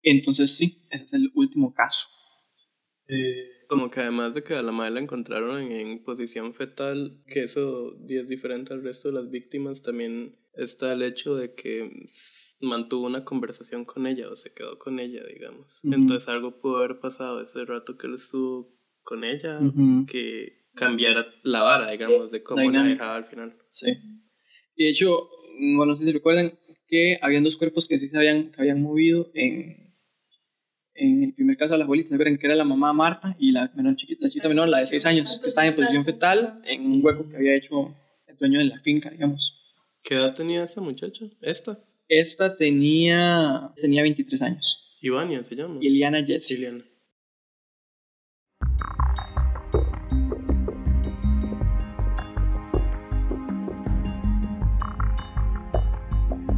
Entonces 0.01 0.55
sí, 0.55 0.85
ese 0.91 1.03
es 1.03 1.13
el 1.13 1.31
último 1.33 1.73
caso. 1.73 2.07
Como 3.67 3.89
que 3.89 4.01
además 4.01 4.33
de 4.33 4.43
que 4.43 4.53
a 4.53 4.61
la 4.61 4.71
madre 4.71 4.91
la 4.91 4.99
encontraron 4.99 5.61
en, 5.61 5.71
en 5.71 6.03
posición 6.03 6.53
fetal, 6.53 7.23
que 7.27 7.43
eso 7.43 7.95
es 8.07 8.27
diferente 8.27 8.73
al 8.73 8.83
resto 8.83 9.09
de 9.09 9.15
las 9.15 9.29
víctimas, 9.29 9.81
también 9.81 10.37
está 10.53 10.93
el 10.93 11.01
hecho 11.01 11.35
de 11.35 11.53
que 11.53 12.07
mantuvo 12.61 13.05
una 13.05 13.25
conversación 13.25 13.85
con 13.85 14.07
ella 14.07 14.29
o 14.29 14.35
se 14.35 14.53
quedó 14.53 14.77
con 14.79 14.99
ella, 14.99 15.23
digamos. 15.25 15.83
Ujú. 15.83 15.93
Entonces 15.93 16.27
algo 16.29 16.59
pudo 16.59 16.77
haber 16.77 16.99
pasado 16.99 17.41
ese 17.41 17.65
rato 17.65 17.97
que 17.97 18.07
él 18.07 18.15
estuvo 18.15 18.74
con 19.05 19.23
ella, 19.23 19.59
Ujú. 19.61 20.05
que 20.05 20.65
cambiara 20.75 21.25
la 21.43 21.61
vara, 21.61 21.91
digamos, 21.91 22.31
de 22.31 22.43
cómo 22.43 22.57
la 22.61 22.63
dinámica. 22.67 22.93
dejaba 22.95 23.15
al 23.15 23.25
final. 23.25 23.55
Sí. 23.69 23.93
Y 24.75 24.83
de 24.83 24.89
hecho, 24.89 25.29
bueno, 25.77 25.93
no 25.93 25.95
sé 25.95 26.03
si 26.03 26.11
recuerdan 26.11 26.59
que 26.87 27.17
habían 27.21 27.43
dos 27.45 27.55
cuerpos 27.55 27.87
que 27.87 27.97
sí 27.97 28.09
se 28.09 28.17
habían, 28.17 28.51
que 28.51 28.59
habían 28.61 28.81
movido 28.81 29.31
en, 29.33 29.95
en 30.95 31.23
el 31.23 31.33
primer 31.33 31.55
caso 31.55 31.73
de 31.73 31.77
la 31.77 31.83
abuelita, 31.85 32.09
¿se 32.09 32.15
acuerdan? 32.15 32.37
Que 32.37 32.47
era 32.47 32.55
la 32.55 32.63
mamá 32.65 32.91
Marta 32.93 33.35
y 33.39 33.51
la 33.51 33.71
menor 33.75 33.95
chiquita, 33.95 34.23
la 34.23 34.29
chiquita 34.29 34.49
menor, 34.49 34.67
la 34.69 34.79
de 34.79 34.87
6 34.87 35.05
años, 35.05 35.39
que 35.41 35.47
estaba 35.47 35.67
en 35.67 35.75
posición 35.75 36.03
fetal 36.03 36.61
en 36.65 36.85
un 36.85 36.99
hueco 37.05 37.29
que 37.29 37.37
había 37.37 37.55
hecho 37.55 37.95
el 38.27 38.35
dueño 38.37 38.59
de 38.59 38.65
la 38.65 38.79
finca, 38.81 39.09
digamos. 39.11 39.61
¿Qué 40.03 40.15
edad 40.15 40.33
tenía 40.33 40.63
esa 40.65 40.81
muchacha? 40.81 41.25
Esta. 41.41 41.79
Esta 42.07 42.55
tenía, 42.57 43.71
tenía 43.81 44.01
23 44.03 44.41
años. 44.41 44.97
Ivania 45.01 45.43
se 45.43 45.55
llama. 45.55 45.79
Y 45.81 45.87
Eliana 45.87 46.23
Jessie. 46.23 46.57
Iliana. 46.57 46.83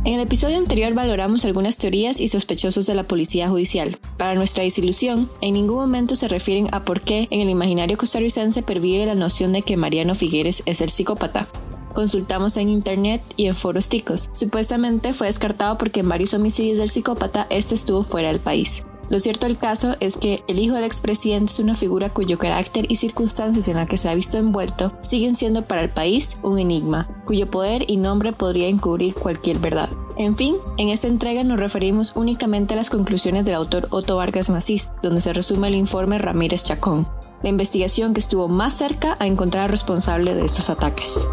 En 0.08 0.14
el 0.14 0.22
episodio 0.22 0.58
anterior 0.58 0.94
valoramos 0.94 1.44
algunas 1.44 1.78
teorías 1.78 2.22
y 2.22 2.30
sospechosos 2.30 2.86
de 2.86 2.96
la 2.96 3.04
policía 3.04 3.50
judicial. 3.50 3.98
Para 4.16 4.36
nuestra 4.36 4.64
desilusión, 4.64 5.30
en 5.42 5.56
ningún 5.56 5.76
momento 5.76 6.16
se 6.16 6.30
refieren 6.30 6.70
a 6.72 6.86
por 6.86 7.02
qué 7.02 7.28
en 7.30 7.42
el 7.42 7.50
imaginario 7.50 7.98
costarricense 7.98 8.64
pervive 8.64 9.06
la 9.06 9.16
noción 9.16 9.52
de 9.52 9.64
que 9.64 9.76
Mariano 9.76 10.16
Figueres 10.16 10.64
es 10.66 10.80
el 10.80 10.92
psicópata. 10.92 11.50
Consultamos 11.94 12.56
en 12.56 12.70
internet 12.70 13.22
y 13.36 13.48
en 13.48 13.58
foros 13.58 13.90
ticos. 13.90 14.30
Supuestamente 14.32 15.12
fue 15.12 15.28
descartado 15.28 15.78
porque 15.78 16.00
en 16.00 16.08
varios 16.08 16.34
homicidios 16.34 16.78
del 16.78 16.88
psicópata 16.88 17.46
este 17.50 17.76
estuvo 17.76 18.04
fuera 18.04 18.30
del 18.30 18.40
país. 18.40 18.84
Lo 19.10 19.20
cierto 19.20 19.46
del 19.46 19.58
caso 19.58 19.96
es 20.00 20.18
que 20.18 20.44
el 20.48 20.60
hijo 20.60 20.76
del 20.76 20.84
expresidente 20.84 21.52
es 21.52 21.60
una 21.60 21.76
figura 21.76 22.10
cuyo 22.10 22.38
carácter 22.38 22.86
y 22.90 22.96
circunstancias 22.96 23.68
en 23.68 23.78
las 23.78 23.88
que 23.88 23.98
se 23.98 24.10
ha 24.10 24.16
visto 24.16 24.38
envuelto 24.38 24.92
siguen 25.02 25.36
siendo 25.36 25.62
para 25.62 25.82
el 25.82 25.90
país 25.90 26.38
un 26.44 26.60
enigma, 26.60 27.08
cuyo 27.26 27.48
poder 27.48 27.90
y 27.90 27.98
nombre 27.98 28.34
podría 28.34 28.68
encubrir 28.68 29.16
cualquier 29.16 29.60
verdad. 29.60 29.90
En 30.18 30.36
fin, 30.36 30.56
en 30.78 30.90
esta 30.90 31.08
entrega 31.08 31.44
nos 31.44 31.60
referimos 31.60 32.14
únicamente 32.16 32.74
a 32.74 32.78
las 32.78 32.90
conclusiones 32.90 33.46
del 33.46 33.56
autor 33.56 33.88
Otto 33.92 34.18
Vargas 34.18 34.50
Macís, 34.50 34.92
donde 35.02 35.22
se 35.22 35.32
resume 35.32 35.70
el 35.70 35.76
informe 35.76 36.18
Ramírez 36.18 36.64
Chacón, 36.64 37.08
la 37.44 37.50
investigación 37.50 38.14
que 38.14 38.20
estuvo 38.20 38.48
más 38.48 38.74
cerca 38.74 39.16
a 39.20 39.28
encontrar 39.28 39.66
al 39.66 39.70
responsable 39.70 40.34
de 40.34 40.44
estos 40.44 40.70
ataques. 40.70 41.28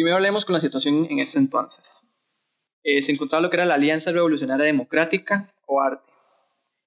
Primero 0.00 0.16
hablemos 0.16 0.46
con 0.46 0.54
la 0.54 0.60
situación 0.60 1.08
en 1.10 1.18
este 1.18 1.38
entonces. 1.38 2.46
Eh, 2.82 3.02
se 3.02 3.12
encontraba 3.12 3.42
lo 3.42 3.50
que 3.50 3.56
era 3.56 3.66
la 3.66 3.74
Alianza 3.74 4.10
Revolucionaria 4.10 4.64
Democrática 4.64 5.52
o 5.66 5.82
ARTE. 5.82 6.10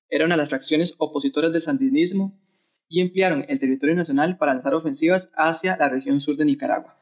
Era 0.09 0.26
una 0.26 0.34
de 0.34 0.41
las 0.41 0.49
fracciones 0.49 0.95
opositoras 0.97 1.51
del 1.51 1.61
sandinismo 1.61 2.41
y 2.89 3.01
emplearon 3.01 3.45
el 3.47 3.59
territorio 3.59 3.93
nacional 3.93 4.39
para 4.39 4.55
lanzar 4.55 4.74
ofensivas 4.74 5.32
hacia 5.36 5.78
la 5.78 5.89
región 5.89 6.20
sur 6.20 6.38
de 6.38 6.45
Nicaragua. 6.45 6.97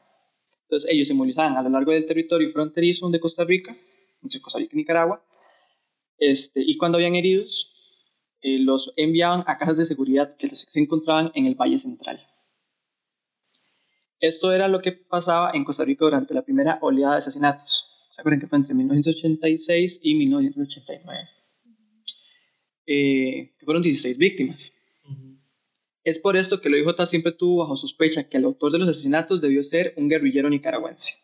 Entonces 0.64 0.90
ellos 0.92 1.08
se 1.08 1.14
movilizaban 1.14 1.56
a 1.56 1.62
lo 1.62 1.70
largo 1.70 1.92
del 1.92 2.04
territorio 2.04 2.52
fronterizo 2.52 3.08
de 3.08 3.18
Costa 3.18 3.44
Rica, 3.44 3.74
entre 4.22 4.42
Costa 4.42 4.58
Rica 4.58 4.72
y 4.74 4.76
Nicaragua, 4.76 5.24
este, 6.18 6.60
y 6.60 6.76
cuando 6.76 6.98
habían 6.98 7.14
heridos, 7.14 7.72
eh, 8.42 8.58
los 8.58 8.92
enviaban 8.96 9.44
a 9.46 9.56
casas 9.56 9.78
de 9.78 9.86
seguridad 9.86 10.36
que 10.36 10.54
se 10.54 10.78
encontraban 10.78 11.32
en 11.34 11.46
el 11.46 11.54
Valle 11.54 11.78
Central. 11.78 12.20
Esto 14.22 14.52
era 14.52 14.68
lo 14.68 14.80
que 14.80 14.92
pasaba 14.92 15.50
en 15.52 15.64
Costa 15.64 15.84
Rica 15.84 16.04
durante 16.04 16.32
la 16.32 16.42
primera 16.42 16.78
oleada 16.80 17.14
de 17.14 17.18
asesinatos. 17.18 18.06
¿Se 18.08 18.20
acuerdan 18.20 18.40
que 18.40 18.46
fue 18.46 18.56
entre 18.56 18.72
1986 18.72 19.98
y 20.00 20.14
1989? 20.14 21.28
Eh, 22.86 23.52
que 23.58 23.64
fueron 23.64 23.82
16 23.82 24.16
víctimas. 24.18 24.78
Es 26.04 26.20
por 26.20 26.36
esto 26.36 26.60
que 26.60 26.68
el 26.68 26.74
OIJ 26.74 27.04
siempre 27.04 27.32
tuvo 27.32 27.62
bajo 27.62 27.74
sospecha 27.74 28.28
que 28.28 28.36
el 28.36 28.44
autor 28.44 28.70
de 28.70 28.78
los 28.78 28.88
asesinatos 28.88 29.40
debió 29.40 29.60
ser 29.64 29.92
un 29.96 30.08
guerrillero 30.08 30.48
nicaragüense. 30.48 31.14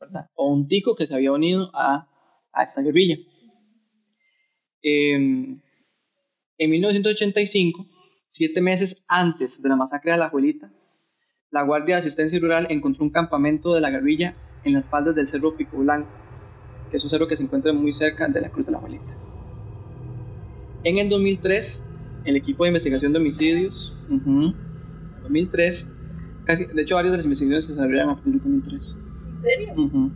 ¿verdad? 0.00 0.28
O 0.34 0.52
un 0.52 0.66
tico 0.66 0.96
que 0.96 1.06
se 1.06 1.14
había 1.14 1.30
unido 1.30 1.70
a, 1.74 2.08
a 2.52 2.62
esta 2.64 2.82
guerrilla. 2.82 3.18
Eh, 4.82 5.14
en 5.14 6.70
1985, 6.70 7.86
siete 8.26 8.60
meses 8.60 9.04
antes 9.06 9.62
de 9.62 9.68
la 9.68 9.76
masacre 9.76 10.10
de 10.10 10.18
la 10.18 10.26
abuelita, 10.26 10.72
la 11.54 11.62
Guardia 11.62 11.94
de 11.94 12.00
Asistencia 12.00 12.40
Rural 12.40 12.66
encontró 12.68 13.04
un 13.04 13.10
campamento 13.10 13.72
de 13.72 13.80
la 13.80 13.88
guerrilla 13.88 14.34
en 14.64 14.72
las 14.72 14.88
faldas 14.88 15.14
del 15.14 15.24
Cerro 15.24 15.56
Pico 15.56 15.78
Blanco, 15.78 16.08
que 16.90 16.96
es 16.96 17.04
un 17.04 17.10
cerro 17.10 17.28
que 17.28 17.36
se 17.36 17.44
encuentra 17.44 17.72
muy 17.72 17.92
cerca 17.92 18.26
de 18.26 18.40
la 18.40 18.48
Cruz 18.48 18.66
de 18.66 18.72
la 18.72 18.78
Abuelita. 18.78 19.14
En 20.82 20.98
el 20.98 21.08
2003, 21.08 21.86
el 22.24 22.34
equipo 22.34 22.64
de 22.64 22.70
investigación 22.70 23.12
de 23.12 23.20
homicidios, 23.20 23.96
en 24.10 24.52
2003, 25.22 25.92
casi, 26.44 26.64
de 26.64 26.82
hecho 26.82 26.96
varias 26.96 27.12
de 27.12 27.18
las 27.18 27.24
investigaciones 27.24 27.66
se 27.66 27.72
desarrollaron 27.74 28.10
a 28.10 28.14
partir 28.16 28.32
del 28.32 28.42
2003. 28.42 29.08
¿En 29.36 29.42
serio? 29.42 29.74
Uh 29.76 30.10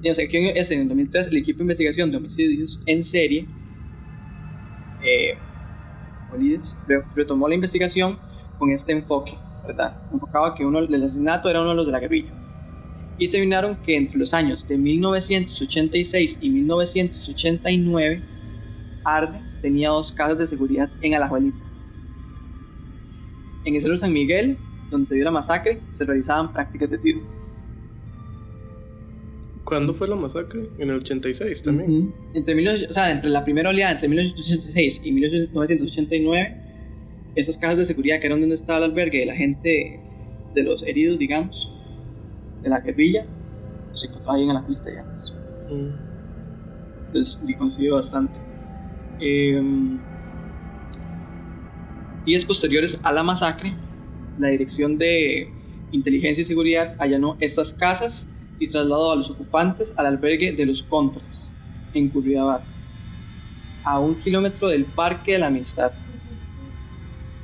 Y, 0.00 0.10
o 0.10 0.14
sea, 0.14 0.28
que 0.28 0.50
es 0.50 0.70
en 0.70 0.82
el 0.82 0.88
2003 0.88 1.26
el 1.26 1.38
equipo 1.38 1.58
de 1.58 1.64
investigación 1.64 2.12
de 2.12 2.18
homicidios 2.18 2.80
en 2.86 3.02
serie 3.02 3.48
eh, 5.02 5.36
Olides, 6.32 6.78
retomó 7.16 7.48
la 7.48 7.56
investigación 7.56 8.16
con 8.60 8.70
este 8.70 8.92
enfoque, 8.92 9.36
¿verdad? 9.68 9.96
Enfocaba 10.12 10.54
que 10.54 10.64
uno, 10.64 10.80
el 10.80 11.02
asesinato 11.02 11.48
era 11.48 11.60
uno 11.60 11.70
de 11.70 11.76
los 11.76 11.86
de 11.86 11.92
la 11.92 12.00
guerrilla. 12.00 12.32
Y 13.18 13.28
terminaron 13.28 13.76
que 13.76 13.96
entre 13.96 14.18
los 14.18 14.32
años 14.34 14.66
de 14.66 14.78
1986 14.78 16.38
y 16.40 16.50
1989, 16.50 18.22
Arde 19.04 19.38
tenía 19.60 19.90
dos 19.90 20.12
casas 20.12 20.38
de 20.38 20.46
seguridad 20.46 20.88
en 21.02 21.14
Alajuelita. 21.14 21.58
En 23.64 23.74
el 23.74 23.82
Cerro 23.82 23.96
San 23.96 24.12
Miguel, 24.12 24.56
donde 24.90 25.06
se 25.06 25.14
dio 25.14 25.24
la 25.24 25.30
masacre, 25.30 25.80
se 25.92 26.04
realizaban 26.04 26.52
prácticas 26.52 26.90
de 26.90 26.98
tiro. 26.98 27.20
¿Cuándo 29.64 29.92
fue 29.92 30.08
la 30.08 30.16
masacre? 30.16 30.70
En 30.78 30.88
el 30.88 30.96
86 30.96 31.62
también. 31.62 31.90
Ujú. 31.90 32.14
entre, 32.32 32.54
19 32.54 32.86
o 32.88 32.92
sea, 32.92 33.10
entre 33.10 33.28
la 33.28 33.44
primera 33.44 33.68
oleada, 33.68 33.92
entre 33.92 34.08
1986 34.08 35.02
y 35.04 35.12
1989, 35.12 36.67
esas 37.38 37.56
casas 37.56 37.78
de 37.78 37.84
seguridad 37.84 38.18
que 38.18 38.26
eran 38.26 38.40
donde 38.40 38.56
estaba 38.56 38.78
el 38.84 38.90
albergue 38.90 39.20
de 39.20 39.26
la 39.26 39.36
gente, 39.36 40.00
de 40.54 40.62
los 40.64 40.82
heridos, 40.82 41.20
digamos, 41.20 41.72
de 42.62 42.68
la 42.68 42.80
guerrilla, 42.80 43.26
se 43.92 44.08
encontraba 44.08 44.36
ahí 44.36 44.42
en 44.42 44.54
la 44.54 44.66
pista, 44.66 44.90
digamos. 44.90 45.34
Entonces, 47.06 47.74
sí 47.76 47.88
bastante. 47.88 48.40
Eh, 49.20 49.62
días 52.26 52.44
posteriores 52.44 52.98
a 53.04 53.12
la 53.12 53.22
masacre, 53.22 53.72
la 54.40 54.48
Dirección 54.48 54.98
de 54.98 55.48
Inteligencia 55.92 56.42
y 56.42 56.44
Seguridad 56.44 56.96
allanó 56.98 57.36
estas 57.38 57.72
casas 57.72 58.28
y 58.58 58.66
trasladó 58.66 59.12
a 59.12 59.16
los 59.16 59.30
ocupantes 59.30 59.92
al 59.96 60.06
albergue 60.06 60.52
de 60.52 60.66
los 60.66 60.82
Contras, 60.82 61.56
en 61.94 62.08
Curridabat, 62.08 62.62
a 63.84 64.00
un 64.00 64.16
kilómetro 64.16 64.66
del 64.66 64.86
Parque 64.86 65.34
de 65.34 65.38
la 65.38 65.46
Amistad. 65.46 65.92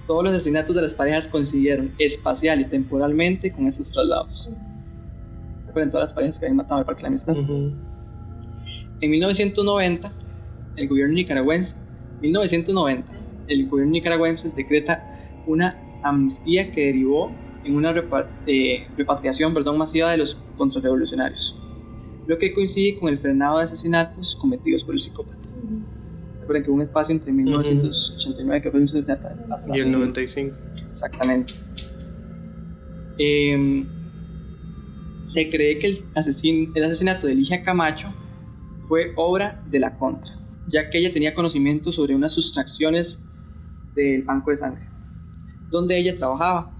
Todos 0.06 0.22
los 0.24 0.32
asesinatos 0.34 0.76
de 0.76 0.82
las 0.82 0.92
parejas 0.92 1.28
coincidieron 1.28 1.92
espacial 1.98 2.60
y 2.60 2.66
temporalmente 2.66 3.50
con 3.52 3.66
esos 3.66 3.90
traslados. 3.92 4.54
¿Se 5.62 5.70
acuerdan 5.70 5.90
todas 5.90 6.10
las 6.10 6.12
parejas 6.12 6.38
que 6.38 6.46
habían 6.46 6.56
matado 6.56 6.80
al 6.80 6.84
Parque 6.84 6.98
de 6.98 7.02
la 7.04 7.08
Amistad? 7.08 7.36
En 9.00 9.10
1990, 9.10 10.12
el 10.76 10.88
gobierno 10.88 11.14
nicaragüense, 11.14 11.76
1990, 12.20 13.12
el 13.48 13.68
gobierno 13.68 13.92
nicaragüense 13.92 14.50
decreta 14.50 15.42
una 15.46 15.78
amnistía 16.02 16.70
que 16.70 16.86
derivó 16.86 17.32
en 17.64 17.76
una 17.76 17.94
eh, 18.46 18.86
repatriación 18.96 19.54
perdón, 19.54 19.78
masiva 19.78 20.10
de 20.10 20.18
los 20.18 20.34
contrarrevolucionarios, 20.56 21.58
lo 22.26 22.36
que 22.38 22.52
coincide 22.52 22.98
con 22.98 23.08
el 23.08 23.18
frenado 23.18 23.58
de 23.58 23.64
asesinatos 23.64 24.36
cometidos 24.36 24.84
por 24.84 24.94
el 24.94 25.00
psicópata. 25.00 25.48
Recuerden 26.44 26.62
que 26.62 26.70
hubo 26.70 26.76
un 26.76 26.82
espacio 26.82 27.12
entre 27.14 27.32
1989, 27.32 28.62
que 28.62 28.70
fue 28.70 28.84
hasta 29.50 29.76
Y 29.76 29.80
el 29.80 29.90
95. 29.90 30.56
Exactamente. 30.90 31.54
Em, 33.18 33.86
se 35.22 35.48
cree 35.48 35.78
que 35.78 35.86
el, 35.86 35.96
asesin- 36.14 36.70
el 36.74 36.84
asesinato 36.84 37.26
de 37.26 37.34
Ligia 37.34 37.62
Camacho 37.62 38.08
fue 38.88 39.12
obra 39.16 39.62
de 39.70 39.80
la 39.80 39.96
contra, 39.96 40.32
ya 40.68 40.90
que 40.90 40.98
ella 40.98 41.12
tenía 41.12 41.32
conocimiento 41.32 41.92
sobre 41.92 42.14
unas 42.14 42.34
sustracciones 42.34 43.24
del 43.94 44.22
banco 44.22 44.50
de 44.50 44.56
sangre, 44.58 44.82
donde 45.70 45.96
ella 45.96 46.14
trabajaba. 46.16 46.70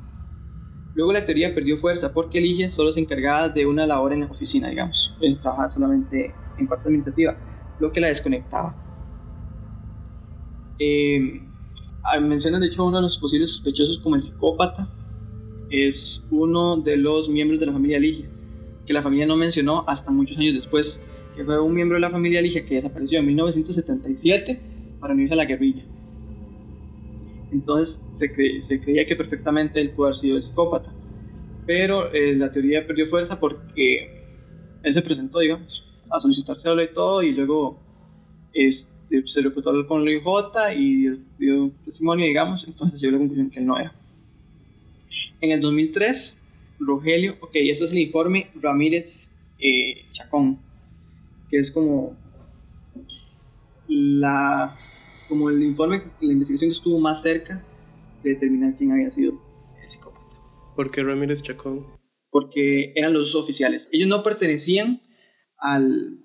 Luego 0.95 1.13
la 1.15 1.25
teoría 1.25 1.55
perdió 1.55 1.79
fuerza 1.79 2.13
porque 2.13 2.39
Ligia 2.41 2.69
solo 2.69 2.93
se 2.93 3.01
encargaba 3.01 3.49
de 3.49 3.65
una 3.67 3.87
labor 3.87 4.13
en 4.13 4.21
la 4.21 4.27
oficina, 4.27 4.69
digamos, 4.69 5.17
Ella 5.23 5.41
trabajaba 5.41 5.69
solamente 5.71 6.35
en 6.59 6.67
parte 6.69 6.89
administrativa, 6.89 7.35
lo 7.81 7.91
que 7.91 8.01
la 8.01 8.09
desconectaba. 8.09 8.77
Eh, 10.79 11.41
ah, 12.03 12.19
mencionan 12.21 12.61
de 12.61 12.69
hecho 12.69 12.85
uno 12.85 12.99
de 12.99 13.03
los 13.03 13.19
posibles 13.19 13.51
sospechosos 13.51 13.99
como 14.01 14.15
el 14.17 14.21
psicópata, 14.21 14.89
es 15.71 16.27
uno 16.31 16.77
de 16.77 16.97
los 16.97 17.29
miembros 17.29 17.61
de 17.61 17.67
la 17.67 17.73
familia 17.73 17.99
Ligia, 17.99 18.29
que 18.87 18.93
la 18.93 19.03
familia 19.03 19.27
no 19.27 19.37
mencionó 19.37 19.85
hasta 19.89 20.11
muchos 20.11 20.37
años 20.39 20.55
después, 20.55 21.01
que 21.35 21.45
fue 21.45 21.61
un 21.61 21.75
miembro 21.75 21.97
de 21.97 22.01
la 22.03 22.11
familia 22.11 22.43
Ligia 22.43 22.65
que 22.65 22.77
desapareció 22.77 23.19
en 23.19 23.27
1977 23.27 24.61
para 25.01 25.15
unirse 25.15 25.35
a 25.35 25.37
la 25.37 25.45
guerrilla. 25.47 25.85
Entonces 27.53 28.05
se, 28.13 28.35
cre- 28.35 28.61
se 28.61 28.81
creía 28.81 29.07
que 29.07 29.17
perfectamente 29.17 29.81
él 29.81 29.91
pudo 29.91 30.07
haber 30.07 30.17
sido 30.17 30.37
el 30.37 30.43
psicópata, 30.43 30.93
pero 31.67 32.13
eh, 32.13 32.35
la 32.37 32.51
teoría 32.51 32.87
perdió 32.87 33.07
fuerza 33.09 33.39
porque 33.39 34.25
él 34.83 34.93
se 34.95 35.03
presentó, 35.03 35.39
digamos, 35.39 35.85
a 36.11 36.21
solicitar 36.21 36.59
cédula 36.59 36.85
y 36.85 36.93
todo, 36.93 37.23
y 37.23 37.33
luego 37.33 37.81
este, 38.53 38.93
se 39.07 39.41
hablar 39.41 39.87
con 39.87 40.03
el 40.03 40.17
IJ 40.17 40.27
y 40.77 40.97
dio, 40.97 41.19
dio 41.39 41.73
testimonio, 41.85 42.27
digamos, 42.27 42.65
entonces 42.67 43.01
llegó 43.01 43.11
a 43.11 43.13
la 43.13 43.19
conclusión 43.19 43.51
que 43.51 43.61
él 43.61 43.67
no 43.67 43.79
era. 43.79 43.95
En 45.41 45.51
el 45.51 45.61
2003, 45.61 46.41
Rogelio, 46.81 47.37
ok, 47.41 47.51
este 47.55 47.85
es 47.85 47.93
el 47.93 47.99
informe 47.99 48.49
Ramírez 48.61 49.37
eh, 49.59 50.07
Chacón, 50.13 50.59
que 51.51 51.59
es 51.59 51.71
como 51.71 52.17
la 53.89 54.77
como 55.29 55.51
el 55.51 55.63
informe, 55.63 56.03
la 56.21 56.33
investigación 56.33 56.71
que 56.71 56.77
estuvo 56.77 56.99
más 56.99 57.23
cerca 57.23 57.65
de 58.23 58.31
determinar 58.31 58.75
quién 58.77 58.93
había 58.93 59.11
sido 59.11 59.41
el 59.83 59.89
psicópata. 59.89 60.37
¿Por 60.77 60.91
qué 60.91 61.03
Ramírez 61.03 61.43
Chacón? 61.43 61.87
Porque 62.31 62.93
eran 62.95 63.13
los 63.13 63.35
oficiales. 63.35 63.89
Ellos 63.93 64.09
no 64.09 64.23
pertenecían 64.23 65.03
al, 65.57 66.24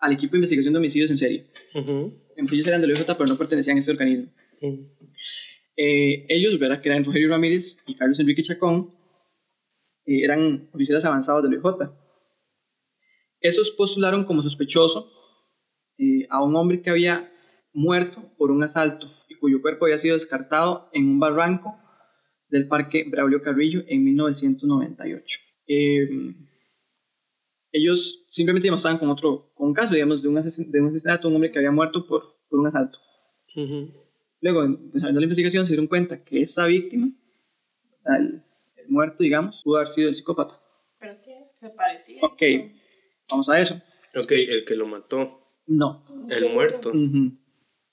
al 0.00 0.12
equipo 0.12 0.32
de 0.32 0.38
investigación 0.38 0.72
de 0.72 0.78
homicidios 0.78 1.10
en 1.10 1.18
serie. 1.18 1.46
Ellos 1.74 2.66
eran 2.66 2.80
del 2.80 2.90
OIJ, 2.92 3.04
pero 3.06 3.26
no 3.26 3.36
pertenecían 3.36 3.76
a 3.76 3.80
ese 3.80 3.90
organismo. 3.90 4.32
Eh, 5.76 6.26
ellos, 6.28 6.58
¿verdad? 6.58 6.80
que 6.80 6.88
eran 6.88 7.04
Rogelio 7.04 7.28
Ramírez 7.28 7.78
y 7.86 7.94
Carlos 7.94 8.18
Enrique 8.18 8.42
Chacón, 8.42 8.94
eh, 10.06 10.24
eran 10.24 10.68
oficiales 10.72 11.04
avanzados 11.04 11.42
del 11.48 11.60
OIJ. 11.62 11.90
Esos 13.40 13.70
postularon 13.70 14.24
como 14.24 14.42
sospechoso 14.42 15.10
eh, 15.98 16.26
a 16.30 16.42
un 16.42 16.56
hombre 16.56 16.82
que 16.82 16.90
había 16.90 17.32
muerto 17.72 18.32
por 18.36 18.50
un 18.50 18.62
asalto 18.62 19.10
y 19.28 19.36
cuyo 19.36 19.62
cuerpo 19.62 19.84
había 19.84 19.98
sido 19.98 20.14
descartado 20.14 20.90
en 20.92 21.08
un 21.08 21.20
barranco 21.20 21.78
del 22.48 22.68
Parque 22.68 23.04
Braulio 23.08 23.42
Carrillo 23.42 23.82
en 23.86 24.04
1998. 24.04 25.40
Eh, 25.68 26.08
ellos 27.72 28.19
simplemente 28.30 28.66
demostraban 28.68 28.98
con 28.98 29.10
otro 29.10 29.50
con 29.54 29.68
un 29.68 29.74
caso, 29.74 29.92
digamos, 29.92 30.22
de 30.22 30.28
un, 30.28 30.36
asesin- 30.36 30.70
de 30.70 30.80
un 30.80 30.88
asesinato, 30.88 31.28
un 31.28 31.34
hombre 31.34 31.50
que 31.52 31.58
había 31.58 31.70
muerto 31.70 32.06
por, 32.06 32.38
por 32.48 32.60
un 32.60 32.66
asalto. 32.66 32.98
Luego, 34.40 34.66
desarrollando 34.66 35.20
la 35.20 35.24
investigación, 35.24 35.66
se 35.66 35.72
dieron 35.72 35.86
cuenta 35.86 36.16
que 36.24 36.40
esa 36.40 36.64
víctima, 36.66 37.10
el, 38.18 38.42
el 38.76 38.88
muerto, 38.88 39.22
digamos, 39.22 39.60
pudo 39.62 39.76
haber 39.76 39.88
sido 39.88 40.08
el 40.08 40.14
psicópata. 40.14 40.54
Pero 40.98 41.14
sí, 41.14 41.30
es 41.38 41.52
que 41.52 41.66
se 41.66 41.70
parecía. 41.74 42.22
Ok, 42.22 42.42
vamos 43.30 43.48
a 43.50 43.60
eso. 43.60 43.74
Ok, 44.16 44.32
el 44.32 44.64
que 44.64 44.74
lo 44.76 44.86
mató. 44.86 45.40
No. 45.66 46.04
El 46.30 46.52
muerto. 46.54 46.88
Ujú. 46.90 47.36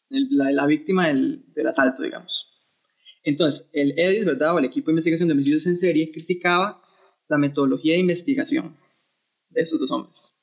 El- 0.09 0.27
la, 0.31 0.51
la 0.51 0.65
víctima 0.65 1.07
del, 1.07 1.43
del 1.53 1.67
asalto, 1.67 2.01
digamos. 2.03 2.63
Entonces, 3.23 3.69
el 3.73 3.93
EDIS, 3.99 4.23
¿verdad? 4.25 4.55
O 4.55 4.59
el 4.59 4.65
equipo 4.65 4.85
de 4.87 4.93
investigación 4.93 5.27
de 5.27 5.33
homicidios 5.33 5.65
en 5.65 5.75
serie 5.75 6.11
criticaba 6.11 6.81
la 7.27 7.37
metodología 7.37 7.93
de 7.93 7.99
investigación 7.99 8.73
de 9.49 9.61
estos 9.61 9.79
dos 9.79 9.91
hombres. 9.91 10.33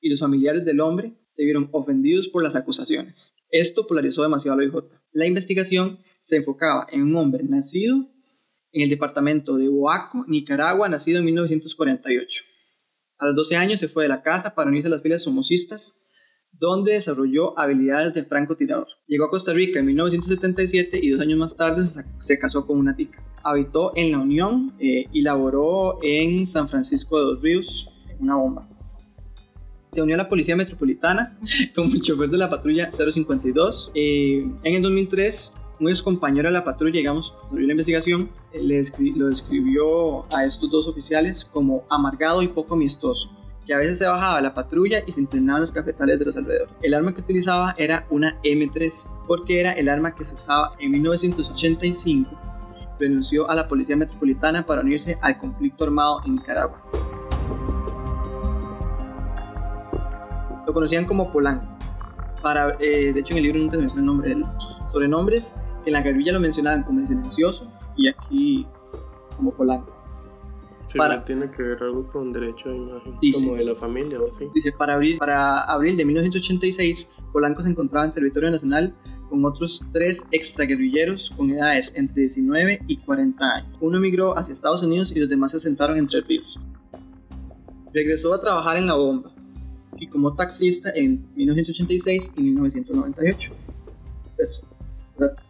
Y 0.00 0.10
los 0.10 0.20
familiares 0.20 0.64
del 0.64 0.80
hombre 0.80 1.14
se 1.30 1.44
vieron 1.44 1.68
ofendidos 1.72 2.28
por 2.28 2.42
las 2.42 2.56
acusaciones. 2.56 3.36
Esto 3.50 3.86
polarizó 3.86 4.22
demasiado 4.22 4.58
a 4.58 4.62
la 4.62 4.68
IJ. 4.68 4.74
La 5.12 5.26
investigación 5.26 5.98
se 6.22 6.36
enfocaba 6.36 6.86
en 6.90 7.02
un 7.02 7.16
hombre 7.16 7.44
nacido 7.44 8.10
en 8.74 8.82
el 8.82 8.90
departamento 8.90 9.56
de 9.56 9.68
Boaco, 9.68 10.24
Nicaragua, 10.26 10.88
nacido 10.88 11.20
en 11.20 11.26
1948. 11.26 12.42
A 13.18 13.26
los 13.26 13.36
12 13.36 13.56
años 13.56 13.80
se 13.80 13.88
fue 13.88 14.04
de 14.04 14.08
la 14.08 14.22
casa 14.22 14.54
para 14.54 14.68
unirse 14.68 14.88
a 14.88 14.90
las 14.90 15.02
filas 15.02 15.22
somocistas, 15.22 16.10
donde 16.52 16.92
desarrolló 16.92 17.58
habilidades 17.58 18.14
de 18.14 18.24
francotirador. 18.24 18.88
Llegó 19.06 19.26
a 19.26 19.30
Costa 19.30 19.52
Rica 19.52 19.78
en 19.78 19.86
1977 19.86 20.98
y 21.02 21.10
dos 21.10 21.20
años 21.20 21.38
más 21.38 21.56
tarde 21.56 21.86
se 22.18 22.38
casó 22.38 22.66
con 22.66 22.78
una 22.78 22.96
tica. 22.96 23.22
Habitó 23.42 23.92
en 23.94 24.12
La 24.12 24.18
Unión 24.18 24.74
eh, 24.78 25.06
y 25.12 25.22
laboró 25.22 25.98
en 26.02 26.46
San 26.46 26.68
Francisco 26.68 27.18
de 27.18 27.26
los 27.26 27.42
Ríos, 27.42 27.93
una 28.18 28.36
bomba. 28.36 28.68
Se 29.90 30.02
unió 30.02 30.16
a 30.16 30.18
la 30.18 30.28
Policía 30.28 30.56
Metropolitana 30.56 31.38
como 31.74 31.96
chofer 32.00 32.28
de 32.28 32.38
la 32.38 32.50
patrulla 32.50 32.90
052. 32.90 33.92
Eh, 33.94 34.46
en 34.64 34.74
el 34.74 34.82
2003 34.82 35.54
un 35.80 35.88
ex 35.88 36.02
compañero 36.02 36.48
de 36.48 36.52
la 36.52 36.64
patrulla, 36.64 36.98
digamos, 36.98 37.34
sobre 37.48 37.64
la 37.64 37.72
investigación, 37.72 38.30
eh, 38.52 38.62
le 38.62 38.82
lo 39.16 39.28
describió 39.28 40.24
a 40.34 40.44
estos 40.44 40.70
dos 40.70 40.86
oficiales 40.86 41.44
como 41.44 41.84
amargado 41.90 42.42
y 42.42 42.48
poco 42.48 42.74
amistoso, 42.74 43.30
que 43.66 43.74
a 43.74 43.78
veces 43.78 43.98
se 43.98 44.06
bajaba 44.06 44.38
a 44.38 44.40
la 44.40 44.54
patrulla 44.54 45.02
y 45.06 45.12
se 45.12 45.20
entrenaba 45.20 45.58
en 45.58 45.62
los 45.62 45.72
cafetales 45.72 46.18
de 46.18 46.26
los 46.26 46.36
alrededores. 46.36 46.74
El 46.82 46.94
arma 46.94 47.14
que 47.14 47.20
utilizaba 47.20 47.74
era 47.78 48.06
una 48.10 48.40
M3, 48.42 49.08
porque 49.26 49.60
era 49.60 49.72
el 49.72 49.88
arma 49.88 50.14
que 50.14 50.24
se 50.24 50.34
usaba 50.34 50.72
en 50.78 50.90
1985. 50.92 52.40
Renunció 52.98 53.50
a 53.50 53.54
la 53.54 53.66
Policía 53.66 53.96
Metropolitana 53.96 54.64
para 54.64 54.82
unirse 54.82 55.18
al 55.20 55.36
conflicto 55.38 55.84
armado 55.84 56.20
en 56.24 56.36
Nicaragua. 56.36 56.82
Lo 60.66 60.72
conocían 60.72 61.04
como 61.04 61.32
Polanco. 61.32 61.66
Para, 62.42 62.76
eh, 62.78 63.12
de 63.12 63.20
hecho, 63.20 63.32
en 63.32 63.38
el 63.38 63.44
libro 63.44 63.60
nunca 63.60 63.76
se 63.76 63.82
menciona 63.82 64.00
el 64.00 64.06
nombre 64.06 64.28
de 64.28 64.34
él 64.34 64.44
sobrenombres 64.94 65.54
que 65.82 65.90
en 65.90 65.94
la 65.94 66.02
guerrilla 66.02 66.32
lo 66.32 66.40
mencionaban 66.40 66.84
como 66.84 67.00
el 67.00 67.06
silencioso 67.06 67.70
y 67.96 68.08
aquí 68.08 68.66
como 69.36 69.52
Polanco. 69.52 69.92
para, 70.96 71.24
tiene 71.24 71.50
que 71.50 71.62
ver 71.62 71.82
algo 71.82 72.06
con 72.12 72.32
derecho 72.32 72.68
de 72.68 72.76
imagen, 72.76 73.18
como 73.32 73.54
de 73.56 73.64
la 73.64 73.74
familia 73.74 74.20
o 74.20 74.30
así. 74.30 74.46
Dice, 74.54 74.72
para 74.72 74.94
abril, 74.94 75.18
para 75.18 75.62
abril 75.64 75.96
de 75.96 76.04
1986, 76.04 77.10
Polanco 77.32 77.62
se 77.62 77.70
encontraba 77.70 78.06
en 78.06 78.12
territorio 78.12 78.50
nacional 78.50 78.94
con 79.28 79.44
otros 79.44 79.82
tres 79.92 80.26
extraguerrilleros 80.30 81.30
con 81.36 81.50
edades 81.50 81.92
entre 81.96 82.22
19 82.22 82.82
y 82.86 82.96
40 82.98 83.44
años. 83.44 83.76
Uno 83.80 83.98
emigró 83.98 84.38
hacia 84.38 84.52
Estados 84.52 84.82
Unidos 84.84 85.12
y 85.12 85.18
los 85.18 85.28
demás 85.28 85.50
se 85.50 85.56
asentaron 85.56 85.98
entre 85.98 86.20
ríos. 86.20 86.64
Regresó 87.92 88.32
a 88.32 88.40
trabajar 88.40 88.76
en 88.76 88.86
la 88.86 88.94
bomba 88.94 89.33
y 90.04 90.06
como 90.06 90.34
taxista 90.36 90.90
en 90.94 91.34
1986 91.34 92.32
y 92.36 92.42
1998. 92.42 93.52
Pues 94.36 94.70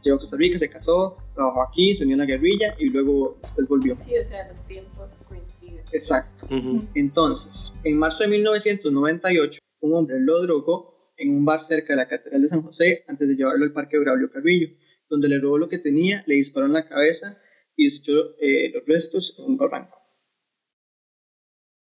llegó 0.02 0.16
a 0.16 0.18
Costa 0.20 0.36
Rica, 0.36 0.58
se 0.58 0.70
casó, 0.70 1.16
trabajó 1.34 1.62
aquí, 1.62 1.94
se 1.94 2.04
unió 2.04 2.14
a 2.14 2.18
la 2.18 2.26
guerrilla 2.26 2.76
y 2.78 2.86
luego 2.86 3.36
después 3.40 3.66
volvió. 3.66 3.98
Sí, 3.98 4.16
o 4.16 4.24
sea, 4.24 4.46
los 4.48 4.64
tiempos 4.64 5.18
coinciden. 5.26 5.84
Exacto. 5.92 6.46
Entonces, 6.94 7.74
en 7.82 7.98
marzo 7.98 8.22
de 8.22 8.30
1998, 8.30 9.58
un 9.80 9.94
hombre 9.94 10.20
lo 10.20 10.40
drogó 10.42 11.12
en 11.16 11.30
un 11.30 11.44
bar 11.44 11.60
cerca 11.60 11.94
de 11.94 11.96
la 11.96 12.08
Catedral 12.08 12.42
de 12.42 12.48
San 12.48 12.62
José 12.62 13.04
antes 13.08 13.26
de 13.26 13.34
llevarlo 13.34 13.64
al 13.64 13.72
Parque 13.72 13.98
Braulio 13.98 14.30
Carrillo, 14.30 14.68
donde 15.08 15.28
le 15.28 15.40
robó 15.40 15.58
lo 15.58 15.68
que 15.68 15.78
tenía, 15.78 16.22
le 16.26 16.36
disparó 16.36 16.66
en 16.66 16.74
la 16.74 16.88
cabeza 16.88 17.38
y 17.76 17.84
desechó 17.86 18.36
eh, 18.38 18.70
los 18.72 18.84
restos 18.86 19.36
en 19.38 19.46
un 19.46 19.56
barranco. 19.56 19.98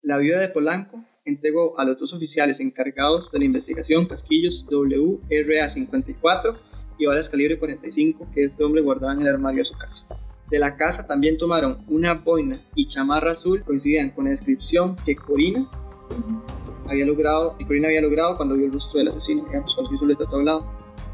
La 0.02 0.18
viuda 0.18 0.42
de 0.42 0.50
Polanco 0.50 1.06
entregó 1.30 1.80
a 1.80 1.86
los 1.86 1.98
dos 1.98 2.14
oficiales 2.14 2.60
encargados 2.60 3.32
de 3.32 3.40
la 3.40 3.46
investigación 3.46 4.06
Casquillos 4.06 4.66
WRA-54 4.70 6.58
y 6.98 7.06
balas 7.06 7.30
calibre 7.30 7.58
45 7.58 8.28
que 8.34 8.44
este 8.46 8.64
hombre 8.64 8.82
guardaba 8.82 9.14
en 9.14 9.22
el 9.22 9.28
armario 9.28 9.60
de 9.60 9.66
su 9.66 9.78
casa. 9.78 10.06
De 10.50 10.60
la 10.60 10.76
casa 10.76 11.06
también 11.06 11.38
tomaron 11.38 11.78
una 11.88 12.16
boina 12.16 12.62
y 12.76 12.88
chamarra 12.88 13.32
azul, 13.32 13.64
coincidían 13.64 14.10
con 14.10 14.26
la 14.26 14.32
descripción 14.32 14.96
que 15.06 15.16
Corina 15.16 15.70
había 16.88 17.06
logrado, 17.06 17.56
Corina 17.68 17.88
había 17.88 18.02
logrado 18.02 18.36
cuando 18.36 18.56
vio 18.56 18.66
el 18.66 18.74
rostro 18.74 18.98
del 18.98 19.10
asesino, 19.10 19.46
digamos, 19.46 19.78
el 19.78 20.08
retrato 20.08 20.36
hablado. 20.38 20.66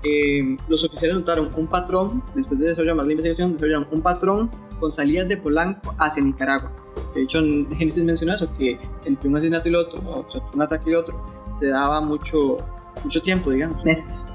Eh, 0.04 0.56
los 0.70 0.84
oficiales 0.84 1.18
notaron 1.18 1.52
un 1.58 1.68
patrón, 1.68 2.24
después 2.34 2.60
de 2.60 2.70
desarrollar 2.70 2.96
más 2.96 3.06
la 3.06 3.12
investigación, 3.12 3.54
desarrollaron 3.54 3.88
un 3.92 4.02
patrón 4.02 4.50
con 4.80 4.92
salidas 4.92 5.28
de 5.28 5.38
Polanco 5.38 5.94
hacia 5.98 6.24
Nicaragua. 6.24 6.85
De 7.16 7.22
hecho, 7.22 7.40
en 7.40 7.68
Génesis 7.78 8.04
mencionó 8.04 8.34
eso, 8.34 8.54
que 8.58 8.78
entre 9.06 9.30
un 9.30 9.38
asesinato 9.38 9.70
y 9.70 9.70
el 9.70 9.76
otro, 9.78 10.00
o 10.02 10.26
un 10.54 10.62
ataque 10.62 10.90
y 10.90 10.94
el 10.94 10.98
otro, 10.98 11.26
se 11.54 11.68
daba 11.68 12.02
mucho, 12.02 12.58
mucho 13.04 13.22
tiempo, 13.22 13.52
digamos, 13.52 13.84
meses. 13.86 14.26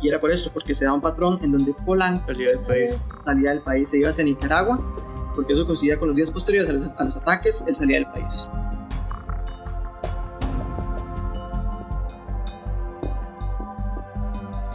Y 0.00 0.08
era 0.08 0.20
por 0.20 0.30
eso, 0.30 0.50
porque 0.52 0.72
se 0.72 0.84
da 0.84 0.92
un 0.92 1.00
patrón 1.00 1.40
en 1.42 1.50
donde 1.50 1.74
Polanco 1.84 2.26
salía 2.26 2.50
del 2.50 2.60
país, 2.60 2.96
salía 3.24 3.50
del 3.50 3.60
país 3.60 3.88
se 3.88 3.98
iba 3.98 4.10
hacia 4.10 4.24
Nicaragua, 4.24 4.78
porque 5.34 5.52
eso 5.52 5.66
coincidía 5.66 5.98
con 5.98 6.08
los 6.08 6.16
días 6.16 6.30
posteriores 6.30 6.70
a 6.70 7.04
los, 7.04 7.16
ataques, 7.16 7.64
él 7.66 7.74
salía 7.74 7.96
del 7.96 8.06
país. 8.06 8.48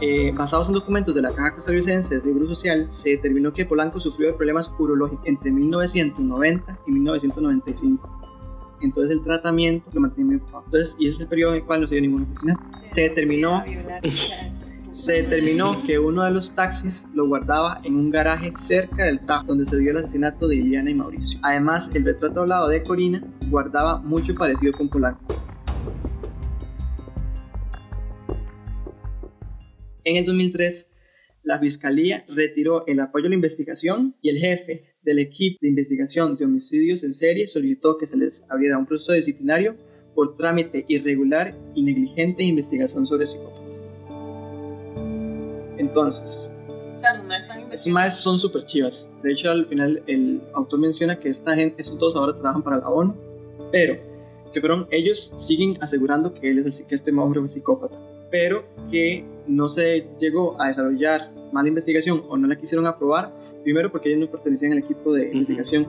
Eh, 0.00 0.32
basados 0.36 0.68
en 0.68 0.74
documentos 0.74 1.14
de 1.14 1.22
la 1.22 1.34
Caja 1.34 1.54
Costarricense 1.54 2.14
de 2.14 2.20
Seguro 2.20 2.46
Social, 2.46 2.88
se 2.90 3.10
determinó 3.10 3.52
que 3.52 3.64
Polanco 3.64 3.98
sufrió 3.98 4.28
de 4.28 4.34
problemas 4.34 4.72
urológicos 4.78 5.26
entre 5.26 5.50
1990 5.50 6.78
y 6.86 6.92
1995. 6.92 8.18
Entonces 8.80 9.16
el 9.16 9.22
tratamiento 9.22 9.90
lo 9.92 10.00
mantenía 10.00 10.38
muy. 10.38 10.42
Entonces, 10.64 10.96
y 11.00 11.06
ese 11.06 11.14
es 11.14 11.20
el 11.20 11.26
periodo 11.26 11.52
en 11.54 11.60
el 11.60 11.64
cual 11.64 11.80
no 11.80 11.88
se 11.88 11.94
dio 11.94 12.02
ningún 12.02 12.22
asesinato. 12.22 12.60
Se 12.84 13.02
determinó 13.02 13.64
se 14.90 15.12
determinó 15.22 15.82
que 15.84 15.98
uno 15.98 16.24
de 16.24 16.30
los 16.30 16.54
taxis 16.54 17.06
lo 17.12 17.26
guardaba 17.26 17.80
en 17.84 17.96
un 17.96 18.10
garaje 18.10 18.52
cerca 18.56 19.04
del 19.04 19.20
TAP, 19.20 19.46
donde 19.46 19.64
se 19.64 19.76
dio 19.76 19.90
el 19.90 19.98
asesinato 19.98 20.48
de 20.48 20.56
Iliana 20.56 20.90
y 20.90 20.94
Mauricio. 20.94 21.40
Además, 21.42 21.90
el 21.94 22.04
retrato 22.04 22.40
hablado 22.40 22.68
de 22.68 22.82
Corina 22.82 23.22
guardaba 23.48 23.98
mucho 23.98 24.34
parecido 24.34 24.72
con 24.72 24.88
Polanco. 24.88 25.47
En 30.08 30.16
el 30.16 30.24
2003, 30.24 30.90
la 31.42 31.58
Fiscalía 31.58 32.24
retiró 32.28 32.86
el 32.86 32.98
apoyo 32.98 33.26
a 33.26 33.28
la 33.28 33.34
investigación 33.34 34.16
y 34.22 34.30
el 34.30 34.38
jefe 34.38 34.96
del 35.02 35.18
equipo 35.18 35.58
de 35.60 35.68
investigación 35.68 36.34
de 36.34 36.46
homicidios 36.46 37.02
en 37.02 37.12
serie 37.12 37.46
solicitó 37.46 37.98
que 37.98 38.06
se 38.06 38.16
les 38.16 38.46
abriera 38.48 38.78
un 38.78 38.86
proceso 38.86 39.12
disciplinario 39.12 39.76
por 40.14 40.34
trámite 40.34 40.86
irregular 40.88 41.54
y 41.74 41.82
negligente 41.82 42.38
de 42.38 42.48
investigación 42.48 43.06
sobre 43.06 43.26
psicópatas. 43.26 43.66
Entonces, 45.76 46.56
esos 47.70 47.92
más 47.92 48.18
son 48.18 48.38
súper 48.38 48.64
chivas. 48.64 49.14
De 49.22 49.32
hecho, 49.32 49.50
al 49.50 49.66
final 49.66 50.02
el 50.06 50.40
autor 50.54 50.80
menciona 50.80 51.20
que 51.20 51.28
esta 51.28 51.54
gente, 51.54 51.82
estos 51.82 51.98
dos 51.98 52.16
ahora 52.16 52.32
trabajan 52.32 52.62
para 52.62 52.78
la 52.78 52.88
ONU, 52.88 53.14
pero 53.70 53.98
que 54.54 54.60
fueron, 54.60 54.88
ellos 54.90 55.34
siguen 55.36 55.76
asegurando 55.82 56.32
que, 56.32 56.48
él 56.48 56.60
es, 56.60 56.80
que 56.80 56.94
este 56.94 57.10
hombre 57.10 57.44
es 57.44 57.52
psicópata, 57.52 58.00
pero 58.30 58.64
que 58.90 59.36
no 59.48 59.68
se 59.68 60.08
llegó 60.20 60.60
a 60.60 60.68
desarrollar 60.68 61.32
mala 61.52 61.68
investigación 61.68 62.22
o 62.28 62.36
no 62.36 62.46
la 62.46 62.56
quisieron 62.56 62.86
aprobar, 62.86 63.32
primero 63.64 63.90
porque 63.90 64.10
ellos 64.10 64.20
no 64.20 64.30
pertenecían 64.30 64.72
al 64.72 64.78
equipo 64.78 65.12
de 65.12 65.32
investigación. 65.32 65.86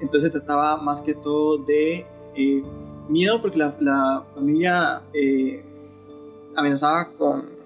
Entonces 0.00 0.30
trataba 0.30 0.76
más 0.76 1.00
que 1.02 1.14
todo 1.14 1.58
de 1.58 2.06
eh, 2.36 2.62
miedo 3.08 3.40
porque 3.40 3.58
la, 3.58 4.26
familia 4.34 5.02
eh, 5.12 5.62
amenazaba 6.56 7.12
con 7.16 7.58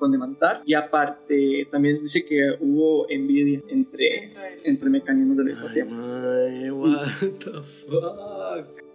con 0.00 0.10
demandar 0.10 0.62
y 0.64 0.74
aparte 0.74 1.68
también 1.70 1.96
dice 1.96 2.24
que 2.24 2.56
hubo 2.58 3.08
envidia 3.08 3.60
entre, 3.68 4.32
entre 4.64 4.90
mecanismos 4.90 5.36
de 5.36 5.44
la 5.44 5.50
empatía. 5.52 5.84
Ay, 5.84 6.70
what 6.70 7.06
the 7.38 7.62
fuck. 7.62 8.89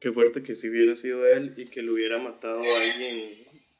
Qué 0.00 0.10
fuerte 0.12 0.42
que 0.42 0.54
si 0.54 0.68
hubiera 0.68 0.96
sido 0.96 1.26
él 1.26 1.54
y 1.56 1.66
que 1.66 1.82
lo 1.82 1.92
hubiera 1.94 2.18
matado 2.18 2.62
a 2.62 2.80
alguien 2.80 3.30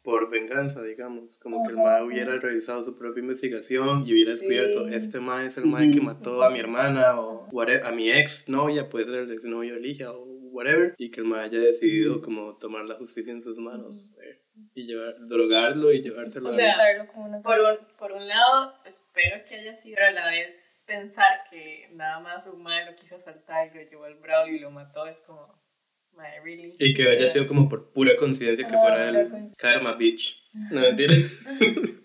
por 0.03 0.31
venganza, 0.31 0.83
digamos, 0.83 1.39
como 1.39 1.63
que 1.65 1.71
el 1.71 1.77
MAE 1.79 2.03
hubiera 2.05 2.37
realizado 2.39 2.85
su 2.85 2.97
propia 2.97 3.21
investigación 3.23 4.05
y 4.07 4.13
hubiera 4.13 4.33
descubierto, 4.33 4.89
este 4.89 5.21
MAE 5.21 5.47
es 5.47 5.57
el 5.59 5.67
MAE 5.67 5.91
que 5.91 6.01
mató 6.01 6.43
a 6.43 6.51
mi 6.51 6.59
hermana 6.59 7.21
o 7.21 7.49
a 7.61 7.93
mi 7.93 8.11
ex 8.11 8.49
novia, 8.49 8.89
puede 8.89 9.07
ser 9.07 9.15
el 9.15 9.33
ex 9.33 9.45
novio 9.45 9.75
de 9.75 9.81
Ligia 9.81 10.13
o 10.13 10.25
whatever, 10.53 10.95
y 10.99 11.11
que 11.11 11.21
el 11.21 11.27
MAE 11.27 11.45
haya 11.45 11.59
decidido 11.59 12.21
como 12.23 12.57
tomar 12.59 12.85
la 12.87 12.97
justicia 12.97 13.33
en 13.33 13.43
sus 13.43 13.59
manos. 13.59 14.11
Eh. 14.23 14.39
y 14.75 14.85
llevar, 14.87 15.15
drogarlo 15.27 15.91
y 15.93 16.03
llevárselo 16.03 16.47
O 16.47 16.49
a- 16.49 16.53
sea, 16.53 16.77
como 17.07 17.27
una 17.27 17.41
por 17.41 17.59
un, 17.59 17.77
por 17.99 18.13
un 18.13 18.27
lado, 18.29 18.75
espero 18.85 19.43
que 19.49 19.55
haya 19.55 19.75
sido, 19.77 19.95
pero 19.97 20.09
a 20.09 20.11
la 20.13 20.27
vez 20.31 20.55
pensar 20.87 21.45
que 21.51 21.89
nada 21.93 22.21
más 22.21 22.47
un 22.47 22.63
mae 22.63 22.85
lo 22.91 22.95
quiso 22.97 23.17
asaltar 23.17 23.71
y 23.73 23.79
lo 23.79 23.89
llevó 23.89 24.05
al 24.05 24.17
Braulio 24.17 24.57
y 24.57 24.59
lo 24.59 24.71
mató 24.71 25.07
es 25.07 25.23
como, 25.27 25.47
mae, 26.21 26.41
really. 26.45 26.75
Y 26.79 26.95
que 26.95 27.03
haya 27.03 27.29
sido 27.29 27.47
como 27.47 27.69
por 27.69 27.93
pura 27.93 28.17
coincidencia 28.17 28.67
que 28.67 28.75
Ah, 28.75 28.81
fuera 28.81 29.09
el. 29.09 29.53
Karma 29.57 29.95
Bitch. 29.95 30.37
No 30.73 30.81
mentira. 30.81 31.15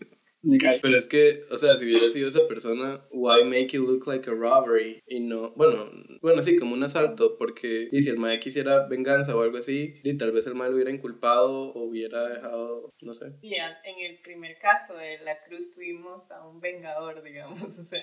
Legal. 0.47 0.78
Pero 0.80 0.97
es 0.99 1.07
que, 1.07 1.41
o 1.49 1.57
sea, 1.57 1.76
si 1.76 1.86
hubiera 1.86 2.07
sido 2.07 2.30
esa 2.30 2.47
persona, 2.47 3.03
why 3.11 3.43
make 3.43 3.76
it 3.76 3.82
look 3.82 4.05
like 4.05 4.30
a 4.30 4.34
robbery? 4.34 4.99
Y 5.07 5.22
no, 5.22 5.51
bueno, 5.55 5.89
bueno, 6.22 6.43
sí, 6.43 6.55
como 6.57 6.76
un 6.76 6.84
asalto, 6.84 7.36
porque 7.39 7.88
y 7.91 8.01
si 8.03 8.11
el 8.11 8.20
mae 8.20 8.39
quisiera 8.39 8.88
venganza 8.88 9.36
o 9.36 9.41
algo 9.41 9.57
así, 9.57 9.95
y 10.03 10.18
tal 10.18 10.32
vez 10.34 10.45
el 10.45 10.53
mae 10.53 10.70
lo 10.70 10.76
hubiera 10.76 10.91
inculpado 10.91 11.72
o 11.74 11.86
hubiera 11.86 12.30
dejado, 12.30 12.93
no 13.01 13.13
sé. 13.16 13.26
Y 13.41 13.55
en 13.55 14.11
el 14.11 14.20
primer 14.22 14.59
caso 14.59 14.95
de 14.95 15.18
la 15.24 15.36
cruz 15.47 15.74
tuvimos 15.74 16.32
a 16.32 16.47
un 16.47 16.59
vengador, 16.59 17.24
digamos, 17.24 17.63
o 17.63 17.84
sea. 17.84 18.01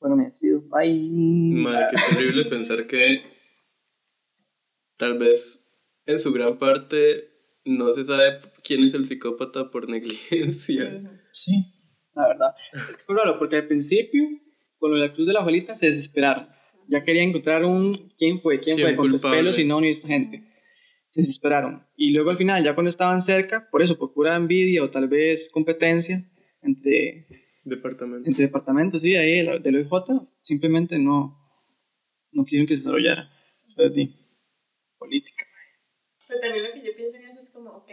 Bueno, 0.00 0.16
me 0.16 0.24
despido. 0.24 0.62
Bye. 0.62 1.52
Madre, 1.52 1.86
qué 1.92 2.16
terrible 2.16 2.44
pensar 2.46 2.86
que 2.88 3.22
tal 4.98 5.18
vez 5.18 5.64
en 6.06 6.18
su 6.18 6.32
gran 6.32 6.58
parte 6.58 7.30
no 7.64 7.92
se 7.92 8.04
sabe 8.04 8.40
quién 8.64 8.84
es 8.84 8.94
el 8.94 9.04
psicópata 9.04 9.70
por 9.70 9.88
negligencia. 9.88 11.20
Sí, 11.32 11.52
la 12.14 12.28
verdad. 12.28 12.54
Es 12.88 12.96
que 12.96 13.04
fue 13.04 13.16
raro, 13.16 13.38
porque 13.38 13.56
al 13.56 13.66
principio, 13.66 14.24
con 14.78 14.90
lo 14.90 14.96
de 14.98 15.06
la 15.08 15.14
cruz 15.14 15.26
de 15.26 15.32
la 15.32 15.40
abuelita, 15.40 15.74
se 15.74 15.86
desesperaron. 15.86 16.48
Ya 16.88 17.02
querían 17.04 17.28
encontrar 17.28 17.64
un 17.64 17.94
quién 18.16 18.40
fue, 18.40 18.60
quién 18.60 18.76
Sí, 18.76 18.82
fue, 18.82 18.96
con 18.96 19.10
culpable. 19.10 19.36
pelos 19.38 19.58
y 19.58 19.64
no, 19.64 19.80
ni 19.80 19.90
esta 19.90 20.08
gente. 20.08 20.42
Se 21.10 21.20
desesperaron. 21.20 21.86
Y 21.96 22.10
luego 22.12 22.30
al 22.30 22.38
final, 22.38 22.64
ya 22.64 22.74
cuando 22.74 22.88
estaban 22.88 23.20
cerca, 23.22 23.68
por 23.70 23.82
eso, 23.82 23.98
por 23.98 24.12
pura 24.14 24.36
envidia 24.36 24.82
o 24.82 24.90
tal 24.90 25.06
vez 25.08 25.50
competencia 25.52 26.22
entre, 26.62 27.26
Departamento. 27.64 28.26
entre 28.28 28.44
departamentos, 28.46 29.02
sí, 29.02 29.14
ahí 29.16 29.44
del 29.60 29.76
OIJ, 29.76 29.90
simplemente 30.42 30.98
no, 30.98 31.38
no 32.32 32.44
quisieron 32.44 32.66
que 32.66 32.74
se 32.74 32.80
desarrollara. 32.80 33.30
Entonces, 33.68 33.94
di, 33.94 34.14
política. 34.98 35.44
Pero 36.26 36.40
también 36.40 36.64
lo 36.64 36.72
que 36.72 36.82
yo 36.82 36.94
pienso 36.94 37.16
en 37.16 37.24
eso 37.24 37.40
es 37.40 37.50
como, 37.50 37.70
ok, 37.70 37.90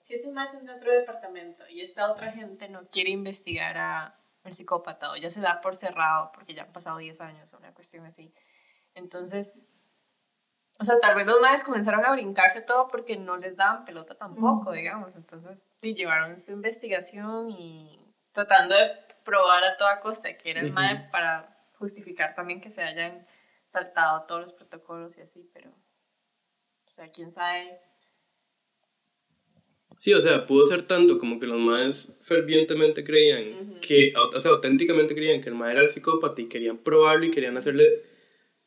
si 0.00 0.14
esto 0.14 0.28
es 0.28 0.34
más 0.34 0.54
en 0.54 0.68
otro 0.68 0.90
departamento 0.90 1.68
y 1.68 1.80
esta 1.80 2.10
otra 2.10 2.32
gente 2.32 2.68
no 2.68 2.88
quiere 2.88 3.10
investigar 3.10 3.76
a 3.78 4.14
el 4.44 4.52
psicópata 4.52 5.10
o 5.12 5.16
ya 5.16 5.30
se 5.30 5.40
da 5.40 5.60
por 5.60 5.76
cerrado 5.76 6.30
porque 6.32 6.54
ya 6.54 6.62
han 6.62 6.72
pasado 6.72 6.98
10 6.98 7.20
años 7.20 7.52
o 7.52 7.58
una 7.58 7.74
cuestión 7.74 8.06
así, 8.06 8.32
entonces, 8.94 9.68
o 10.78 10.84
sea, 10.84 10.98
tal 11.00 11.14
vez 11.16 11.26
los 11.26 11.40
madres 11.40 11.64
comenzaron 11.64 12.04
a 12.04 12.12
brincarse 12.12 12.62
todo 12.62 12.88
porque 12.88 13.16
no 13.16 13.36
les 13.36 13.56
daban 13.56 13.84
pelota 13.84 14.16
tampoco, 14.16 14.72
digamos, 14.72 15.14
entonces 15.16 15.70
sí, 15.76 15.94
llevaron 15.94 16.38
su 16.38 16.52
investigación 16.52 17.50
y 17.50 18.14
tratando 18.32 18.74
de 18.74 18.90
probar 19.24 19.64
a 19.64 19.76
toda 19.76 20.00
costa 20.00 20.36
que 20.36 20.50
era 20.50 20.60
el 20.60 20.66
Ujú. 20.66 20.74
madre 20.74 21.08
para 21.10 21.54
justificar 21.74 22.34
también 22.34 22.60
que 22.60 22.70
se 22.70 22.82
hayan 22.82 23.26
saltado 23.66 24.24
todos 24.26 24.40
los 24.40 24.52
protocolos 24.52 25.18
y 25.18 25.22
así, 25.22 25.50
pero... 25.52 25.70
O 26.88 26.90
sea, 26.90 27.06
quién 27.10 27.30
sabe. 27.30 27.80
Sí, 29.98 30.14
o 30.14 30.22
sea, 30.22 30.46
pudo 30.46 30.66
ser 30.66 30.86
tanto 30.86 31.18
como 31.18 31.38
que 31.38 31.46
los 31.46 31.60
maes 31.60 32.10
fervientemente 32.22 33.04
creían 33.04 33.78
que, 33.82 34.14
o 34.16 34.40
sea, 34.40 34.52
auténticamente 34.52 35.14
creían 35.14 35.42
que 35.42 35.50
el 35.50 35.54
mae 35.54 35.72
era 35.72 35.82
el 35.82 35.90
psicópata 35.90 36.40
y 36.40 36.48
querían 36.48 36.78
probarlo 36.78 37.26
y 37.26 37.30
querían 37.30 37.58
hacerle 37.58 38.04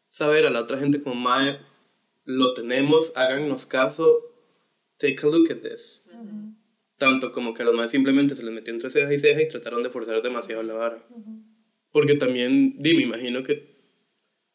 saber 0.10 0.46
a 0.46 0.52
la 0.52 0.62
otra 0.62 0.78
gente 0.78 1.02
como 1.02 1.16
mae, 1.16 1.58
lo 2.24 2.54
tenemos, 2.54 3.12
háganos 3.16 3.66
caso, 3.66 4.20
take 5.00 5.18
a 5.24 5.26
look 5.26 5.52
at 5.52 5.62
this. 5.62 6.04
Tanto 6.98 7.32
como 7.32 7.56
que 7.56 7.64
a 7.64 7.66
los 7.66 7.74
maes 7.74 7.90
simplemente 7.90 8.36
se 8.36 8.44
les 8.44 8.54
metió 8.54 8.72
entre 8.72 8.92
ceja 8.92 9.12
y 9.12 9.18
ceja 9.18 9.42
y 9.42 9.48
trataron 9.48 9.82
de 9.82 9.90
forzar 9.90 10.22
demasiado 10.22 10.62
la 10.62 10.76
vara. 10.76 11.08
Porque 11.92 12.14
también, 12.14 12.76
di, 12.78 12.94
me 12.94 13.02
imagino 13.02 13.42
que 13.42 13.82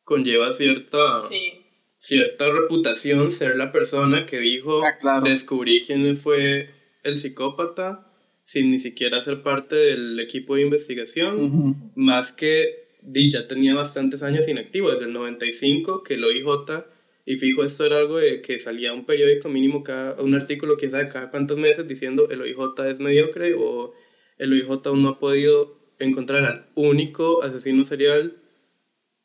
conlleva 0.04 0.52
cierta 0.52 1.20
Sí. 1.20 1.65
Cierta 1.98 2.50
reputación 2.50 3.32
ser 3.32 3.56
la 3.56 3.72
persona 3.72 4.26
que 4.26 4.38
dijo 4.38 4.82
Ah, 4.84 4.98
claro. 5.00 5.24
descubrí 5.28 5.82
quién 5.84 6.16
fue 6.16 6.70
el 7.02 7.18
psicópata 7.18 8.06
sin 8.44 8.70
ni 8.70 8.78
siquiera 8.78 9.20
ser 9.22 9.42
parte 9.42 9.74
del 9.74 10.20
equipo 10.20 10.54
de 10.54 10.62
investigación 10.62 11.92
más 11.96 12.32
que 12.32 12.86
ya 13.30 13.46
tenía 13.48 13.74
bastantes 13.74 14.22
años 14.22 14.46
inactivo 14.48 14.90
desde 14.90 15.04
el 15.06 15.12
95 15.12 16.02
que 16.02 16.14
el 16.14 16.24
OIJ 16.24 16.84
y 17.24 17.36
fijo 17.36 17.64
esto 17.64 17.84
era 17.84 17.98
algo 17.98 18.18
de 18.18 18.40
que 18.42 18.58
salía 18.60 18.92
un 18.92 19.04
periódico 19.04 19.48
mínimo 19.48 19.82
cada 19.82 20.20
un 20.22 20.34
artículo 20.34 20.76
quién 20.76 20.92
sabe 20.92 21.08
cada 21.08 21.30
cuántos 21.30 21.58
meses 21.58 21.88
diciendo 21.88 22.28
el 22.30 22.40
OIJ 22.40 22.58
es 22.88 22.98
mediocre 23.00 23.54
o 23.54 23.92
el 24.38 24.52
OIJ 24.52 24.86
aún 24.86 25.02
no 25.02 25.08
ha 25.10 25.18
podido 25.18 25.76
encontrar 25.98 26.44
al 26.44 26.66
único 26.74 27.42
asesino 27.42 27.84
serial 27.84 28.36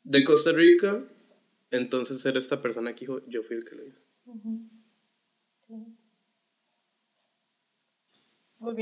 de 0.04 0.24
Costa 0.24 0.50
Rica 0.52 1.04
entonces 1.72 2.20
ser 2.22 2.36
esta 2.36 2.62
persona 2.62 2.94
que 2.94 3.00
dijo 3.00 3.20
yo 3.26 3.42
fui 3.42 3.56
el 3.56 3.64
que 3.64 3.74
lo 3.74 3.86
hizo. 3.86 4.00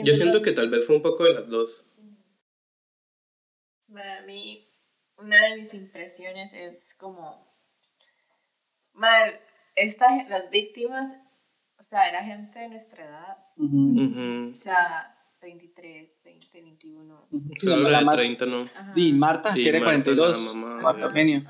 Yo 0.04 0.14
siento 0.14 0.42
que 0.42 0.52
tal 0.52 0.68
vez 0.68 0.84
fue 0.86 0.96
un 0.96 1.02
poco 1.02 1.24
de 1.24 1.34
las 1.34 1.48
dos. 1.48 1.86
Para 3.92 4.22
mí, 4.22 4.68
una 5.16 5.48
de 5.48 5.56
mis 5.56 5.74
impresiones 5.74 6.54
es 6.54 6.94
como. 6.98 7.48
Mal, 8.92 9.30
esta, 9.74 10.08
gen- 10.10 10.28
las 10.28 10.50
víctimas, 10.50 11.16
o 11.78 11.82
sea, 11.82 12.08
era 12.08 12.22
gente 12.22 12.58
de 12.58 12.68
nuestra 12.68 13.04
edad. 13.04 13.38
O 14.52 14.54
sea, 14.54 15.16
23, 15.46 16.20
20, 16.24 16.60
21. 16.62 17.28
Claro, 17.58 17.82
la 17.82 18.00
más- 18.02 18.16
30 18.16 18.46
no. 18.46 18.62
Ajá. 18.62 18.92
Di, 18.94 19.12
Marta, 19.12 19.52
Sí, 19.54 19.62
que 19.62 19.68
era 19.68 19.78
Marta, 19.80 19.92
42. 20.04 20.46
la 20.54 20.60
mamá. 20.60 20.82
Marta 20.82 21.02
Eugenia. 21.06 21.42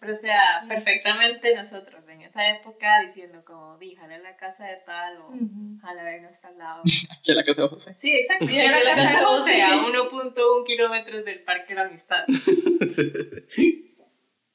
Pero, 0.00 0.12
o 0.12 0.14
sea, 0.14 0.64
perfectamente 0.68 1.54
nosotros 1.56 2.06
en 2.08 2.20
esa 2.22 2.46
época 2.50 3.00
diciendo 3.02 3.42
como, 3.44 3.78
di, 3.78 3.94
jala 3.94 4.18
la 4.18 4.36
casa 4.36 4.66
de 4.66 4.76
tal 4.84 5.16
o 5.18 5.32
jala 5.80 6.02
vernos 6.04 6.40
tal 6.40 6.58
lado. 6.58 6.82
Aquí 7.18 7.30
en 7.30 7.36
la 7.36 7.44
casa 7.44 7.62
de 7.62 7.68
José. 7.68 7.94
Sí, 7.94 8.12
exacto. 8.14 8.46
Sí, 8.46 8.52
Sí, 8.52 8.58
la 8.68 8.82
casa 8.94 9.08
de 9.10 9.24
José, 9.24 9.62
a 9.62 9.78
José. 9.78 9.98
1.1 9.98 10.64
kilómetros 10.66 11.24
del 11.24 11.42
Parque 11.44 11.74
de 11.74 11.74
la 11.80 11.86
Amistad. 11.86 12.24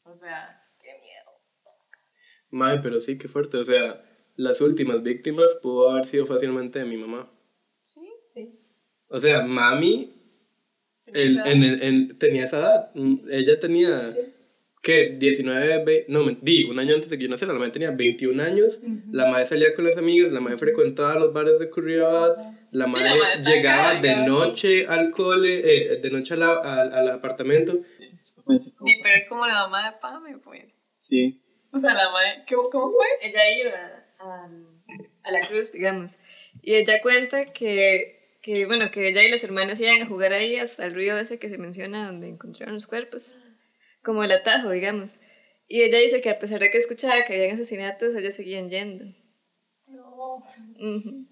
O 0.03 0.13
sea, 0.15 0.59
qué 0.81 0.89
miedo. 1.01 1.31
Mae, 2.49 2.79
pero 2.79 2.99
sí, 2.99 3.17
qué 3.19 3.27
fuerte. 3.27 3.57
O 3.57 3.63
sea, 3.65 4.03
las 4.35 4.59
últimas 4.59 5.03
víctimas 5.03 5.55
pudo 5.61 5.91
haber 5.91 6.07
sido 6.07 6.25
fácilmente 6.25 6.79
de 6.79 6.85
mi 6.85 6.97
mamá. 6.97 7.31
Sí, 9.11 9.15
sí. 9.15 9.15
O 9.15 9.19
sea, 9.19 9.41
mami 9.41 10.13
Tenía 11.05 11.21
el- 11.23 11.29
esa 11.39 11.51
en 11.51 11.63
edad. 11.63 11.73
el- 11.73 11.83
en- 11.83 12.17
tenía 12.19 12.45
esa 12.45 12.57
edad. 12.59 12.91
Mm, 12.93 13.15
Ella 13.31 13.59
tenía, 13.59 14.13
¿qué? 14.83 15.15
19, 15.17 15.83
ve- 15.83 16.05
no, 16.07 16.23
men- 16.23 16.37
di, 16.41 16.63
un 16.65 16.77
año 16.79 16.93
antes 16.95 17.09
de 17.09 17.17
que 17.17 17.23
yo 17.23 17.29
naciera. 17.29 17.53
La 17.53 17.59
madre 17.59 17.71
tenía 17.73 17.91
21 17.91 18.39
años. 18.39 18.79
La 19.11 19.27
madre 19.29 19.45
salía 19.47 19.73
con 19.73 19.85
las 19.85 19.97
amigas. 19.97 20.31
La 20.31 20.39
madre 20.39 20.57
frecuentaba 20.57 21.15
los 21.15 21.33
bares 21.33 21.57
de 21.59 21.69
Curriabat. 21.69 22.37
La 22.71 22.85
Sí, 22.85 22.91
la 22.93 22.99
madre 22.99 23.19
madre 23.19 23.43
llegaba 23.55 23.83
cara, 23.89 24.01
de 24.01 24.07
cara. 24.13 24.25
noche 24.27 24.85
al 24.87 25.09
cole, 25.11 25.61
eh, 25.93 25.97
de 25.97 26.09
noche 26.11 26.35
a 26.35 26.37
la- 26.37 26.53
al- 26.59 26.93
al 26.93 27.09
apartamento. 27.09 27.79
Esto 28.21 28.41
fue 28.43 28.57
así 28.57 28.75
como- 28.75 28.85
Ni 28.91 29.01
pero 29.01 29.15
es 29.15 29.27
como 29.27 29.47
la 29.47 29.53
mamá 29.53 29.89
de 29.91 29.97
Pame, 29.99 30.37
pues. 30.37 30.83
Sí. 30.93 31.41
O 31.71 31.77
sea, 31.79 31.93
la 31.95 32.11
madre, 32.11 32.43
¿cómo, 32.47 32.69
cómo 32.69 32.91
fue? 32.91 33.05
Ella 33.27 33.41
iba 33.59 33.71
a, 34.19 34.49
a 35.23 35.31
la 35.31 35.47
cruz, 35.47 35.71
digamos. 35.71 36.17
Y 36.61 36.75
ella 36.75 37.01
cuenta 37.01 37.45
que, 37.45 38.18
que, 38.53 38.65
bueno, 38.65 38.89
que 38.91 39.07
ella 39.07 39.23
y 39.23 39.29
las 39.29 39.43
hermanas 39.43 39.79
iban 39.79 40.01
a 40.01 40.07
jugar 40.07 40.33
ahí 40.33 40.55
hasta 40.55 40.85
el 40.85 40.95
río 40.95 41.17
ese 41.17 41.37
que 41.37 41.49
se 41.49 41.59
menciona 41.59 42.07
donde 42.07 42.27
encontraron 42.27 42.73
los 42.73 42.87
cuerpos. 42.87 43.35
Como 44.03 44.23
el 44.23 44.31
atajo, 44.31 44.71
digamos. 44.71 45.19
Y 45.67 45.81
ella 45.81 45.99
dice 45.99 46.21
que 46.21 46.31
a 46.31 46.39
pesar 46.39 46.59
de 46.59 46.71
que 46.71 46.77
escuchaba 46.77 47.25
que 47.25 47.35
habían 47.35 47.55
asesinatos, 47.55 48.15
ellas 48.15 48.35
seguían 48.35 48.69
yendo. 48.69 49.05
No. 49.87 50.37
Ujú. 50.79 51.27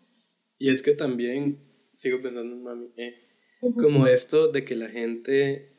Y 0.59 0.69
es 0.69 0.83
que 0.83 0.93
también, 0.93 1.59
sigo 1.93 2.21
pensando 2.21 2.53
en 2.53 2.61
mami, 2.61 2.93
eh, 2.97 3.15
como 3.81 4.05
esto 4.05 4.51
de 4.51 4.63
que 4.63 4.75
la 4.75 4.89
gente, 4.89 5.73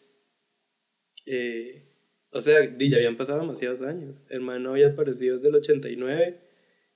eh, 1.24 1.94
o 2.32 2.42
sea, 2.42 2.64
ya 2.64 2.96
habían 2.96 3.16
pasado 3.16 3.38
demasiados 3.40 3.80
años. 3.82 4.16
El 4.28 4.40
man 4.40 4.64
no 4.64 4.70
había 4.70 4.88
aparecido 4.88 5.36
desde 5.36 5.50
el 5.50 5.54
89, 5.54 6.40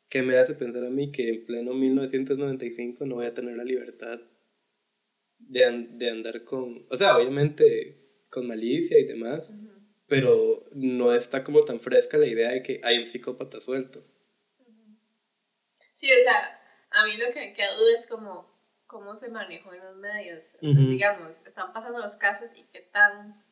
que 0.08 0.22
me 0.22 0.36
hace 0.36 0.54
pensar 0.54 0.84
a 0.84 0.90
mí 0.90 1.12
que 1.12 1.28
en 1.28 1.46
pleno 1.46 1.74
1995 1.74 3.06
no 3.06 3.14
voy 3.16 3.26
a 3.26 3.34
tener 3.34 3.56
la 3.56 3.64
libertad 3.64 4.20
de, 5.52 5.86
de 5.90 6.10
andar 6.10 6.44
con, 6.44 6.86
o 6.88 6.96
sea, 6.96 7.16
obviamente 7.16 8.24
con 8.30 8.46
malicia 8.46 8.98
y 8.98 9.04
demás, 9.04 9.52
pero 10.06 10.64
no 10.72 11.12
está 11.12 11.44
como 11.44 11.64
tan 11.64 11.80
fresca 11.80 12.16
la 12.16 12.26
idea 12.26 12.50
de 12.50 12.62
que 12.62 12.80
hay 12.82 12.98
un 12.98 13.06
psicópata 13.06 13.60
suelto. 13.60 14.04
Sí, 15.92 16.10
o 16.12 16.18
sea, 16.18 16.58
a 16.90 17.06
mí 17.06 17.16
lo 17.18 17.32
que 17.32 17.40
me 17.40 17.52
queda 17.52 17.76
duda 17.76 17.92
es 17.92 18.06
como 18.06 18.50
cómo 18.86 19.14
se 19.16 19.30
manejó 19.30 19.72
en 19.74 19.80
los 19.80 19.96
medios. 19.96 20.56
Ujú. 20.62 20.88
Digamos, 20.90 21.44
están 21.46 21.72
pasando 21.72 21.98
los 21.98 22.16
casos 22.16 22.54
y 22.56 22.64
qué 22.72 22.80
tan, 22.80 23.44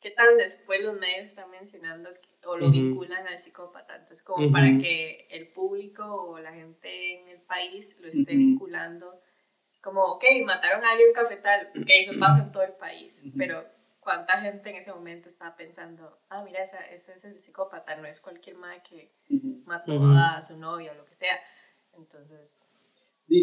qué 0.00 0.10
tan 0.10 0.36
después 0.38 0.82
los 0.82 0.98
medios 0.98 1.24
están 1.24 1.50
mencionando 1.50 2.10
que, 2.14 2.46
o 2.46 2.56
lo 2.56 2.70
vinculan 2.70 3.26
al 3.26 3.38
psicópata. 3.38 3.94
Entonces, 3.94 4.22
como 4.22 4.50
para 4.50 4.78
que 4.78 5.26
el 5.30 5.48
público 5.48 6.04
o 6.04 6.38
la 6.38 6.52
gente 6.52 7.20
en 7.20 7.28
el 7.28 7.42
país 7.42 7.98
lo 8.00 8.08
esté 8.08 8.34
vinculando, 8.34 9.20
como, 9.82 10.02
ok, 10.04 10.24
mataron 10.44 10.84
a 10.84 10.90
alguien 10.90 11.12
cafetal, 11.12 11.68
ok, 11.80 11.86
eso 11.88 12.18
pasa 12.18 12.42
en 12.42 12.52
todo 12.52 12.62
el 12.64 12.72
país, 12.72 13.22
pero 13.36 13.64
¿cuánta 14.00 14.40
gente 14.40 14.70
en 14.70 14.76
ese 14.76 14.92
momento 14.92 15.28
estaba 15.28 15.54
pensando, 15.56 16.20
ah, 16.30 16.42
mira, 16.42 16.62
esa- 16.62 16.86
ese 16.86 17.12
es 17.14 17.24
el 17.24 17.38
psicópata, 17.40 17.94
no 17.96 18.06
es 18.06 18.20
cualquier 18.20 18.56
madre 18.56 18.82
que 18.88 19.12
mató 19.64 19.92
a 20.16 20.40
su 20.42 20.56
novia 20.58 20.92
o 20.92 20.94
lo 20.94 21.04
que 21.06 21.14
sea? 21.14 21.38
Entonces, 21.96 22.70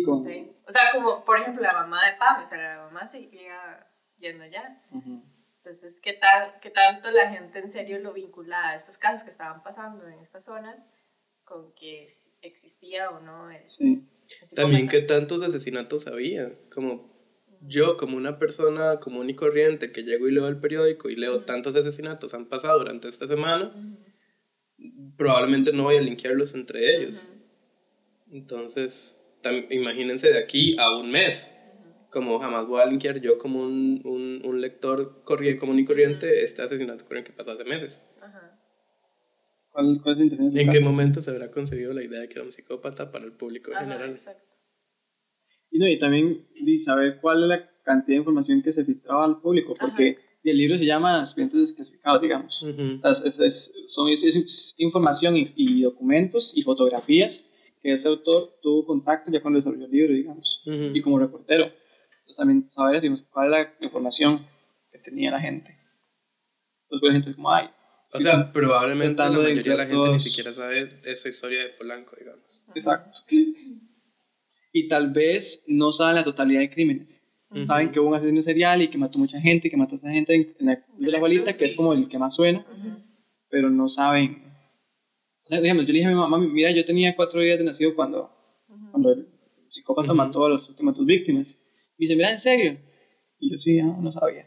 con- 0.04 0.14
no 0.14 0.18
sé. 0.18 0.56
O 0.68 0.72
sea, 0.72 0.84
como, 0.92 1.24
por 1.26 1.40
ejemplo, 1.40 1.62
la 1.64 1.72
mamá 1.74 2.06
de 2.10 2.18
Pam, 2.18 2.42
o 2.42 2.46
sea, 2.46 2.58
la 2.78 2.84
mamá 2.86 3.06
seguía 3.06 3.88
yendo 4.18 4.44
allá. 4.44 4.82
Ujú. 4.92 5.24
Entonces, 5.58 6.00
¿qué, 6.02 6.14
tal, 6.14 6.60
¿qué 6.62 6.70
tanto 6.70 7.10
la 7.12 7.30
gente 7.30 7.60
en 7.60 7.70
serio 7.70 8.00
lo 8.00 8.14
vincula 8.14 8.70
a 8.70 8.76
estos 8.76 8.98
casos 8.98 9.24
que 9.24 9.30
estaban 9.30 9.64
pasando 9.64 10.08
en 10.08 10.20
estas 10.20 10.46
zonas 10.46 10.80
con 11.46 11.74
que 11.76 12.06
existía 12.42 13.10
o 13.12 13.20
no 13.22 13.52
el, 13.52 13.62
Sí. 13.66 13.94
el 13.94 14.48
psicópata? 14.48 14.62
También 14.62 14.88
que 14.88 15.02
tantos 15.02 15.44
asesinatos 15.44 16.08
había, 16.08 16.54
como 16.74 17.14
yo 17.62 17.98
como 17.98 18.18
una 18.18 18.38
persona 18.38 19.00
común 19.00 19.30
y 19.30 19.36
corriente 19.36 19.92
que 19.92 20.04
llego 20.04 20.28
y 20.28 20.32
leo 20.32 20.48
el 20.48 20.60
periódico 20.60 21.10
y 21.10 21.16
leo 21.16 21.42
tantos 21.42 21.76
asesinatos 21.76 22.34
han 22.34 22.48
pasado 22.48 22.80
durante 22.80 23.08
esta 23.08 23.28
semana, 23.28 23.74
probablemente 25.18 25.72
no 25.72 25.84
voy 25.84 25.98
a 25.98 26.02
linkearlos 26.02 26.54
entre 26.54 26.96
ellos. 26.96 27.26
Entonces, 28.32 29.20
imagínense 29.70 30.30
de 30.30 30.40
aquí 30.40 30.76
a 30.80 30.96
un 30.96 31.12
mes, 31.12 31.52
como 32.12 32.40
jamás 32.40 32.68
voy 32.68 32.82
a 32.82 32.86
linkear 32.86 33.20
yo 33.22 33.38
como 33.38 33.62
un, 33.62 34.02
un, 34.04 34.42
un 34.44 34.62
lector 34.62 35.24
común 35.24 35.80
y 35.80 35.86
corriente 35.86 36.44
este 36.44 36.62
asesinato 36.62 37.06
con 37.06 37.18
el 37.18 37.24
que 37.24 37.34
pasó 37.34 37.52
hace 37.52 37.64
meses. 37.64 38.02
Ajá. 38.22 38.60
¿Cuál, 39.76 40.00
cuál 40.02 40.22
es 40.22 40.30
su 40.54 40.58
¿En 40.58 40.70
qué 40.70 40.80
momento 40.80 41.22
se 41.22 41.32
habrá 41.32 41.52
concebido 41.52 41.92
la 41.92 42.02
idea 42.02 42.22
de 42.22 42.30
que 42.30 42.36
era 42.36 42.44
un 42.44 42.52
psicópata 42.54 43.12
para 43.12 43.26
el 43.26 43.34
público 43.34 43.72
en 43.72 43.78
Ajá, 43.78 43.86
general? 43.86 44.12
exacto. 44.12 44.42
Y, 45.70 45.80
no, 45.80 45.88
y 45.90 45.98
también 45.98 46.48
y 46.56 46.80
saber 46.80 47.20
cuál 47.20 47.44
es 47.44 47.50
la 47.50 47.70
cantidad 47.84 48.16
de 48.16 48.20
información 48.20 48.64
que 48.64 48.72
se 48.72 48.86
filtraba 48.86 49.26
al 49.26 49.42
público, 49.42 49.74
porque 49.78 50.16
el 50.46 50.58
libro 50.58 50.78
se 50.78 50.86
llama 50.86 51.20
Expedientes 51.20 51.60
Desclasificados, 51.60 52.22
digamos. 52.22 52.64
Ujú. 52.64 53.02
O 53.04 53.14
sea, 53.14 53.28
es, 53.28 53.40
es- 53.42 53.84
son, 53.88 54.08
es, 54.08 54.24
es 54.24 54.76
información 54.78 55.36
y, 55.36 55.46
y 55.58 55.82
documentos 55.82 56.56
y 56.56 56.62
fotografías 56.62 57.52
que 57.82 57.92
ese 57.92 58.08
autor 58.08 58.58
tuvo 58.62 58.86
contacto 58.86 59.30
ya 59.30 59.42
cuando 59.42 59.60
desarrolló 59.60 59.86
el 59.88 59.92
libro, 59.92 60.14
digamos, 60.14 60.64
Ujú. 60.66 60.96
y 60.96 61.02
como 61.02 61.20
reportero. 61.20 61.66
Entonces 61.66 62.38
también 62.38 62.70
saber 62.72 63.02
digamos, 63.02 63.24
cuál 63.30 63.48
es 63.48 63.52
la 63.52 63.86
información 63.86 64.48
que 64.90 65.00
tenía 65.00 65.32
la 65.32 65.42
gente. 65.42 65.78
Entonces 66.84 67.08
la 67.08 67.12
gente 67.14 67.30
es 67.32 67.36
como, 67.36 67.52
ay, 67.52 67.68
O 68.18 68.22
sea, 68.22 68.52
probablemente 68.52 69.22
la 69.22 69.30
mayoría 69.30 69.64
de 69.64 69.78
la 69.78 69.84
gente 69.86 69.94
incluir 69.94 70.12
ni 70.12 70.18
todos. 70.18 70.24
siquiera 70.24 70.54
sabe 70.54 71.00
esa 71.04 71.30
historia 71.30 71.60
de 71.60 71.70
Polanco, 71.70 72.16
digamos. 72.18 72.44
exacto. 72.74 73.22
Y 74.72 74.88
tal 74.88 75.14
vez 75.14 75.64
no 75.68 75.92
saben 75.92 76.16
la 76.16 76.24
totalidad 76.24 76.60
de 76.60 76.70
crímenes. 76.70 77.48
Ujú. 77.52 77.62
Saben 77.64 77.92
que 77.92 78.00
hubo 78.00 78.10
un 78.10 78.16
asesino 78.16 78.42
serial 78.42 78.82
y 78.82 78.90
que 78.90 78.98
mató 78.98 79.18
mucha 79.18 79.40
gente, 79.40 79.70
que 79.70 79.78
mató 79.78 79.96
a 79.96 79.98
esa 79.98 80.10
gente 80.10 80.34
en, 80.34 80.56
en 80.60 80.66
la, 80.66 80.86
de 80.98 81.12
la 81.12 81.20
bolita, 81.20 81.54
que 81.54 81.66
es 81.66 81.76
como 81.76 81.94
el 81.94 82.10
que 82.10 82.18
más 82.18 82.36
suena, 82.36 82.66
pero 83.50 83.70
no 83.70 83.88
saben. 83.88 84.44
O 85.46 85.48
sea, 85.48 85.62
digamos, 85.62 85.86
yo 85.86 85.94
le 85.94 86.00
dije 86.00 86.08
a 86.08 86.10
mi 86.10 86.16
mamá, 86.16 86.40
mira, 86.40 86.72
yo 86.72 86.84
tenía 86.86 87.16
cuatro 87.16 87.40
días 87.40 87.58
de 87.60 87.64
nacido 87.64 87.96
cuando, 87.96 88.32
cuando 88.92 89.12
el 89.14 89.28
psicópata 89.70 90.14
mató 90.14 90.46
a 90.46 90.50
las 90.50 90.68
últimas 90.68 90.96
dos 90.96 91.06
víctimas. 91.06 91.62
Y 91.98 92.06
dice, 92.06 92.16
mira, 92.16 92.32
¿en 92.32 92.40
serio? 92.40 92.78
Y 93.40 93.52
yo 93.52 93.58
sí, 93.58 93.80
ah, 93.80 93.96
no 94.02 94.12
sabía. 94.12 94.46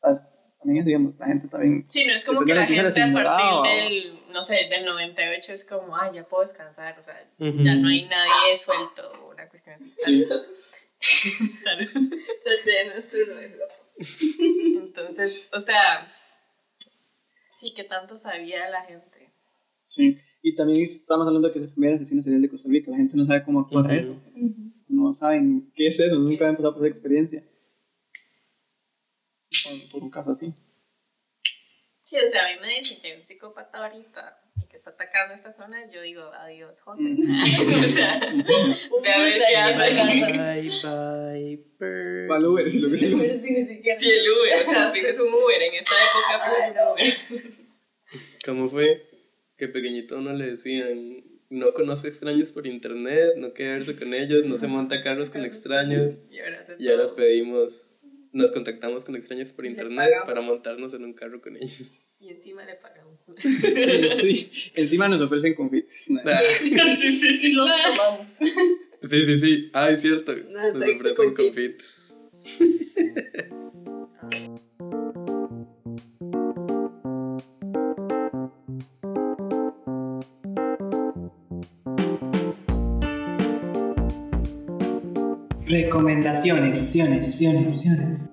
¿Sabes? 0.00 0.20
También 0.64 0.80
es, 0.80 0.86
digamos, 0.86 1.14
la 1.18 1.26
gente 1.26 1.48
también... 1.48 1.84
Sí, 1.88 2.06
no 2.06 2.14
es 2.14 2.24
como 2.24 2.42
que 2.42 2.54
la 2.54 2.66
gente 2.66 3.02
a 3.02 3.12
partir 3.12 3.70
del, 3.70 4.32
no 4.32 4.42
sé, 4.42 4.66
del 4.70 4.86
98 4.86 5.52
es 5.52 5.62
como, 5.66 5.94
ah, 5.94 6.10
ya 6.10 6.26
puedo 6.26 6.40
descansar, 6.40 6.98
o 6.98 7.02
sea, 7.02 7.14
ya 7.38 7.74
no 7.74 7.88
hay 7.88 8.06
nadie 8.06 8.56
suelto, 8.56 9.30
una 9.30 9.46
cuestión 9.46 9.74
así. 9.74 9.90
Sí. 9.92 10.24
Salud. 11.62 11.86
Desde 11.92 12.94
nuestro 12.94 13.26
nuevo. 13.26 13.64
Entonces, 14.86 15.50
o 15.52 15.60
sea, 15.60 16.10
sí 17.50 17.74
que 17.76 17.84
tanto 17.84 18.16
sabía 18.16 18.66
la 18.70 18.84
gente. 18.84 19.34
Sí. 19.84 20.18
Y 20.40 20.54
también 20.54 20.80
estamos 20.80 21.26
hablando 21.26 21.48
de 21.48 21.52
que 21.52 21.58
es 21.58 21.66
el 21.66 21.72
primer 21.72 21.92
asesino 21.92 22.22
serial 22.22 22.40
de 22.40 22.48
Costa 22.48 22.70
Rica. 22.70 22.90
La 22.90 22.96
gente 22.96 23.18
no 23.18 23.26
sabe 23.26 23.42
cómo 23.42 23.60
actuar 23.60 23.92
eso. 23.92 24.18
No 24.88 25.12
saben 25.12 25.70
qué 25.74 25.88
es 25.88 26.00
eso, 26.00 26.18
nunca 26.18 26.48
han 26.48 26.56
pasado 26.56 26.74
por 26.74 26.86
esa 26.86 26.96
experiencia. 26.96 27.44
Por, 29.62 29.90
por 29.90 30.02
un 30.02 30.10
caso 30.10 30.32
así. 30.32 30.52
Sí, 32.02 32.18
o 32.18 32.24
sea, 32.24 32.46
a 32.46 32.52
mí 32.52 32.60
me 32.60 32.74
dicen 32.74 33.00
que 33.00 33.08
hay 33.08 33.16
un 33.16 33.24
psicópata 33.24 33.78
ahorita 33.78 34.38
y 34.62 34.68
que 34.68 34.76
está 34.76 34.90
atacando 34.90 35.34
esta 35.34 35.50
zona, 35.50 35.90
yo 35.90 36.02
digo, 36.02 36.22
adiós, 36.34 36.80
José. 36.82 37.12
o 37.84 37.88
sea, 37.88 38.20
ve 38.20 39.12
a 39.12 39.18
ver 39.20 39.38
qué 39.38 39.56
hace. 39.56 39.94
Bye, 39.94 40.70
bye, 40.82 41.64
bird. 41.78 42.28
Para 42.28 42.40
el 42.40 42.46
Uber, 42.46 42.74
lo 42.74 42.90
que 42.90 42.98
sea. 42.98 43.16
Pero 43.18 43.38
sí, 43.40 43.50
ni 43.50 43.66
siquiera. 43.66 43.96
Sí, 43.96 44.10
el 44.10 44.30
Uber, 44.30 44.60
o 44.60 44.64
sea, 44.64 44.92
fijo 44.92 45.06
es 45.06 45.18
un 45.18 45.28
Uber, 45.28 45.62
en 45.62 45.74
esta 45.74 45.94
época 46.04 46.44
fijo 46.44 46.96
es 46.98 47.16
un 47.16 47.42
Uber. 47.42 47.64
¿Cómo 48.44 48.68
fue 48.68 49.08
que 49.56 49.68
pequeñito 49.68 50.18
uno 50.18 50.34
le 50.34 50.50
decían, 50.50 51.24
no 51.48 51.72
conoce 51.72 52.08
extraños 52.08 52.50
por 52.50 52.66
internet, 52.66 53.36
no 53.36 53.54
quiere 53.54 53.72
verse 53.72 53.96
con 53.96 54.12
ellos, 54.12 54.44
no 54.44 54.58
se 54.58 54.66
monta 54.66 55.02
carros 55.02 55.30
con 55.30 55.44
extraños? 55.44 56.18
Y 56.30 56.40
ahora 56.40 56.60
Y 56.78 56.88
ahora 56.90 57.14
pedimos, 57.14 57.93
nos 58.34 58.50
contactamos 58.50 59.04
con 59.04 59.16
extraños 59.16 59.50
por 59.52 59.64
internet 59.64 60.10
para 60.26 60.42
montarnos 60.42 60.92
en 60.92 61.04
un 61.04 61.14
carro 61.14 61.40
con 61.40 61.56
ellos. 61.56 61.94
Y 62.20 62.30
encima 62.30 62.64
le 62.64 62.74
pagamos. 62.74 63.20
sí. 64.20 64.50
Encima 64.74 65.08
nos 65.08 65.20
ofrecen 65.20 65.54
confites. 65.54 66.10
Ah, 66.24 66.40
sí, 67.00 67.18
sí. 67.18 67.38
Y 67.42 67.52
los 67.52 67.70
tomamos. 67.82 68.32
Sí, 68.32 68.46
sí, 69.10 69.40
sí. 69.40 69.70
Ah, 69.72 69.90
es 69.90 70.00
cierto. 70.00 70.34
No, 70.34 70.72
Nos 70.72 70.96
ofrecen 70.96 71.34
confites. 71.34 72.14
Recomendaciones, 85.74 86.78
siones, 86.78 87.36
siones, 87.36 87.80
siones. 87.80 88.30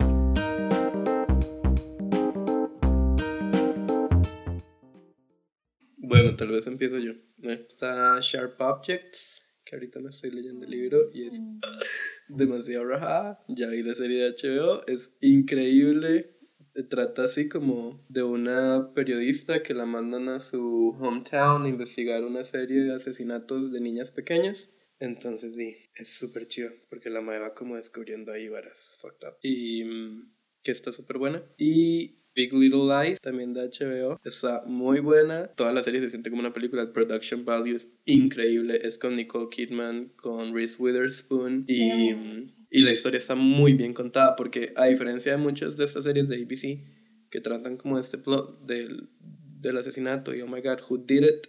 Bueno, 5.98 6.36
tal 6.36 6.50
vez 6.50 6.68
empiezo 6.68 7.00
yo. 7.00 7.14
Está 7.42 8.20
Sharp 8.22 8.62
Objects, 8.62 9.42
que 9.66 9.76
ahorita 9.76 10.00
me 10.02 10.12
estoy 10.12 10.30
leyendo 10.30 10.66
el 10.66 10.70
libro 10.70 11.10
y 11.12 11.30
es 11.30 11.42
demasiado 12.28 12.86
rajada. 12.86 13.44
Ya 13.48 13.70
vi 13.70 13.82
la 13.82 13.96
serie 13.96 14.24
de 14.24 14.36
HBO, 14.36 14.86
es 14.86 15.18
increíble. 15.20 16.38
Trata 16.92 17.24
así 17.24 17.50
como 17.50 18.06
de 18.08 18.22
una 18.22 18.94
periodista 18.94 19.64
que 19.64 19.74
la 19.74 19.88
mandan 19.88 20.30
a 20.30 20.39
su 20.39 20.96
hometown 21.00 21.66
a 21.66 21.70
investigar 21.70 22.24
una 22.24 22.44
serie 22.44 22.84
de 22.84 22.94
asesinatos 22.94 23.72
de 23.72 23.82
niñas 23.82 24.12
pequeñas. 24.12 24.70
Entonces, 25.02 25.56
sí, 25.56 25.76
es 25.95 26.16
súper 26.16 26.47
chido 26.47 26.70
porque 26.89 27.10
la 27.10 27.22
madre 27.22 27.39
va 27.39 27.54
como 27.56 27.76
descubriendo 27.76 28.32
ahí 28.32 28.47
varas 28.47 28.95
fucked 29.02 29.28
up. 29.28 29.34
Y 29.41 29.84
mm, 29.84 30.32
que 30.62 30.72
está 30.72 30.91
súper 30.91 31.18
buena. 31.18 31.43
Y 31.58 32.20
Big 32.36 32.54
Little 32.54 32.86
Lies, 32.86 33.20
también 33.20 33.54
de 33.54 33.68
HBO, 33.68 34.20
está 34.24 34.64
muy 34.68 34.99
buena. 34.99 35.47
Toda 35.56 35.74
la 35.74 35.82
serie 35.82 36.02
se 36.02 36.12
siente 36.12 36.30
como 36.30 36.41
una 36.41 36.54
película. 36.54 36.84
El 36.84 36.91
production 36.91 37.43
value 37.43 37.76
es 37.76 37.91
increíble. 38.06 38.80
Es 38.84 38.99
con 38.99 39.16
Nicole 39.16 39.49
Kidman, 39.49 40.10
con 40.18 40.54
Reese 40.54 40.78
Witherspoon. 40.80 41.66
Y, 41.68 42.14
mm, 42.14 42.52
y 42.70 42.82
la 42.82 42.91
historia 42.91 43.18
está 43.18 43.34
muy 43.34 43.74
bien 43.74 43.95
contada 43.95 44.36
porque 44.36 44.72
a 44.76 44.86
diferencia 44.86 45.32
de 45.32 45.39
muchas 45.39 45.76
de 45.78 45.86
estas 45.86 46.04
series 46.04 46.30
de 46.30 46.36
ABC 46.36 46.86
que 47.32 47.41
tratan 47.41 47.78
como 47.78 47.97
este 47.97 48.20
plot 48.20 48.68
del, 48.68 49.10
del 49.60 49.78
asesinato 49.78 50.36
y 50.36 50.41
oh 50.41 50.47
my 50.47 50.62
god, 50.62 50.80
who 50.88 50.97
did 50.97 51.24
it, 51.24 51.47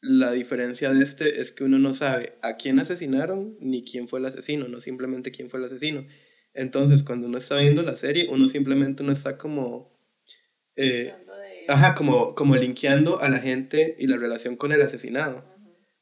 la 0.00 0.32
diferencia 0.32 0.92
de 0.92 1.02
este 1.02 1.40
es 1.40 1.52
que 1.52 1.64
uno 1.64 1.78
no 1.78 1.92
sabe 1.94 2.34
a 2.42 2.56
quién 2.56 2.78
asesinaron 2.78 3.56
ni 3.60 3.84
quién 3.84 4.08
fue 4.08 4.20
el 4.20 4.26
asesino, 4.26 4.68
no 4.68 4.80
simplemente 4.80 5.30
quién 5.32 5.50
fue 5.50 5.60
el 5.60 5.66
asesino. 5.66 6.06
Entonces, 6.54 7.02
cuando 7.02 7.26
uno 7.28 7.38
está 7.38 7.56
viendo 7.56 7.82
la 7.82 7.96
serie, 7.96 8.28
uno 8.30 8.48
simplemente 8.48 9.02
no 9.04 9.12
está 9.12 9.36
como... 9.38 9.96
eh, 10.76 11.12
ajá, 11.68 11.94
como, 11.94 12.34
como 12.34 12.56
linkeando 12.56 13.20
a 13.20 13.28
la 13.28 13.38
gente 13.38 13.96
y 13.98 14.06
la 14.06 14.16
relación 14.16 14.56
con 14.56 14.72
el 14.72 14.82
asesinado. 14.82 15.44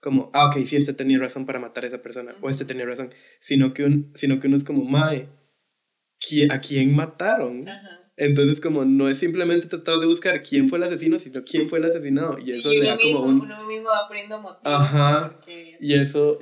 Como, 0.01 0.31
ah, 0.35 0.47
ok, 0.49 0.65
sí, 0.67 0.77
este 0.77 0.93
tenía 0.93 1.19
razón 1.19 1.47
para 1.47 1.59
matar 1.59 1.85
a 1.85 1.89
esa 1.89 2.03
persona, 2.03 2.35
o 2.41 2.51
este 2.51 2.65
tenía 2.65 2.85
razón. 2.87 3.13
Sino 3.41 3.75
que, 3.75 3.85
un, 3.85 4.13
sino 4.15 4.41
que 4.41 4.47
uno 4.47 4.57
es 4.57 4.65
como, 4.65 4.85
mae, 4.85 5.29
¿qui- 6.21 6.51
¿a 6.53 6.61
quién 6.61 6.95
mataron? 6.95 7.65
Entonces, 8.19 8.61
como 8.61 8.85
no 8.87 9.09
es 9.11 9.19
simplemente 9.19 9.67
tratar 9.69 9.99
de 9.99 10.07
buscar 10.07 10.43
quién 10.43 10.69
fue 10.71 10.79
el 10.79 10.85
asesino, 10.85 11.19
sino 11.19 11.45
quién 11.45 11.69
fue 11.69 11.79
el 11.81 11.85
asesinado. 11.85 12.39
Y 12.39 12.53
eso 12.53 12.73
y 12.73 12.81
le 12.81 12.87
da 12.87 12.97
mismo, 12.97 13.21
como 13.21 13.31
un... 13.33 13.41
uno 13.43 13.67
mismo 13.67 13.89
va 13.91 14.09
poniendo 14.09 14.39
motivos. 14.41 14.63
Ajá. 14.65 15.33
porque 15.35 15.77
Y 15.81 15.95
eso 15.95 16.39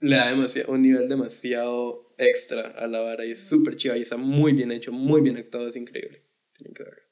le 0.00 0.16
da 0.16 0.28
demasiado, 0.28 0.72
un 0.72 0.82
nivel 0.82 1.08
demasiado 1.08 2.14
extra 2.18 2.74
a 2.78 2.86
la 2.86 3.00
vara 3.00 3.24
y 3.26 3.32
es 3.32 3.40
súper 3.48 3.74
chido 3.76 3.96
y 3.96 4.02
está 4.02 4.16
muy 4.16 4.52
bien 4.52 4.70
hecho, 4.70 4.92
muy 4.92 5.20
bien 5.20 5.36
actuado, 5.36 5.66
es 5.68 5.74
increíble. 5.76 6.22
Tienen 6.56 6.74
que 6.74 6.84
verlo. 6.84 7.02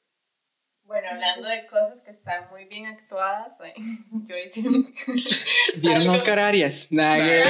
Bueno, 0.85 1.07
hablando 1.11 1.47
de 1.47 1.65
cosas 1.65 1.99
que 2.01 2.11
están 2.11 2.47
muy 2.51 2.65
bien 2.65 2.85
actuadas, 2.85 3.53
eh, 3.65 3.73
yo 4.29 4.35
hice. 4.37 4.61
¿Vieron 5.77 6.03
algo- 6.03 6.13
Oscar 6.13 6.39
Arias? 6.39 6.87
Nada. 6.91 7.17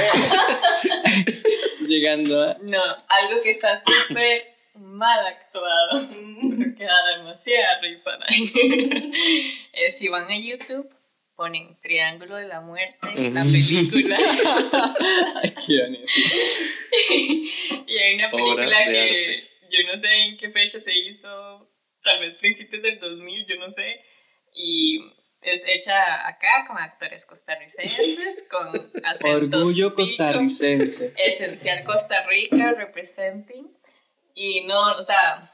Llegando 1.86 2.42
a... 2.42 2.58
No, 2.62 2.82
algo 2.82 3.42
que 3.42 3.50
está 3.50 3.76
súper 3.76 4.55
mal 4.78 5.26
actuado, 5.26 5.90
pero 6.10 6.74
que 6.76 6.84
da 6.84 7.16
demasiada 7.16 7.80
risa. 7.80 8.16
¿no? 8.18 8.24
Eh, 9.72 9.90
si 9.90 10.08
van 10.08 10.30
a 10.30 10.38
YouTube, 10.38 10.88
ponen 11.34 11.76
Triángulo 11.82 12.36
de 12.36 12.46
la 12.48 12.60
Muerte, 12.62 13.30
la 13.30 13.42
Ujú. 13.42 13.52
película. 13.52 14.16
Ay, 15.42 15.54
qué 15.66 15.82
bonito. 15.82 16.12
y 17.86 17.98
hay 17.98 18.14
una 18.14 18.30
película 18.30 18.78
de 18.86 18.92
que 18.92 19.48
yo 19.70 19.92
no 19.92 19.98
sé 20.00 20.08
en 20.12 20.36
qué 20.38 20.50
fecha 20.50 20.80
se 20.80 20.96
hizo, 20.98 21.70
tal 22.02 22.20
vez 22.20 22.36
principios 22.36 22.82
del 22.82 22.98
2000, 23.00 23.44
yo 23.46 23.56
no 23.56 23.68
sé, 23.70 24.00
y 24.54 24.98
es 25.42 25.62
hecha 25.66 26.26
acá 26.26 26.64
con 26.66 26.78
actores 26.78 27.26
costarricenses, 27.26 28.48
con 28.50 28.68
acento 29.04 29.58
Orgullo 29.58 29.94
costarricense. 29.94 31.12
Esencial 31.18 31.84
Costa 31.84 32.24
Rica, 32.26 32.72
representing, 32.72 33.75
y 34.36 34.64
no, 34.66 34.96
o 34.96 35.02
sea, 35.02 35.50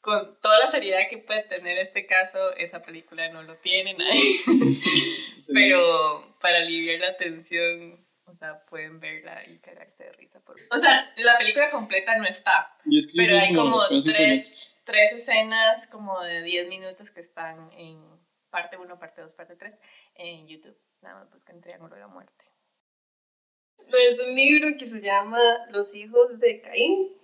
con 0.00 0.38
toda 0.40 0.58
la 0.58 0.66
seriedad 0.68 1.08
que 1.08 1.18
puede 1.18 1.42
tener 1.44 1.78
este 1.78 2.06
caso, 2.06 2.54
esa 2.56 2.82
película 2.82 3.30
no 3.30 3.42
lo 3.42 3.56
tiene 3.56 3.94
nadie. 3.94 4.36
Pero 5.54 6.38
para 6.38 6.58
aliviar 6.58 7.00
la 7.00 7.16
tensión, 7.16 8.06
o 8.26 8.32
sea, 8.34 8.62
pueden 8.66 9.00
verla 9.00 9.42
y 9.48 9.58
cagarse 9.58 10.04
de 10.04 10.12
risa. 10.12 10.40
Por... 10.44 10.56
O 10.70 10.76
sea, 10.76 11.10
la 11.16 11.38
película 11.38 11.70
completa 11.70 12.14
no 12.18 12.26
está, 12.26 12.76
pero 13.16 13.38
hay 13.38 13.54
como 13.54 13.80
tres, 14.04 14.78
tres 14.84 15.12
escenas 15.12 15.86
como 15.86 16.20
de 16.20 16.42
10 16.42 16.68
minutos 16.68 17.10
que 17.10 17.20
están 17.20 17.72
en 17.72 18.04
parte 18.50 18.76
1, 18.76 18.98
parte 18.98 19.22
2, 19.22 19.34
parte 19.34 19.56
3 19.56 19.80
en 20.16 20.46
YouTube. 20.46 20.76
Nada 21.00 21.20
más 21.20 21.30
busquen 21.30 21.62
Triángulo 21.62 21.94
de 21.94 22.02
la 22.02 22.08
Muerte. 22.08 22.44
Es 23.86 24.20
un 24.20 24.34
libro 24.34 24.76
que 24.78 24.84
se 24.84 25.00
llama 25.00 25.40
Los 25.70 25.94
hijos 25.94 26.38
de 26.38 26.60
Caín, 26.60 27.17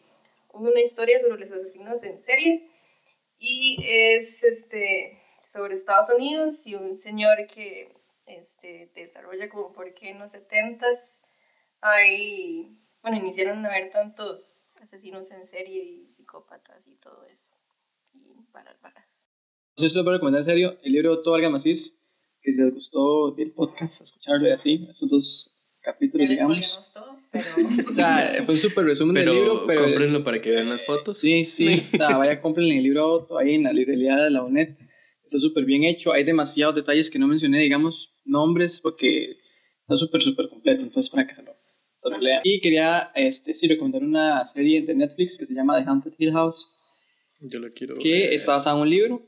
una 0.54 0.80
historia 0.80 1.20
sobre 1.20 1.40
los 1.40 1.50
asesinos 1.50 2.02
en 2.02 2.20
serie. 2.20 2.70
Y 3.38 3.76
es 3.86 4.42
este, 4.42 5.20
sobre 5.42 5.74
Estados 5.74 6.10
Unidos 6.10 6.66
y 6.66 6.74
un 6.74 6.98
señor 6.98 7.46
que 7.46 7.92
este, 8.26 8.90
desarrolla 8.94 9.48
como 9.48 9.72
por 9.72 9.92
qué 9.94 10.10
en 10.10 10.18
los 10.18 10.32
70s 10.32 11.22
hay, 11.80 12.80
bueno, 13.02 13.18
iniciaron 13.18 13.64
a 13.64 13.68
haber 13.68 13.90
tantos 13.90 14.76
asesinos 14.80 15.30
en 15.30 15.46
serie 15.46 15.84
y 15.84 16.12
psicópatas 16.12 16.86
y 16.86 16.96
todo 16.96 17.24
eso. 17.24 17.52
Y 18.14 18.34
varas. 18.52 18.78
No 19.76 19.82
sé 19.82 19.88
si 19.88 19.96
lo 19.96 20.04
puedo 20.04 20.16
recomendar 20.16 20.40
en 20.40 20.44
serio. 20.44 20.78
El 20.82 20.92
libro 20.92 21.10
de 21.10 21.18
Otto 21.18 21.32
Vargas 21.32 21.50
Macís, 21.50 22.30
que 22.40 22.52
si 22.52 22.60
les 22.60 22.72
gustó 22.72 23.36
el 23.36 23.52
podcast, 23.52 24.02
escucharlo 24.02 24.48
y 24.48 24.52
así, 24.52 24.86
estos 24.88 25.10
dos 25.10 25.78
capítulos, 25.82 26.28
les 26.28 26.38
digamos. 26.38 26.92
todo, 26.92 27.13
pero... 27.34 27.44
O 27.88 27.92
sea, 27.92 28.42
fue 28.46 28.54
un 28.54 28.58
súper 28.58 28.84
resumen 28.86 29.14
Pero, 29.14 29.32
del 29.32 29.40
libro, 29.42 29.64
pero... 29.66 29.82
cómprenlo 29.84 30.24
para 30.24 30.40
que 30.40 30.50
vean 30.50 30.68
las 30.70 30.84
fotos. 30.86 31.18
Sí, 31.18 31.44
sí. 31.44 31.82
O 31.92 31.96
sea, 31.98 32.16
vaya, 32.16 32.40
compren 32.40 32.66
el 32.68 32.82
libro 32.82 33.10
Otto 33.12 33.36
ahí 33.38 33.54
en 33.56 33.64
la 33.64 33.72
librería 33.72 34.16
de 34.16 34.30
la 34.30 34.42
UNED. 34.42 34.70
Está 35.24 35.38
súper 35.38 35.64
bien 35.64 35.84
hecho. 35.84 36.12
Hay 36.12 36.24
demasiados 36.24 36.74
detalles 36.74 37.10
que 37.10 37.18
no 37.18 37.26
mencioné, 37.26 37.60
digamos, 37.60 38.14
nombres, 38.24 38.80
porque 38.80 39.36
está 39.82 39.96
súper, 39.96 40.22
súper 40.22 40.48
completo. 40.48 40.82
Entonces, 40.82 41.10
para 41.10 41.26
que 41.26 41.34
se 41.34 41.42
lo, 41.42 41.52
se 41.98 42.10
lo 42.10 42.18
lean. 42.18 42.40
Y 42.44 42.60
quería, 42.60 43.10
este, 43.14 43.52
sí, 43.54 43.66
recomendar 43.68 44.02
una 44.02 44.44
serie 44.46 44.82
de 44.82 44.94
Netflix 44.94 45.36
que 45.38 45.44
se 45.46 45.54
llama 45.54 45.78
The 45.82 45.88
Haunted 45.90 46.12
Hill 46.18 46.32
House, 46.32 46.66
Yo 47.40 47.58
lo 47.58 47.72
quiero 47.72 47.96
que 47.98 48.10
ver. 48.12 48.32
está 48.32 48.52
basada 48.52 48.76
en 48.76 48.82
un 48.82 48.90
libro. 48.90 49.22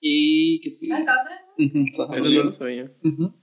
Y 0.00 0.60
que... 0.60 0.92
Ah, 0.92 0.98
¿estabas 0.98 1.22
Ujú, 1.58 1.84
está 1.86 2.02
basada 2.02 2.18
en 2.18 2.18
Eso 2.18 2.18
un 2.18 2.22
no 2.22 2.28
libro. 2.30 2.44
lo 2.44 2.52
sabía. 2.54 2.92
Ujú. 3.04 3.34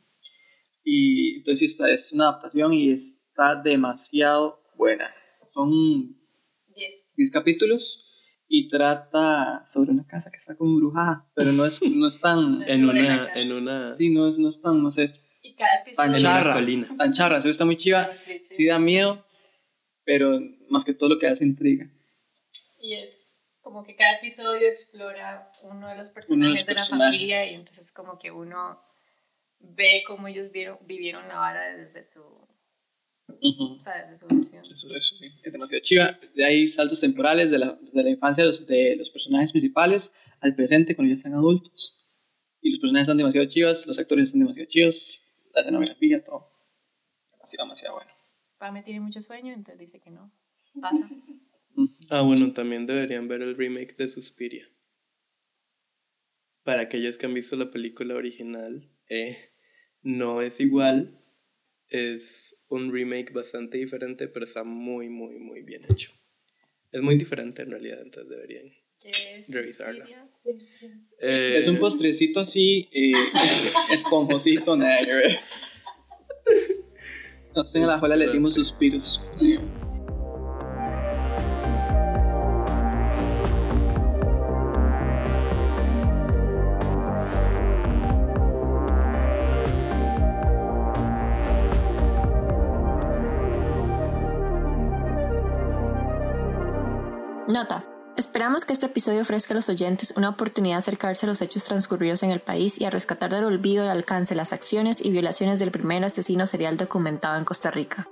Y 0.83 1.37
entonces 1.37 1.59
sí, 1.59 1.65
está, 1.65 1.91
es 1.91 2.11
una 2.11 2.29
adaptación 2.29 2.73
y 2.73 2.91
está 3.31 3.55
demasiado 3.55 4.61
buena. 4.75 5.09
Son 5.53 5.69
10. 6.75 7.15
10 7.15 7.31
capítulos 7.31 8.05
y 8.47 8.67
trata 8.67 9.63
sobre 9.65 9.91
una 9.91 10.05
casa 10.05 10.29
que 10.29 10.37
está 10.37 10.57
como 10.57 10.71
embrujada, 10.71 11.25
pero 11.33 11.53
no 11.53 11.65
es, 11.65 11.81
no 11.81 12.07
es 12.07 12.19
tan... 12.19 12.61
Es 12.67 12.79
En 12.79 12.87
la 12.87 12.93
una, 12.93 13.33
en 13.33 13.51
una... 13.53 13.87
Sí, 13.91 14.09
no 14.09 14.27
es, 14.27 14.37
no 14.37 14.49
es 14.49 14.61
tan, 14.61 14.83
no 14.83 14.91
sé, 14.91 15.13
Y 15.41 15.55
cada 15.55 15.81
episodio... 15.81 16.11
tan 16.11 16.19
charra. 16.21 16.53
colina. 16.55 16.95
Tan 16.97 17.13
charra, 17.13 17.39
sí, 17.41 17.49
está 17.49 17.63
muy 17.65 17.77
chiva. 17.77 18.09
Sí 18.43 18.65
da 18.65 18.79
miedo, 18.79 19.25
pero 20.03 20.39
más 20.69 20.83
que 20.83 20.93
todo 20.93 21.09
lo 21.09 21.19
que 21.19 21.27
hace 21.27 21.45
intriga. 21.45 21.89
Y 22.81 22.95
es 22.95 23.17
como 23.61 23.83
que 23.83 23.95
cada 23.95 24.17
episodio 24.17 24.67
explora 24.67 25.51
uno 25.63 25.87
de 25.87 25.95
los 25.95 26.09
personajes, 26.09 26.65
de 26.65 26.73
la 26.73 26.75
personajes. 26.75 27.11
familia 27.11 27.51
y 27.51 27.53
entonces 27.59 27.93
como 27.93 28.17
que 28.17 28.31
uno 28.31 28.81
ve 29.59 30.03
cómo 30.05 30.27
ellos 30.27 30.51
vieron, 30.51 30.79
vivieron 30.81 31.27
la 31.29 31.35
vara 31.35 31.77
desde 31.77 32.03
su, 32.03 32.21
o 33.39 33.81
sea, 33.81 34.05
desde 34.07 34.15
su 34.17 34.27
versión. 34.27 34.65
Eso, 34.65 34.87
eso 34.95 35.15
sí, 35.17 35.27
es 35.43 35.53
demasiado 35.53 35.81
chiva. 35.81 36.19
Hay 36.45 36.67
saltos 36.67 36.99
temporales 36.99 37.51
de 37.51 37.59
la, 37.59 37.79
de 37.93 38.03
la 38.03 38.09
infancia 38.09 38.43
de 38.43 38.47
los, 38.47 38.65
de 38.67 38.95
los 38.95 39.09
personajes 39.09 39.51
principales 39.51 40.13
al 40.39 40.55
presente 40.55 40.95
cuando 40.95 41.09
ya 41.09 41.15
están 41.15 41.33
adultos. 41.33 41.97
Y 42.61 42.71
los 42.71 42.79
personajes 42.79 43.05
están 43.05 43.17
demasiado 43.17 43.47
chivas, 43.47 43.87
los 43.87 43.97
actores 43.97 44.27
están 44.27 44.41
demasiado 44.41 44.67
chivos, 44.67 45.47
la 45.53 45.61
escenografía, 45.61 46.23
todo. 46.23 46.51
Demasiado, 47.31 47.65
demasiado 47.65 47.95
bueno. 47.95 48.11
Pame 48.57 48.83
tiene 48.83 48.99
mucho 48.99 49.21
sueño, 49.21 49.53
entonces 49.53 49.79
dice 49.79 49.99
que 49.99 50.11
no. 50.11 50.31
Pasa. 50.79 51.09
Ah, 52.09 52.21
bueno, 52.21 52.53
también 52.53 52.85
deberían 52.85 53.27
ver 53.27 53.41
el 53.41 53.57
remake 53.57 53.95
de 53.97 54.09
Suspiria. 54.09 54.69
Para 56.63 56.83
aquellos 56.83 57.17
que 57.17 57.25
han 57.25 57.33
visto 57.33 57.55
la 57.55 57.71
película 57.71 58.15
original, 58.15 58.91
eh, 59.09 59.51
no 60.03 60.41
es 60.41 60.59
igual. 60.59 61.20
Es 61.91 62.55
un 62.69 62.91
remake 62.91 63.31
bastante 63.33 63.77
diferente, 63.77 64.27
pero 64.27 64.45
está 64.45 64.63
muy, 64.63 65.09
muy, 65.09 65.37
muy 65.37 65.61
bien 65.61 65.83
hecho. 65.91 66.11
Es 66.91 67.01
muy 67.01 67.15
diferente 67.17 67.61
en 67.61 67.69
realidad, 67.71 68.01
entonces 68.01 68.29
deberían. 68.29 68.71
¿Qué 68.99 69.09
es 69.09 69.53
Revisarla. 69.53 70.05
Sí. 70.43 70.51
Eh, 71.19 71.55
Es 71.57 71.67
un 71.67 71.77
postrecito 71.77 72.39
así, 72.39 72.89
eh, 72.93 73.11
es- 73.43 73.75
esponjosito, 73.93 74.75
nada 74.77 75.03
que 75.05 75.13
ver. 75.13 75.39
Nosotros 77.49 77.75
en 77.75 77.87
la 77.87 77.93
escuela 77.95 78.15
le 78.15 78.25
decimos 78.25 78.53
suspiros. 78.53 79.21
Esperamos 98.17 98.65
que 98.65 98.73
este 98.73 98.87
episodio 98.87 99.21
ofrezca 99.21 99.53
a 99.53 99.55
los 99.55 99.69
oyentes 99.69 100.13
una 100.17 100.29
oportunidad 100.29 100.75
de 100.75 100.79
acercarse 100.79 101.25
a 101.25 101.29
los 101.29 101.41
hechos 101.41 101.63
transcurridos 101.63 102.23
en 102.23 102.31
el 102.31 102.39
país 102.39 102.79
y 102.79 102.85
a 102.85 102.89
rescatar 102.89 103.31
del 103.31 103.45
olvido 103.45 103.83
el 103.83 103.89
alcance, 103.89 104.35
las 104.35 104.53
acciones 104.53 105.03
y 105.03 105.11
violaciones 105.11 105.59
del 105.59 105.71
primer 105.71 106.03
asesino 106.03 106.45
serial 106.45 106.77
documentado 106.77 107.37
en 107.37 107.45
Costa 107.45 107.71
Rica. 107.71 108.07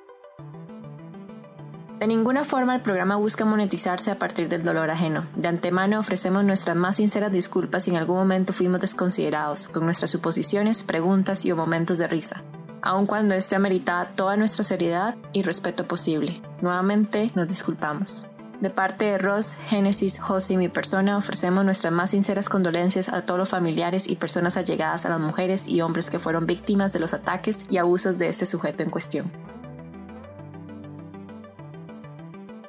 De 1.99 2.07
ninguna 2.07 2.45
forma 2.45 2.75
el 2.75 2.81
programa 2.81 3.17
busca 3.17 3.43
monetizarse 3.43 4.09
a 4.09 4.17
partir 4.17 4.47
del 4.47 4.63
dolor 4.63 4.89
ajeno. 4.89 5.27
De 5.35 5.49
antemano 5.49 5.99
ofrecemos 5.99 6.45
nuestras 6.45 6.77
más 6.77 6.95
sinceras 6.95 7.31
disculpas 7.31 7.83
si 7.83 7.91
en 7.91 7.97
algún 7.97 8.15
momento 8.15 8.53
fuimos 8.53 8.79
desconsiderados, 8.79 9.67
con 9.67 9.83
nuestras 9.83 10.11
suposiciones, 10.11 10.83
preguntas 10.83 11.43
y 11.43 11.51
o 11.51 11.57
momentos 11.57 11.97
de 11.97 12.07
risa, 12.07 12.41
aun 12.81 13.05
cuando 13.05 13.35
este 13.35 13.57
ameritaba 13.57 14.15
toda 14.15 14.37
nuestra 14.37 14.63
seriedad 14.63 15.17
y 15.33 15.43
respeto 15.43 15.89
posible. 15.89 16.41
Nuevamente 16.61 17.31
nos 17.35 17.49
disculpamos. 17.49 18.29
De 18.61 18.69
parte 18.69 19.05
de 19.05 19.17
Ross, 19.17 19.55
Génesis, 19.69 20.19
José 20.19 20.53
y 20.53 20.57
mi 20.57 20.67
persona, 20.67 21.17
ofrecemos 21.17 21.63
nuestras 21.63 21.93
más 21.93 22.09
sinceras 22.09 22.49
condolencias 22.49 23.07
a 23.07 23.21
todos 23.21 23.39
los 23.39 23.47
familiares 23.47 24.05
y 24.05 24.17
personas 24.17 24.57
allegadas 24.57 25.05
a 25.05 25.09
las 25.09 25.19
mujeres 25.21 25.65
y 25.65 25.79
hombres 25.79 26.09
que 26.09 26.19
fueron 26.19 26.45
víctimas 26.45 26.91
de 26.91 26.99
los 26.99 27.13
ataques 27.13 27.65
y 27.69 27.77
abusos 27.77 28.17
de 28.17 28.27
este 28.27 28.45
sujeto 28.45 28.83
en 28.83 28.89
cuestión. 28.89 29.48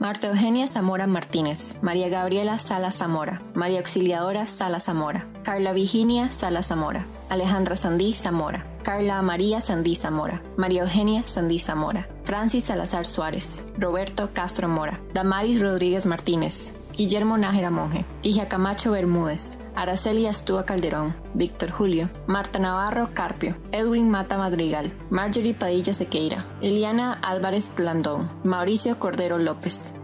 Marta 0.01 0.29
Eugenia 0.29 0.67
Zamora 0.67 1.07
Martínez, 1.07 1.77
María 1.83 2.09
Gabriela 2.09 2.59
Sala 2.59 2.91
Zamora, 2.91 3.43
María 3.53 3.81
Auxiliadora 3.81 4.47
Sala 4.47 4.81
Zamora, 4.81 5.27
Carla 5.43 5.75
Virginia 5.75 6.33
Sala 6.33 6.63
Zamora, 6.63 7.05
Alejandra 7.29 7.77
Sandí 7.77 8.15
Zamora, 8.15 8.65
Carla 8.83 9.21
María 9.21 9.61
Sandí 9.61 9.95
Zamora, 9.95 10.43
María 10.57 10.85
Eugenia 10.85 11.27
Sandí 11.27 11.59
Zamora, 11.59 12.09
Francis 12.25 12.65
Salazar 12.65 13.07
Suárez, 13.07 13.67
Roberto 13.77 14.31
Castro 14.33 14.69
Mora, 14.69 15.03
Damaris 15.13 15.61
Rodríguez 15.61 16.07
Martínez, 16.07 16.73
Guillermo 17.01 17.39
Nájera 17.39 17.71
Monje, 17.71 18.05
Hija 18.23 18.47
Camacho 18.47 18.91
Bermúdez, 18.91 19.59
Araceli 19.75 20.27
Astúa 20.27 20.67
Calderón, 20.67 21.17
Víctor 21.33 21.71
Julio, 21.71 22.11
Marta 22.27 22.59
Navarro 22.59 23.09
Carpio, 23.15 23.57
Edwin 23.73 24.11
Mata 24.11 24.37
Madrigal, 24.37 24.93
Marjorie 25.09 25.55
Padilla 25.55 25.95
Sequeira, 25.95 26.45
Liliana 26.61 27.15
Álvarez 27.15 27.71
Blandón, 27.75 28.31
Mauricio 28.45 28.99
Cordero 28.99 29.39
López. 29.39 29.95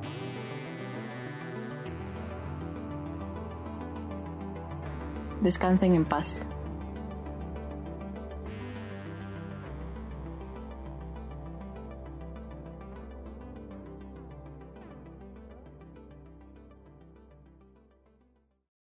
Descansen 5.42 5.94
en 5.94 6.06
paz. 6.06 6.48